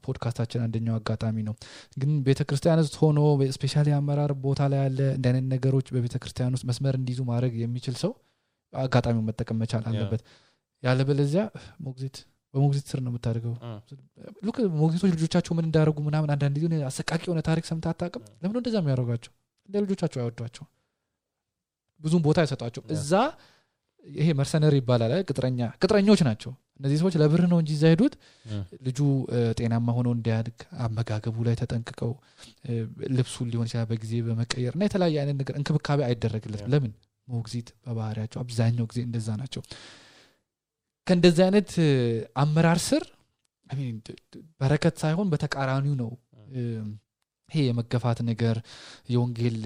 ፖድካስታችን 0.04 0.60
አንደኛው 0.64 0.94
አጋጣሚ 0.98 1.36
ነው። 1.48 1.54
ግን 1.96 2.10
ቤተ 2.26 2.40
ክርስቲያን 2.48 2.82
ውስጥ 2.84 2.96
ሆኖ 3.02 3.18
especially 3.56 3.88
አመራር 3.96 4.32
ቦታ 4.44 4.68
ላይ 4.72 4.80
ያለ 4.82 5.00
እንዲህ 5.16 5.30
አይነት 5.30 5.46
ነገሮች 5.54 5.86
በቤተ 5.94 6.16
ክርስቲያን 6.22 6.54
ውስጥ 6.56 6.66
መስመር 6.70 6.96
እንዲይዙ 7.00 7.20
ማድረግ 7.30 7.54
የሚችል 7.62 7.96
ሰው 8.02 8.12
አጋጣሚውን 8.72 9.26
መጠቀም 9.30 9.58
መቻል 9.62 9.84
አለበት። 9.90 10.22
ያለበለዚያ 10.82 11.42
ሞግዚት 11.86 12.18
በሞግዚት 12.54 12.86
ስር 12.90 12.98
ነው 13.00 13.10
የምታደርገው? 13.12 13.52
ሉክ 14.46 14.56
ሞግዚቶች 14.78 15.10
ልጆቻቸው 15.14 15.52
ምን 15.56 15.66
እንዳደረጉ 15.66 15.98
ምናምን 16.06 16.30
አንዳንድ 16.34 16.56
ጊዜ 16.62 16.82
አሰቃቂ 16.88 17.20
የሆነ 17.26 17.40
ታሪክ 17.48 17.64
ሰምተህ 17.68 17.90
አታውቅም? 17.92 18.22
ለምን 18.42 18.58
እንደዛ 18.60 18.76
የሚያደርጓቸው? 18.80 19.32
እንደ 19.68 19.82
ልጆቻቸው 19.84 20.18
አይወዷቸው 20.22 20.64
ብዙም 22.00 22.22
ቦታ 22.24 22.38
አይሰጧቸው. 22.42 22.82
እዛ 22.94 23.12
ይሄ 24.04 24.28
መርሰነሪ 24.36 24.74
ይባላል? 24.80 25.12
ቅጥረኛ 25.28 25.60
ቅጥረኞች 25.80 26.20
ናቸው። 26.26 26.52
እነዚህ 26.80 26.98
ሰዎች 27.00 27.14
ለብር 27.20 27.40
ነው 27.50 27.58
እንጂ 27.60 27.70
እዛ 27.76 27.84
ሄዱት 27.92 28.14
ልጁ 28.86 28.98
ጤናማ 29.58 29.88
ሆኖ 29.96 30.08
እንዲያድግ 30.16 30.56
አመጋገቡ 30.84 31.36
ላይ 31.46 31.54
ተጠንቅቀው 31.60 32.12
እ፣ 32.66 32.78
ልብሱን 33.16 33.48
ሊሆን 33.52 33.66
ይችላል 33.68 33.86
በጊዜ 33.90 34.12
በመቀየር 34.26 34.72
እና 34.76 34.84
የተለያየ 34.88 35.16
አይነት 35.22 35.36
ነገር 35.40 35.54
እንክብካቤ 35.60 36.00
አይደረግለትም. 36.08 36.68
ለምን? 36.72 36.92
ሞግዚት 37.28 37.68
በባህሪያቸው 37.82 38.38
አብዛኛው 38.42 38.86
ጊዜ 38.90 39.00
እንደዛ 39.06 39.28
ናቸው 39.40 39.62
ከእንደዚህ 41.10 41.42
አይነት 41.46 41.70
አመራር 42.36 42.78
ስር 42.84 43.04
በረከት 44.60 44.94
ሳይሆን 45.02 45.30
በተቃራኒው 45.32 45.94
ነው 46.00 46.10
ይሄ 47.48 47.62
የመገፋት 47.66 48.18
ነገር 48.28 48.56
የወንጌል 49.12 49.56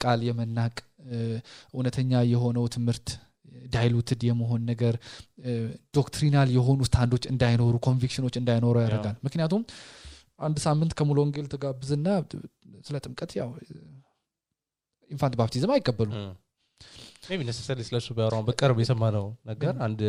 ቃል 0.00 0.20
የመናቅ 0.28 0.74
እውነተኛ 1.74 2.22
የሆነው 2.30 2.64
ትምህርት 2.74 3.08
diluted 3.74 4.20
የመሆን 4.28 4.62
ነገር 4.70 4.94
doctrinal 5.96 6.48
የሆኑ 6.56 6.80
stand 6.88 7.08
ኦች 7.08 7.24
እንዳይኖሩ 7.32 7.74
conviction 7.86 8.20
ኦች 8.20 8.34
እንዳይኖሩ 8.40 8.76
ያደርጋል። 8.84 9.16
ምክንያቱም 9.26 9.62
አንድ 10.40 10.58
ሳምንት 10.66 10.94
ከሙሉ 10.98 11.18
ወንጌል 11.24 11.48
ትጋብዝና 11.54 12.08
ስለ 12.86 12.96
ጥምቀት 13.04 13.32
ያው 13.40 13.50
ኢንፋንት 15.10 15.36
ባፕቲዝም 15.40 15.74
አይቀበሉም 15.76 16.16
ቢ 17.22 17.42
ነሰሰሪ 17.42 17.80
ስለሱ 17.86 18.06
ቢያወራውን 18.16 18.44
በቅርብ 18.46 18.78
የሰማነው 18.82 19.26
ነገር 19.50 19.74
አንድ 19.86 20.00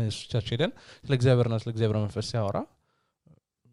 ኢየሱሶቻችን 0.00 0.52
ሄደን 0.54 0.72
ስለ 1.04 1.12
እግዚአብሔርና 1.18 1.56
ስለ 1.62 1.70
እግዚአብሔር 1.74 1.98
መንፈስ 1.98 2.26
ሲያወራ 2.30 2.58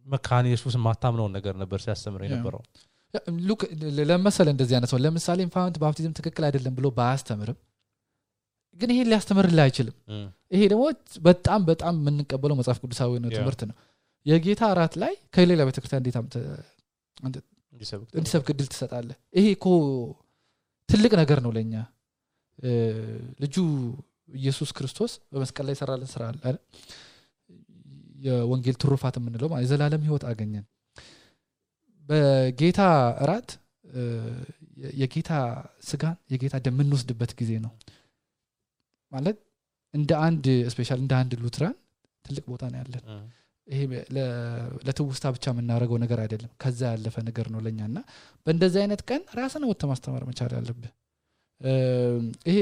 መካነ 0.06 0.46
ኢየሱስ 0.52 0.74
የማታምነውን 0.78 1.34
ነገር 1.38 1.56
ነበር 1.62 1.80
ሲያስተምር 1.86 2.22
የነበረው። 2.26 2.62
ሉክ 3.48 3.62
ለመሰለ 4.10 4.48
እንደዚህ 4.54 4.76
አይነት 4.78 4.90
ሰው 4.94 5.00
ለምሳሌ 5.06 5.40
ኢንፋንት 5.48 5.76
ባፕቲዝም 5.82 6.14
ትክክል 6.20 6.44
አይደለም 6.48 6.74
ብሎ 6.78 6.88
ባያስተምርም 6.98 7.58
ግን 8.80 8.90
ይሄን 8.94 9.08
ሊያስተምርልህ 9.12 9.64
አይችልም። 9.66 9.96
ይሄ 10.52 10.62
ደግሞ 10.72 10.84
በጣም 11.22 11.62
በጣም 11.70 11.94
የምንቀበለው 12.02 12.58
መጽሐፍ 12.60 12.78
ቅዱሳዊ 12.84 13.12
ነው. 13.16 13.30
ትምህርት 13.38 13.62
ነው። 13.70 13.76
የጌታ 14.26 14.62
እራት 14.74 14.94
ላይ 15.02 15.14
ከሌላ 15.36 15.62
ቤተክርስቲያን 15.68 16.02
እንዴት 16.02 16.18
እንዲሰብክ 18.16 18.48
እድል 18.54 18.68
ትሰጣለህ? 18.74 19.18
ይሄ 19.34 19.46
እኮ 19.58 19.66
ትልቅ 20.90 21.12
ነገር 21.22 21.40
ነው 21.46 21.52
ለእኛ 21.56 21.74
ልጁ 23.40 23.56
ኢየሱስ 24.36 24.70
ክርስቶስ 24.78 25.12
በመስቀል 25.32 25.66
ላይ 25.68 25.74
የሰራልን 25.76 26.10
ስራ 26.12 26.24
አለ? 26.32 26.56
የወንጌል 28.20 28.76
ትሩፋት 28.82 29.16
የምንለው 29.20 29.50
የዘላለም 29.64 30.04
ህይወት 30.08 30.24
አገኘን። 30.30 30.66
በጌታ 32.06 32.82
እራት 33.24 33.50
የጌታ 34.98 35.32
ስጋን 35.90 36.18
የጌታ 36.34 36.56
ደም 36.66 36.76
የምንወስድበት 36.76 37.32
ጊዜ 37.40 37.52
ነው። 37.66 37.72
ማለት 39.12 39.38
እንደ 39.94 40.12
አንድ 40.26 40.46
ስፔሻል 40.74 41.00
እንደ 41.04 41.14
አንድ 41.20 41.32
ሉትራን 41.44 41.76
ትልቅ 42.26 42.44
ቦታ 42.52 42.64
ነው 42.72 42.80
ያለን። 42.82 43.04
ይሄ 43.68 43.82
ለትውስታ 44.88 45.26
ብቻ 45.36 45.46
የምናደርገው 45.52 45.98
ነገር 46.04 46.20
አይደለም። 46.24 46.52
ከዛ 46.62 46.82
ያለፈ 46.94 47.16
ነገር 47.28 47.48
ነው 47.54 47.60
ለእኛ 47.66 47.80
እና 47.90 48.00
በእንደዚህ 48.48 48.80
አይነት 48.84 49.02
ቀን 49.10 49.22
ራስን 49.40 49.66
ወጥተህ 49.70 49.90
ማስተማር 49.92 50.24
መቻል 50.30 50.54
ያለብህ 50.58 50.92
ይሄ 52.48 52.58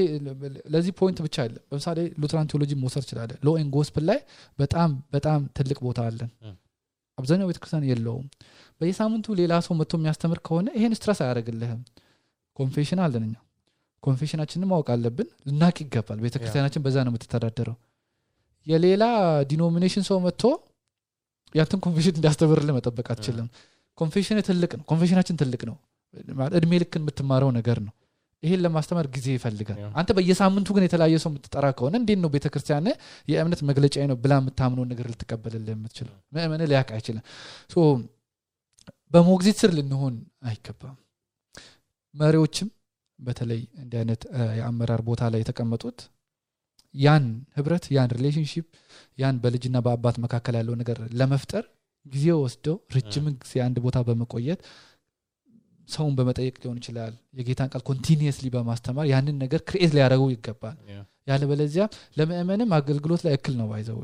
ለዚህ 0.74 0.92
ፖይንት 1.00 1.18
ብቻ 1.26 1.36
አለ 1.44 1.54
ለምሳሌ 1.70 1.98
ሉትራን 2.20 2.48
ቴዎሎጂ 2.50 2.72
መውሰድ 2.80 3.02
ይችላለ 3.06 3.32
ሎ 3.46 3.54
ኤን 3.58 3.68
ጎስፕል 3.74 4.04
ላይ 4.08 4.18
በጣም 4.58 4.90
በጣም 5.14 5.40
ትልቅ 5.58 5.78
ቦታ 5.86 6.06
አለን 6.08 6.30
አብዛኛው 7.18 7.46
ቤተክርስቲያን 7.50 7.84
የለውም። 7.90 8.26
በየሳምንቱ 8.80 9.34
ሌላ 9.40 9.52
ሰው 9.66 9.74
መጥቶ 9.78 9.94
የሚያስተምር 9.98 10.38
ከሆነ 10.46 10.68
ይሄን 10.76 10.92
ስትረስ 10.98 11.20
አያደርግልህም። 11.24 11.80
confession 12.56 13.00
አለን 13.04 13.24
እኛ። 13.28 13.34
confession 14.02 14.37
ኣችንን 14.37 14.68
ማወቅ 14.70 14.88
አለብን። 14.94 15.28
ልናውቅ 15.46 15.76
ይገባል። 15.84 16.18
ቤተክርስቲያናችን 16.24 16.82
በዛ 16.84 16.96
ነው 17.06 17.12
የምትተዳደረው። 17.12 17.76
የሌላ 18.66 19.04
denomination 19.50 20.04
ሰው 20.08 20.18
መጥቶ 20.26 20.42
ያንተን 21.54 21.80
confession 21.86 22.14
እንዲያስተምርልህ 22.14 22.74
መጠበቅ 22.78 23.06
አትችልም። 23.12 23.46
confession 23.98 24.40
ትልቅ 24.48 24.72
ነው። 24.78 24.84
confession 24.84 25.16
ኣችን 25.16 25.38
ትልቅ 25.42 25.62
ነው። 25.70 25.76
እድሜ 26.58 26.72
ልክን 26.82 27.02
የምትማረው 27.02 27.50
ነገር 27.56 27.78
ነው 27.86 27.92
ይሄን 28.42 28.60
ለማስተማር 28.64 29.06
ጊዜ 29.14 29.26
ይፈልጋል. 29.36 29.78
አንተ 29.98 30.10
በየሳምንቱ 30.16 30.68
ግን 30.76 30.84
የተለያየ 30.86 31.16
ሰው 31.22 31.30
የምትጠራ 31.32 31.66
ከሆነ 31.78 31.94
እንዴት 32.00 32.18
ነው 32.22 32.30
ቤተክርስቲያን 32.34 32.86
የእምነት 33.28 33.60
መግለጫ 33.70 34.06
ነው 34.10 34.16
ብላ 34.24 34.34
የምታምነውን 34.40 34.88
ነገር 34.92 35.06
ልትቀበልልህ 35.12 35.74
የምትችለው? 35.76 36.14
ምእመን 36.34 36.62
ሊያውቅ 36.70 36.90
አይችልም። 36.96 37.24
በሞግዚት 39.12 39.56
ስር 39.60 39.70
ልንሆን 39.76 40.14
አይገባም። 40.48 40.96
መሪዎችም 42.14 42.68
በተለይ 43.18 43.60
እንዲህ 43.80 43.98
አይነት 44.00 44.22
የአመራር 44.58 45.00
ቦታ 45.08 45.22
ላይ 45.32 45.40
የተቀመጡት 45.42 45.98
ያን 46.94 47.24
ህብረት 47.56 47.84
ያን 47.94 48.12
relationship 48.16 48.66
ያን 49.18 49.36
በልጅና 49.42 49.76
በአባት 49.86 50.16
መካከል 50.24 50.54
ያለው 50.58 50.74
ነገር 50.80 50.98
ለመፍጠር 51.20 51.64
ጊዜ 52.06 52.26
ወስደው 52.42 52.76
ረጅምን 52.94 53.34
ጊዜ 53.42 53.54
አንድ 53.64 53.76
ቦታ 53.84 53.98
በመቆየት 54.06 54.60
ሰውን 55.88 56.14
በመጠየቅ 56.18 56.54
ሊሆን 56.62 56.78
ይችላል 56.80 57.14
የጌታን 57.38 57.70
ቃል 57.72 57.82
continuously 57.88 58.46
በማስተማር 58.54 59.06
ያንን 59.12 59.36
ነገር 59.44 59.60
create 59.68 59.92
ሊያደርጉ 59.96 60.24
ይገባል. 60.34 60.76
ያለበለዚያ 61.26 61.84
ለምእመንም 62.18 62.70
አገልግሎት 62.78 63.22
ላይ 63.26 63.34
እክል 63.38 63.54
ነው 63.60 63.66
ባይዘው 63.70 63.98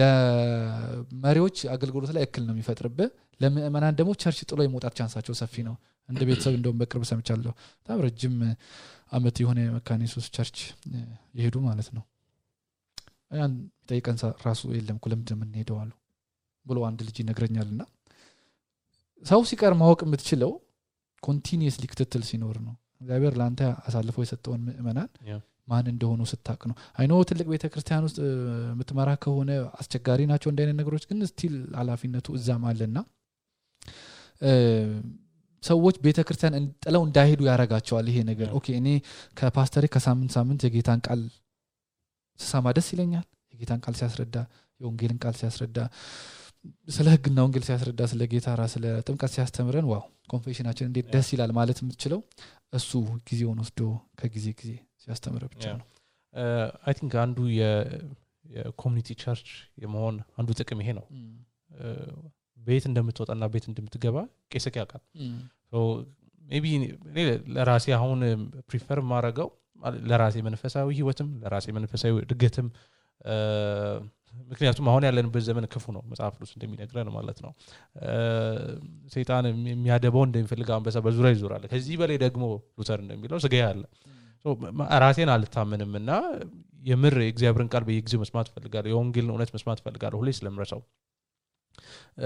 ለመሪዎች 0.00 1.56
አገልግሎት 1.74 2.12
ላይ 2.16 2.22
እክል 2.28 2.44
ነው 2.46 2.54
የሚፈጥርብህ። 2.54 3.08
ለምእመናን 3.40 3.94
ደግሞ 3.98 4.10
church 4.22 4.38
ጥሎ 4.48 4.60
የመውጣት 4.62 4.94
chance 4.98 5.15
ኣቸው 5.15 5.34
ሰፊ 5.40 5.54
ነው። 5.68 5.74
እንደ 6.08 6.20
ቤተሰብ 6.28 6.54
እንደውም 6.58 6.78
በቅርብ 6.80 7.04
ሰምቻለሁ። 7.10 7.52
በጣም 7.80 7.98
ረጅም 8.06 8.36
አመት 9.12 9.36
የሆነ 9.42 9.58
ኢየሱስ 9.98 10.26
church 10.36 10.56
የሄዱ 11.38 11.56
ማለት 11.68 11.88
ነው። 11.96 12.04
ያን 13.34 13.52
ጠይቀን 13.90 14.16
ራሱ 14.46 14.60
የለም 14.76 14.98
ነው 15.02 15.36
የምንሄደው 15.36 15.76
አሉ 15.82 15.90
ብሎ 16.66 16.78
አንድ 16.88 17.00
ልጅ 17.06 17.16
ይነግረኛል 17.22 17.68
እና 17.74 17.82
ሰው 19.24 19.40
ሲቀር 19.50 19.72
ማወቅ 19.80 20.00
የምትችለው 20.06 20.52
continuously 21.22 21.84
ክትትል 21.92 22.22
ሲኖር 22.28 22.56
ነው 22.66 22.74
እግዚአብሔር 23.02 23.34
ለአንተ 23.40 23.60
አሳልፎ 23.86 24.16
የሰጠውን 24.24 24.60
ምእመናን. 24.66 25.08
ማን 25.70 25.86
እንደሆኑ 25.92 26.20
ስታውቅ 26.30 26.60
ነው 26.68 26.76
I 26.98 27.01
know 27.01 27.12
ትልቅ 27.30 27.46
ቤተ 27.52 27.64
ክርስቲያን 27.72 28.04
ውስጥ 28.06 28.18
የምትመራ 28.70 29.10
ከሆነ 29.24 29.50
አስቸጋሪ 29.80 30.20
ናቸው 30.30 30.48
እንደ 30.52 30.60
አይነት 30.62 30.76
ነገሮች 30.80 31.04
ግን 31.10 31.18
still 31.30 31.54
ኃላፊነቱ 31.80 32.26
እዛም 32.38 32.64
አለና 32.70 32.98
ሰዎች 35.62 35.96
ቤተ 36.06 36.18
ክርስቲያን 36.26 36.54
ጥለው 36.84 37.02
እንዳይሄዱ 37.08 37.40
ያደርጋቸዋል 37.50 38.06
ይሄ 38.10 38.18
ነገር. 38.30 38.48
okay 38.58 38.66
እኔ 38.80 38.88
ከፓስተሬ 39.38 39.84
ከሳምንት 39.94 40.32
ሳምንት 40.36 40.60
የጌታን 40.66 41.00
ቃል 41.06 41.22
ስሰማ 42.40 42.66
ደስ 42.78 42.88
ይለኛል 42.94 43.26
የጌታን 43.54 43.80
ቃል 43.84 43.94
ሲያስረዳ 44.00 44.36
የወንጌልን 44.80 45.18
ቃል 45.24 45.34
ሲያስረዳ 45.40 45.78
ስለ 46.88 47.06
ህግና 47.12 47.38
ወንጌል 47.44 47.64
ሲያስረዳ 47.66 48.00
ስለ 48.10 48.22
ጌታ 48.30 48.48
ራት 48.54 48.64
ስለ 48.72 48.84
ጥምቀት 49.04 49.30
ሲያስተምረን 49.34 49.86
wow! 49.90 50.02
confession 50.28 50.62
ኣችን 50.62 50.86
እንዴት 50.88 51.06
ደስ 51.12 51.28
ይላል 51.34 51.52
ማለት 51.56 51.78
የምትችለው 51.82 52.20
እሱ 52.72 52.90
ጊዜውን 53.28 53.60
ወስዶ 53.62 53.80
ከጊዜ 54.18 54.46
ጊዜ 54.58 54.70
ሲያስተምረ 55.04 55.44
ብቻ. 55.52 55.64
ነው። 55.74 55.86
I 56.82 56.94
think 56.98 57.14
አንዱ 57.22 57.38
የ 57.54 57.82
community 57.82 59.08
church 59.22 59.48
የመሆን 59.82 60.16
አንዱ 60.38 60.50
ጥቅም 60.58 60.80
ይሄ 60.82 60.90
ነው። 60.98 61.06
እ፣ 61.78 61.86
ቤት 62.58 62.84
እንደምትወጣና 62.88 63.44
ቤት 63.52 63.64
እንደምትገባ 63.70 64.16
ቄስክ 64.52 64.74
ያውቃል። 64.80 65.02
maybe 66.54 66.66
ለራሴ 67.56 67.86
አሁን 67.96 68.20
prefer 68.68 69.00
የማረገው 69.02 69.48
ለራሴ 70.08 70.36
መንፈሳዊ 70.46 70.88
ህይወትም 70.96 71.28
ለራሴ 71.42 71.66
መንፈሳዊ 71.76 72.14
እድገትም 72.24 72.68
እ፣ 73.26 73.36
ምክንያቱም 74.32 74.86
አሁን 74.90 75.02
ያለንበት 75.06 75.42
ዘመን 75.46 75.64
ክፉ 75.72 75.84
ነው 75.96 76.02
መጽሐፍ 76.10 76.32
ቅዱስ 76.36 76.52
እንደሚነግረን 76.56 77.08
ማለት 77.16 77.38
ነው። 77.44 77.52
ሰይጣን 79.14 79.44
የሚያደበው 79.70 80.24
እንደሚፈልግ 80.28 80.70
አንበሳ 80.76 80.98
በዙሪያ 81.06 81.30
ይዞራል። 81.34 81.64
ከዚህ 81.72 81.96
በላይ 82.00 82.18
ደግሞ 82.24 82.44
ሉተር 82.78 83.00
እንደሚለው 83.04 83.40
ስጋ 83.44 83.54
አለ። 83.68 83.82
ራሴን 85.02 85.30
አላምንም 85.34 85.92
እና 85.98 86.10
የምር 86.82 87.14
የእግዚአብሔርን 87.20 87.70
ቃል 87.72 87.84
በየጊዜው 87.88 88.20
መስማት 88.22 88.48
ፈልጋለሁ 88.54 88.90
የወንጌልን 88.92 89.32
እውነት 89.34 89.50
መስማት 89.56 89.80
ፈልጋለሁ 89.86 90.18
ሁሌ 90.22 90.30
ስለምረሰው 90.38 90.80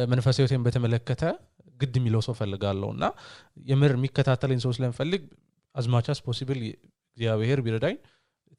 መንፈሳዊ 0.09 0.59
በተመለከተ 0.67 1.23
ግድ 1.81 1.95
የሚለው 1.99 2.21
ሰው 2.27 2.35
ፈልጋለሁ 2.39 2.89
እና 2.97 3.05
የምር 3.71 3.93
የሚከታተለኝ 3.97 4.59
ሰው 4.65 4.73
ስለምፈልግ 4.77 5.23
as 5.75 5.86
much 5.86 6.08
as 6.08 6.19
possible 6.27 6.61
እግዚአብሔር 6.65 7.61
ቢረዳኝ 7.65 7.97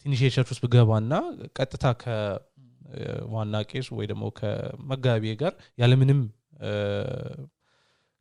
ትንሽ 0.05 0.19
የ 0.23 0.30
church 0.30 0.49
ውስጥ 0.53 0.61
ብገባና 0.65 1.13
ቀጥታ 1.57 1.85
ከዋና 2.85 3.55
ቄስ 3.69 3.87
ወይ 3.97 4.05
ደግሞ 4.11 4.25
ከመጋቢ 4.37 5.33
ጋር 5.41 5.53
ያለምንም 5.81 6.19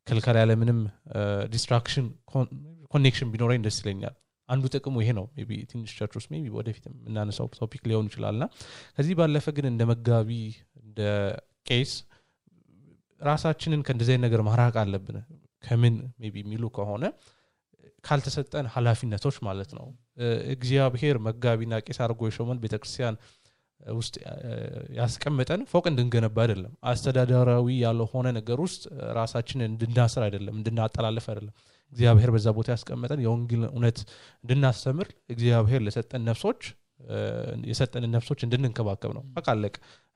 ክልከላ 0.06 0.36
ያለምንም 0.42 0.78
distraction 1.52 2.06
connection 2.92 3.28
ቢኖረኝ 3.32 3.60
ደስ 3.66 3.78
ይለኛል። 3.82 4.14
አንዱ 4.48 4.64
ጥቅሙ 4.74 4.96
ይሄ 5.02 5.10
ነው። 5.18 5.26
maybe 5.48 5.60
ትንሽ 5.70 5.92
church 5.98 6.14
ውስጥ 6.18 6.28
maybe 6.36 6.50
ወደፊት 6.56 6.84
የምናነሳው 6.90 7.46
topic 7.54 7.84
ሊሆን 7.90 8.08
ይችላል። 8.10 8.36
ና 8.40 8.46
ከዚህ 8.96 9.14
ባለፈ 9.20 9.46
ግን 9.56 9.66
እንደ 9.70 9.82
መጋቢ 9.90 10.30
እንደ 10.82 11.00
ቄስ 11.68 11.92
ራሳችንን 13.20 13.82
ከእንደዚህ 13.86 14.18
ነገር 14.26 14.40
ማራቅ 14.48 14.74
አለብን። 14.82 15.16
ከምን 15.64 15.94
maybe 16.24 16.36
የሚሉ 16.42 16.64
ከሆነ 16.76 17.04
ካልተሰጠን 18.04 18.66
ኃላፊነቶች 18.74 19.36
ማለት 19.46 19.70
ነው። 19.78 19.86
እግዚአብሔር 20.54 21.16
መጋቢና 21.26 21.74
ቄስ 21.86 21.98
አድርጎ 22.04 22.28
የሾመን 22.28 22.58
ቤተክርስቲያን 22.64 23.16
ውስጥ 23.94 24.14
ያስቀመጠን 24.96 25.62
ፎቅ 25.70 25.84
እንድንገነባ 25.90 26.38
አይደለም። 26.44 26.72
አስተዳደራዊ 26.84 27.66
ያልሆነ 27.82 28.26
ነገር 28.38 28.60
ውስጥ 28.60 28.82
ራሳችንን 29.18 29.66
እንድናስር 29.70 30.22
አይደለም 30.22 30.54
እንድናጠላልፍ 30.60 31.26
አይደለም። 31.32 31.54
እግዚአብሔር 31.92 32.30
በዛ 32.34 32.48
ቦታ 32.58 32.68
ያስቀመጠን 32.74 33.20
የወንጌል 33.24 33.62
እውነት 33.70 33.98
እንድናስተምር 34.44 35.10
እግዚአብሔር 35.30 35.82
ለሰጠን 35.82 36.24
ነፍሶች 36.30 36.62
የሰጠንን 37.70 38.10
ነፍሶች 38.10 38.40
እንድንንከባከብ 38.46 39.12
ነው። 39.16 39.22
በቃ 39.34 39.46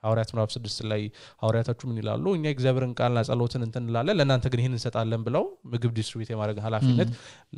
ሐዋርያት 0.03 0.31
ምዕራፍ 0.33 0.51
ስድስት 0.55 0.79
ላይ 0.91 1.01
ሐዋርያቶቹ 1.43 1.81
ምን 1.89 1.97
ይላሉ? 2.01 2.25
እኛ 2.37 2.45
እግዚአብሔርን 2.55 2.93
ቃልና 2.99 3.21
ጸሎትን 3.29 3.63
እንትን 3.67 3.83
እንላለን 3.85 4.17
ለእናንተ 4.19 4.47
ግን 4.53 4.61
ይህን 4.63 4.75
እንሰጣለን 4.75 5.23
ብለው 5.27 5.45
ምግብ 5.73 5.93
distribute 5.97 6.31
የማድረግ 6.33 6.59
ኃላፊነት 6.67 7.09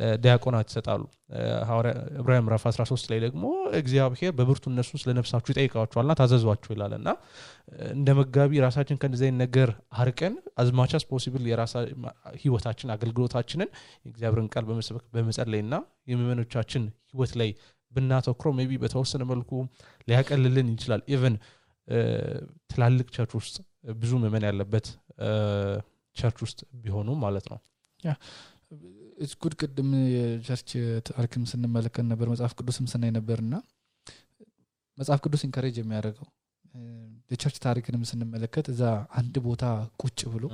ለዲያቆናት 0.01 0.69
ይሰጣሉ። 0.71 1.03
ዕብራውያን 2.21 2.45
ምዕራፍ 2.47 2.65
13 2.71 3.11
ላይ 3.13 3.21
ደግሞ 3.27 3.45
እግዚአብሔር 3.81 4.33
በብርቱ 4.39 4.65
እነሱን 4.73 5.01
ስለ 5.03 5.11
ነፍሳችሁ 5.19 5.51
ይጠይቃችኋልና 5.55 6.15
ታዘዟቸው 6.21 6.73
ይላል። 6.77 6.95
እና 6.99 7.09
እንደ 7.93 8.09
መጋቢ 8.21 8.63
ራሳችን 8.67 8.99
ከእንደዚህ 9.01 9.27
አይነት 9.29 9.41
ነገር 9.43 9.71
አርቀን 10.01 10.35
as 10.61 10.72
much 10.72 10.94
as 10.94 11.05
possible 11.11 11.45
የራሳችን 11.51 11.75
ህይወታችን 12.43 12.95
አገልግሎታችንን 12.97 13.69
የእግዚአብሔርን 14.05 14.49
ቃል 14.55 14.65
በመስበክ 14.71 15.05
በመጸለይ 15.15 15.63
ና 15.67 15.77
የምዕመኖቻችን 16.11 16.83
ህይወት 17.13 17.35
ላይ 17.41 17.51
ብናተኩሮ 17.93 18.49
maybe 18.63 18.77
በተወሰነ 18.83 19.23
መልኩ 19.31 19.53
ሊያቀልልን 20.09 20.69
ይችላል። 20.75 21.01
even 21.15 21.37
ትላልቅ 22.71 23.07
church 23.15 23.33
ውስጥ 23.39 23.57
ብዙ 24.01 24.13
ምዕመን 24.23 24.45
ያለበት 24.49 24.87
church 26.17 26.39
ውስጥ 26.45 26.61
ቢሆኑ 26.83 27.11
ማለት 27.25 27.47
ነው። 27.53 27.59
good 29.43 29.55
ቅድም 29.61 29.89
የ 30.15 30.29
church 30.29 30.71
ታሪክም 31.09 31.43
ስንመለከት 31.51 32.05
ነበር 32.11 32.27
መጽሐፍ 32.33 32.53
ቅዱስም 32.59 32.87
ስናይ 32.93 33.11
ነበር 33.17 33.39
እና 33.45 33.55
መጽሐፍ 34.99 35.21
ቅዱስ 35.25 35.43
encourage 35.47 35.77
የሚያደርገው 35.81 36.29
የ 37.31 37.37
church 37.37 37.57
ታሪክንም 37.65 38.03
ስንመለከት 38.11 38.67
እዛ 38.73 38.83
አንድ 39.19 39.35
ቦታ 39.47 39.65
ቁጭ 40.03 40.21
ብሎ 40.33 40.45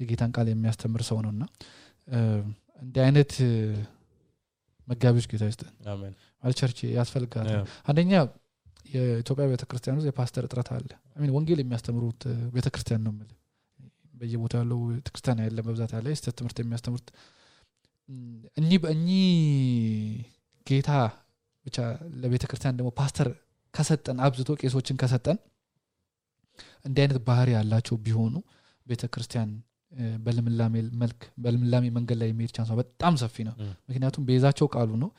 የጌታን 0.00 0.32
ቃል 0.36 0.48
የሚያስተምር 0.50 1.02
ሰው 1.10 1.18
ነው 1.24 1.30
እና 1.34 1.44
እንዲህ 2.82 3.02
አይነት 3.04 3.32
መጋቢዎች 4.88 5.26
ጌታ 5.30 5.44
ይስጠን 5.50 5.72
ማለት 6.42 6.56
church 6.60 6.78
ያስፈልጋል 6.98 7.48
አንደኛ 7.90 8.12
የኢትዮጵያ 8.88 9.44
ቤተክርስቲያን 9.50 9.96
ውስጥ 9.98 10.08
የፓስተር 10.10 10.44
እጥረት 10.46 10.68
አለ። 10.74 10.90
ወንጌል 11.34 11.58
የሚያስተምሩት 11.62 12.22
ቤተክርስቲያን 12.54 13.02
ነው 13.06 13.12
የምልህ። 13.12 13.34
በየቦታው 14.14 14.60
ያለው 14.62 14.78
ቤተክርስቲያን 14.92 15.40
ያለ 15.42 15.58
በብዛት 15.66 15.92
ያለ 15.96 16.06
የስተት 16.12 16.34
ትምህርት 16.38 16.58
የሚያስተምሩት 16.62 17.08
እኚህ 18.56 18.78
በእኚህ 18.82 19.26
ጌታ 20.66 20.90
ብቻ 21.66 21.76
ለቤተክርስቲያን 22.22 22.76
ደግሞ 22.78 22.90
ፓስተር 22.98 23.28
ከሰጠን 23.74 24.18
አብዝቶ 24.24 24.50
ቄሶችን 24.60 24.96
ከሰጠን 25.00 25.38
እንዲህ 26.84 27.02
አይነት 27.04 27.18
ባህሪ 27.26 27.48
ያላቸው 27.56 27.96
ቢሆኑ 28.04 28.34
ቤተ 28.86 29.02
ክርስቲያን 29.12 29.50
እ፣ 29.92 30.06
በልምላሜ 30.24 30.74
መልክ 31.00 31.20
በልምላሜ 31.42 31.84
መንገድ 31.94 32.16
ላይ 32.20 32.28
የሚሄድ 32.30 32.52
ቻንሷ 32.56 32.72
በጣም 32.80 33.14
ሰፊ 33.20 33.36
ነው። 33.46 33.54
ምክንያቱም 33.88 34.24
ቤዛቸው 34.28 34.66
ቃሉ 34.74 34.90
ነው 35.02 35.10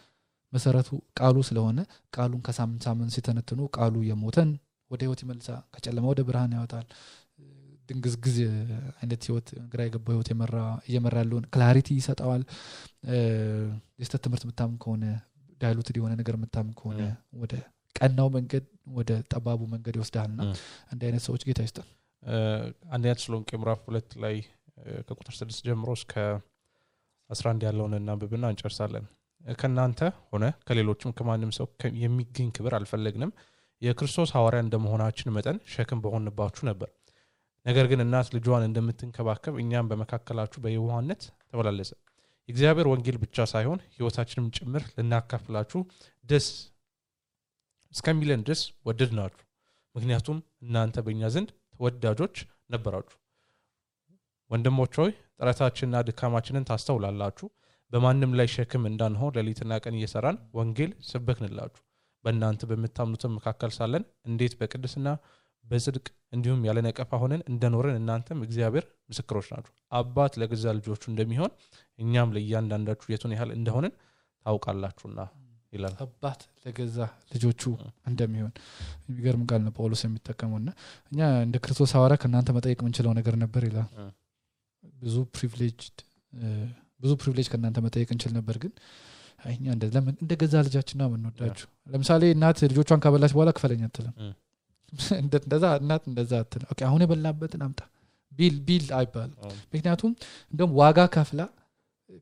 መሰረቱ 0.53 0.89
ቃሉ 1.19 1.37
ስለሆነ 1.47 1.79
ቃሉን 2.15 2.41
ከሳምንት 2.45 2.83
ሳምንት 2.87 3.11
ሲተነትኑ 3.15 3.61
ቃሉ 3.75 3.95
የሞተን 4.07 4.51
ወደ 4.91 5.01
ህይወት 5.05 5.21
ይመልሳል 5.23 5.49
ከጨለማ 5.73 6.05
ወደ 6.11 6.21
ብርሃን 6.27 6.53
ያወጣል። 6.57 6.85
ድንግዝግዝ 7.89 8.37
አይነት 8.99 9.21
ህይወት 9.27 9.47
ግራ 9.71 9.79
የገባው 9.85 10.13
ህይወት 10.13 10.29
የመራ- 10.31 10.79
እየመራ 10.89 11.15
ያለውን 11.21 11.45
clarity 11.53 11.89
ይሰጠዋል። 11.97 12.43
የስህተት 14.01 14.21
ትምህርት 14.25 14.43
የምታምን 14.45 14.77
ከሆነ 14.83 15.03
diluted 15.61 15.95
የሆነ 15.99 16.13
ነገር 16.19 16.35
የምታምን 16.37 16.73
ከሆነ 16.79 16.99
ወደ 17.41 17.53
ቀናው 17.95 18.27
መንገድ 18.35 18.65
ወደ 18.97 19.11
ጠባቡ 19.31 19.61
መንገድ 19.73 19.95
ይወስዳልና 19.97 20.41
እንዲህ 20.91 21.07
አይነት 21.09 21.23
ሰዎች 21.25 21.41
ጌታ 21.47 21.61
ይስጠን 21.65 21.87
አንደኛ 22.93 23.11
ተሰሎንቄ 23.17 23.49
ምዕራፍ 23.59 23.81
ሁለት 23.87 24.11
ላይ 24.23 24.35
ከቁጥር 25.07 25.33
ስድስት 25.39 25.61
ጀምሮ 25.67 25.89
እስከ 25.97 26.13
አስራ 27.29 27.45
አንድ 27.53 27.63
ያለውን 27.67 27.95
እናንብብና 27.97 28.45
እንጨርሳለን 28.53 29.05
ከእናንተ 29.41 29.99
ሆነ 30.31 30.45
ከሌሎችም 30.67 31.13
ከማንም 31.17 31.51
ሰው 31.57 31.67
የሚገኝ 32.03 32.49
ክብር 32.57 32.73
አልፈለግንም። 32.77 33.31
የክርስቶስ 33.81 34.29
ሐዋርያ 34.35 34.59
እንደመሆናችን 34.63 35.33
መጠን 35.35 35.57
ሸክም 35.73 35.99
በሆንባችሁ 36.03 36.63
ነበር። 36.69 36.89
ነገር 37.65 37.85
ግን 37.91 38.03
እናት 38.03 38.27
ልጇን 38.35 38.65
እንደምትንከባከብ 38.67 39.55
እኛም 39.63 39.89
በመካከላችሁ 39.91 40.59
በየዋህነት 40.63 41.21
ተመላለሰ። 41.49 41.91
የእግዚአብሔር 42.49 42.87
ወንጌል 42.91 43.17
ብቻ 43.23 43.45
ሳይሆን 43.51 43.79
ህይወታችንም 43.95 44.45
ጭምር 44.57 44.83
ልናካፍላችሁ 44.95 45.79
ደስ 46.25 46.47
እስከሚለን 47.93 48.43
ድረስ 48.47 48.61
ወደድናችሁ። 48.87 49.45
ምክንያቱም 49.95 50.37
እናንተ 50.63 50.97
በእኛ 51.05 51.29
ዘንድ 51.35 51.49
ተወዳጆች 51.73 52.35
ነበራችሁ። 52.73 53.17
ወንድሞች 54.51 54.93
ሆይ 54.99 55.11
ጥረታችንና 55.37 55.97
ድካማችንን 56.07 56.67
ታስተውላላችሁ 56.69 57.47
በማንም 57.91 58.31
ላይ 58.39 58.47
ሸክም 58.53 58.83
እንዳንሆን 58.89 59.35
ሌሊትና 59.37 59.79
ቀን 59.83 59.95
እየሰራን 59.99 60.37
ወንጌል 60.57 60.91
ሰበክንላችሁ 61.09 61.83
በእናንተ 62.23 62.61
በምታምኑትም 62.69 63.35
መካከል 63.37 63.71
ሳለን 63.77 64.03
እንዴት 64.29 64.53
በቅድስና 64.59 65.09
በጽድቅ 65.65 66.05
እንዲሁም 66.33 66.61
ያለ 66.67 66.79
ነቀፋ 66.85 67.11
ሆነን 67.21 67.41
እንደኖረን 67.51 67.97
እናንተም 67.99 68.39
እግዚአብሔር 68.45 68.85
ምስክሮች 69.09 69.47
ናችሁ። 69.51 69.73
አባት 69.91 70.33
ለገዛ 70.41 70.65
ልጆቹ 70.77 71.03
እንደሚሆን 71.11 71.51
እኛም 71.99 72.33
ለእያንዳንዳችሁ 72.35 73.07
የቱን 73.13 73.33
ያህል 73.35 73.51
እንደሆንን 73.57 73.93
ታውቃላችሁና 74.45 75.19
ይላል። 75.73 75.95
አባት 76.05 76.41
ለገዛ 76.63 76.97
ልጆቹ 77.33 77.63
እንደሚሆን 78.07 78.53
የሚገርም 79.07 79.43
ቃል 79.49 79.61
ነው 79.65 79.73
ጳውሎስ 79.77 80.01
የሚጠቀመውና 80.05 80.69
እኛ 81.11 81.19
እንደ 81.45 81.57
ክርስቶስ 81.65 81.93
ሐዋርያ 81.97 82.17
ከእናንተ 82.23 82.55
መጠየቅ 82.57 82.79
የምንችለው 82.81 83.13
ነገር 83.19 83.37
ነበር 83.43 83.63
ይላል። 83.69 83.89
ብዙ 85.01 85.15
privilege 85.35 85.81
ብዙ 86.99 87.11
privilege 87.21 87.47
ከእናንተ 87.51 87.79
መጠየቅ 87.85 88.09
እንችል 88.15 88.31
ነበር 88.37 88.55
ግን 88.63 88.71
እኛ 89.49 89.65
እንደ 89.75 89.85
ለምን 89.93 90.15
እንደ 90.23 90.33
ገዛ 90.41 90.55
ልጃችን 90.67 90.97
ነው 91.01 91.07
የምንወዳችሁ። 91.09 91.67
ለምሳሌ 91.87 92.23
እናት 92.35 92.57
ልጆቿን 92.71 93.01
ካበላች 93.03 93.33
በኋላ 93.35 93.51
ክፈለኝ 93.57 93.83
አትልም። 93.87 94.15
እንደዛ 95.23 95.65
እናት 95.81 96.03
እንደዛ 96.11 96.31
አትልም። 96.43 96.67
አሁን 96.87 97.01
የበላበትን 97.05 97.61
አምጣ። 97.65 97.81
bill 98.31 98.55
bill 98.67 98.85
አይባልም። 98.97 99.37
ምክንያቱም 99.73 100.11
እንደውም 100.53 100.71
ዋጋ 100.79 100.99
ከፍላ 101.15 101.41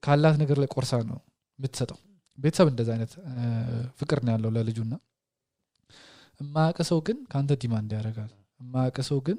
ካላት 0.03 0.35
ነገር 0.41 0.57
ላይ 0.61 0.69
ቆርሳ 0.75 0.93
ነው 1.09 1.19
የምትሰጠው። 1.59 1.99
ቤተሰብ 2.37 2.67
እንደዚ 2.71 2.89
አይነት 2.95 3.11
ፍቅር 3.99 4.19
ነው 4.25 4.31
ያለው 4.35 4.49
ለልጁና። 4.55 4.93
እማያውቅ 6.39 6.79
ሰው 6.89 6.99
ግን 7.07 7.17
ከአንተ 7.31 7.53
demand 7.61 7.91
ያደርጋል። 7.97 8.31
እማያውቅ 8.59 8.97
ሰው 9.09 9.19
ግን 9.27 9.37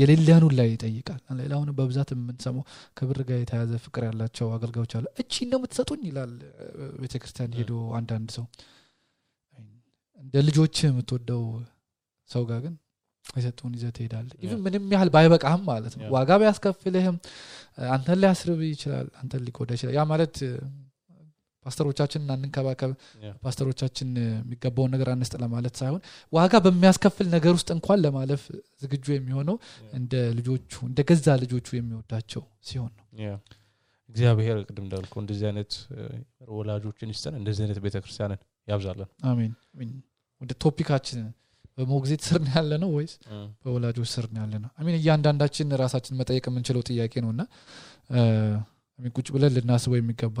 የሌለህን 0.00 0.44
ላይ 0.58 0.68
ይጠይቃል። 0.72 1.20
ሌላውን 1.38 1.68
በብዛት 1.76 2.10
የምንሰማው 2.14 2.64
ከብር 2.98 3.18
ጋር 3.28 3.38
የተያዘ 3.40 3.72
ፍቅር 3.84 4.02
ያላቸው 4.08 4.48
አገልጋዮች 4.56 4.92
አሉ። 4.98 5.06
እቺ 5.22 5.32
ነው 5.50 5.58
የምትሰጡኝ? 5.60 6.02
ይላል 6.10 6.32
ቤተክርስቲያን 7.02 7.56
ሄዶ 7.58 7.70
አንዳንድ 7.98 8.30
ሰው። 8.36 8.44
እንደ 10.20 10.34
ልጆች 10.48 10.76
የምትወደው 10.84 11.44
ሰው 12.30 12.42
ጋር 12.50 12.60
ግን 12.64 12.74
የሰጡን 13.24 13.72
ይዘህ 13.76 13.90
ትሄዳለህ 13.96 14.36
even 14.44 14.60
ምንም 14.64 14.84
ያህል 14.94 15.10
ባይበቃህም 15.14 15.62
ማለት 15.68 15.94
ነው። 15.98 16.06
ዋጋ 16.14 16.30
ቢያስከፍልህም 16.40 17.16
አንተን 17.88 18.18
ሊያስርብ 18.22 18.60
ይችላል 18.68 19.06
አንተን 19.20 19.42
ሊጎዳ 19.46 19.70
ይችላል። 19.76 19.94
ያ 19.98 20.04
ማለት 20.10 20.34
እ፣ 21.62 21.66
ፓስተሮቻችንን 21.66 22.30
አንንከባከብ 22.34 22.92
ያ። 23.22 23.30
ፓስተሮቻችን 23.42 24.08
የሚገባውን 24.20 24.90
ነገር 24.94 25.08
አንስጥ 25.12 25.34
ለማለት 25.42 25.74
ሳይሆን 25.80 26.00
ዋጋ 26.32 26.52
በሚያስከፍል 26.64 27.26
ነገር 27.34 27.52
ውስጥ 27.56 27.68
እንኳን 27.76 27.98
ለማለፍ 28.04 28.44
ዝግጁ 28.82 29.06
የሚሆነው 29.14 29.56
እንደ 29.94 30.14
ልጆቹ 30.38 30.72
እንደ 30.88 31.00
ገዛ 31.08 31.26
ልጆቹ 31.42 31.68
የሚወዳቸው 31.76 32.42
ሲሆን 32.68 32.92
ነው። 32.94 33.04
እግዚአብሔር 34.08 34.56
ቅድም 34.64 34.84
እንዳልኩ 34.84 35.14
እንደዚህ 35.20 35.46
አይነት 35.50 35.72
ወላጆችን 36.54 37.12
ይስጠን 37.12 37.36
እንደዚህ 37.38 37.62
አይነት 37.64 37.78
ቤተክርስቲያንን 37.84 38.40
ያብዛለን 38.68 39.08
አሜን 39.28 39.52
ወደ 40.40 40.52
ቶፒካችን 40.62 41.20
በሞግዚት 41.78 42.22
ስር 42.26 42.38
ነው 42.42 42.52
ያለ 42.56 42.72
ነው 42.82 42.90
ወይስ 42.96 43.12
በወላጆች 43.62 44.08
ስር 44.12 44.26
ነው 44.32 44.40
ያለ 44.42 44.54
ነው 44.62 44.70
አሚን 44.78 44.96
እያንዳንዳችን 44.98 45.70
ራሳችን 45.80 46.18
መጠየቅ 46.18 46.44
የምንችለው 46.48 46.82
ጥያቄ 46.88 47.14
ነው 47.24 47.30
እና 47.34 47.42
ቁጭ 49.14 49.26
ብለን 49.34 49.52
ልናስበው 49.56 49.96
የሚገባ 49.98 50.38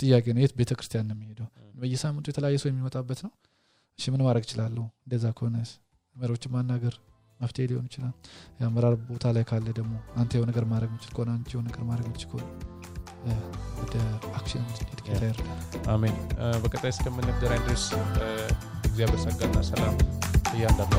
ጥያቄ 0.00 0.24
ነው 0.34 0.40
የት 0.42 0.54
ቤተ 0.58 0.70
ክርስቲያን 0.78 1.06
ነው 1.08 1.14
የሚሄደው? 1.16 1.48
በየሳምንቱ 1.80 2.26
የተለያየ 2.32 2.56
ሰው 2.62 2.68
የሚመጣበት 2.70 3.20
ነው? 3.26 3.32
እሺ 3.98 4.04
ምን 4.12 4.22
ማድረግ 4.26 4.44
እችላለሁ? 4.46 4.84
እንደዛ 5.04 5.26
ከሆነ 5.38 5.56
መሪዎችን 6.16 6.52
ማናገር 6.54 6.94
መፍትሄ 7.40 7.64
ሊሆን 7.70 7.86
ይችላል። 7.88 8.12
የአመራር 8.60 8.94
ቦታ 9.08 9.32
ላይ 9.36 9.44
ካለ 9.48 9.66
ደግሞ 9.78 9.94
አንተ 10.16 10.30
የሆነ 10.36 10.48
ነገር 10.50 10.64
ማድረግ 10.70 10.90
ምችል 10.94 11.12
ከሆነ 11.16 11.30
አንቺ 11.36 11.50
የሆነ 11.54 11.66
ነገር 11.70 11.84
ማድረግ 11.90 12.06
ምችል 12.12 12.28
ከሆነ 12.30 12.46
ወደ 13.80 13.94
አክሽን 14.38 14.62
እንድንሄድ 14.64 15.00
ጌታ 15.06 15.22
ይርዳል። 15.24 15.50
አሜን። 15.94 16.16
በቀጣይ 16.64 16.92
እስከምንገናኝ 16.94 17.62
ድረስ 17.66 17.86
እግዚአብሔር 18.88 19.20
ጸጋና 19.26 19.62
ሰላም 19.70 19.96
እያንዳንዱ 20.54 20.94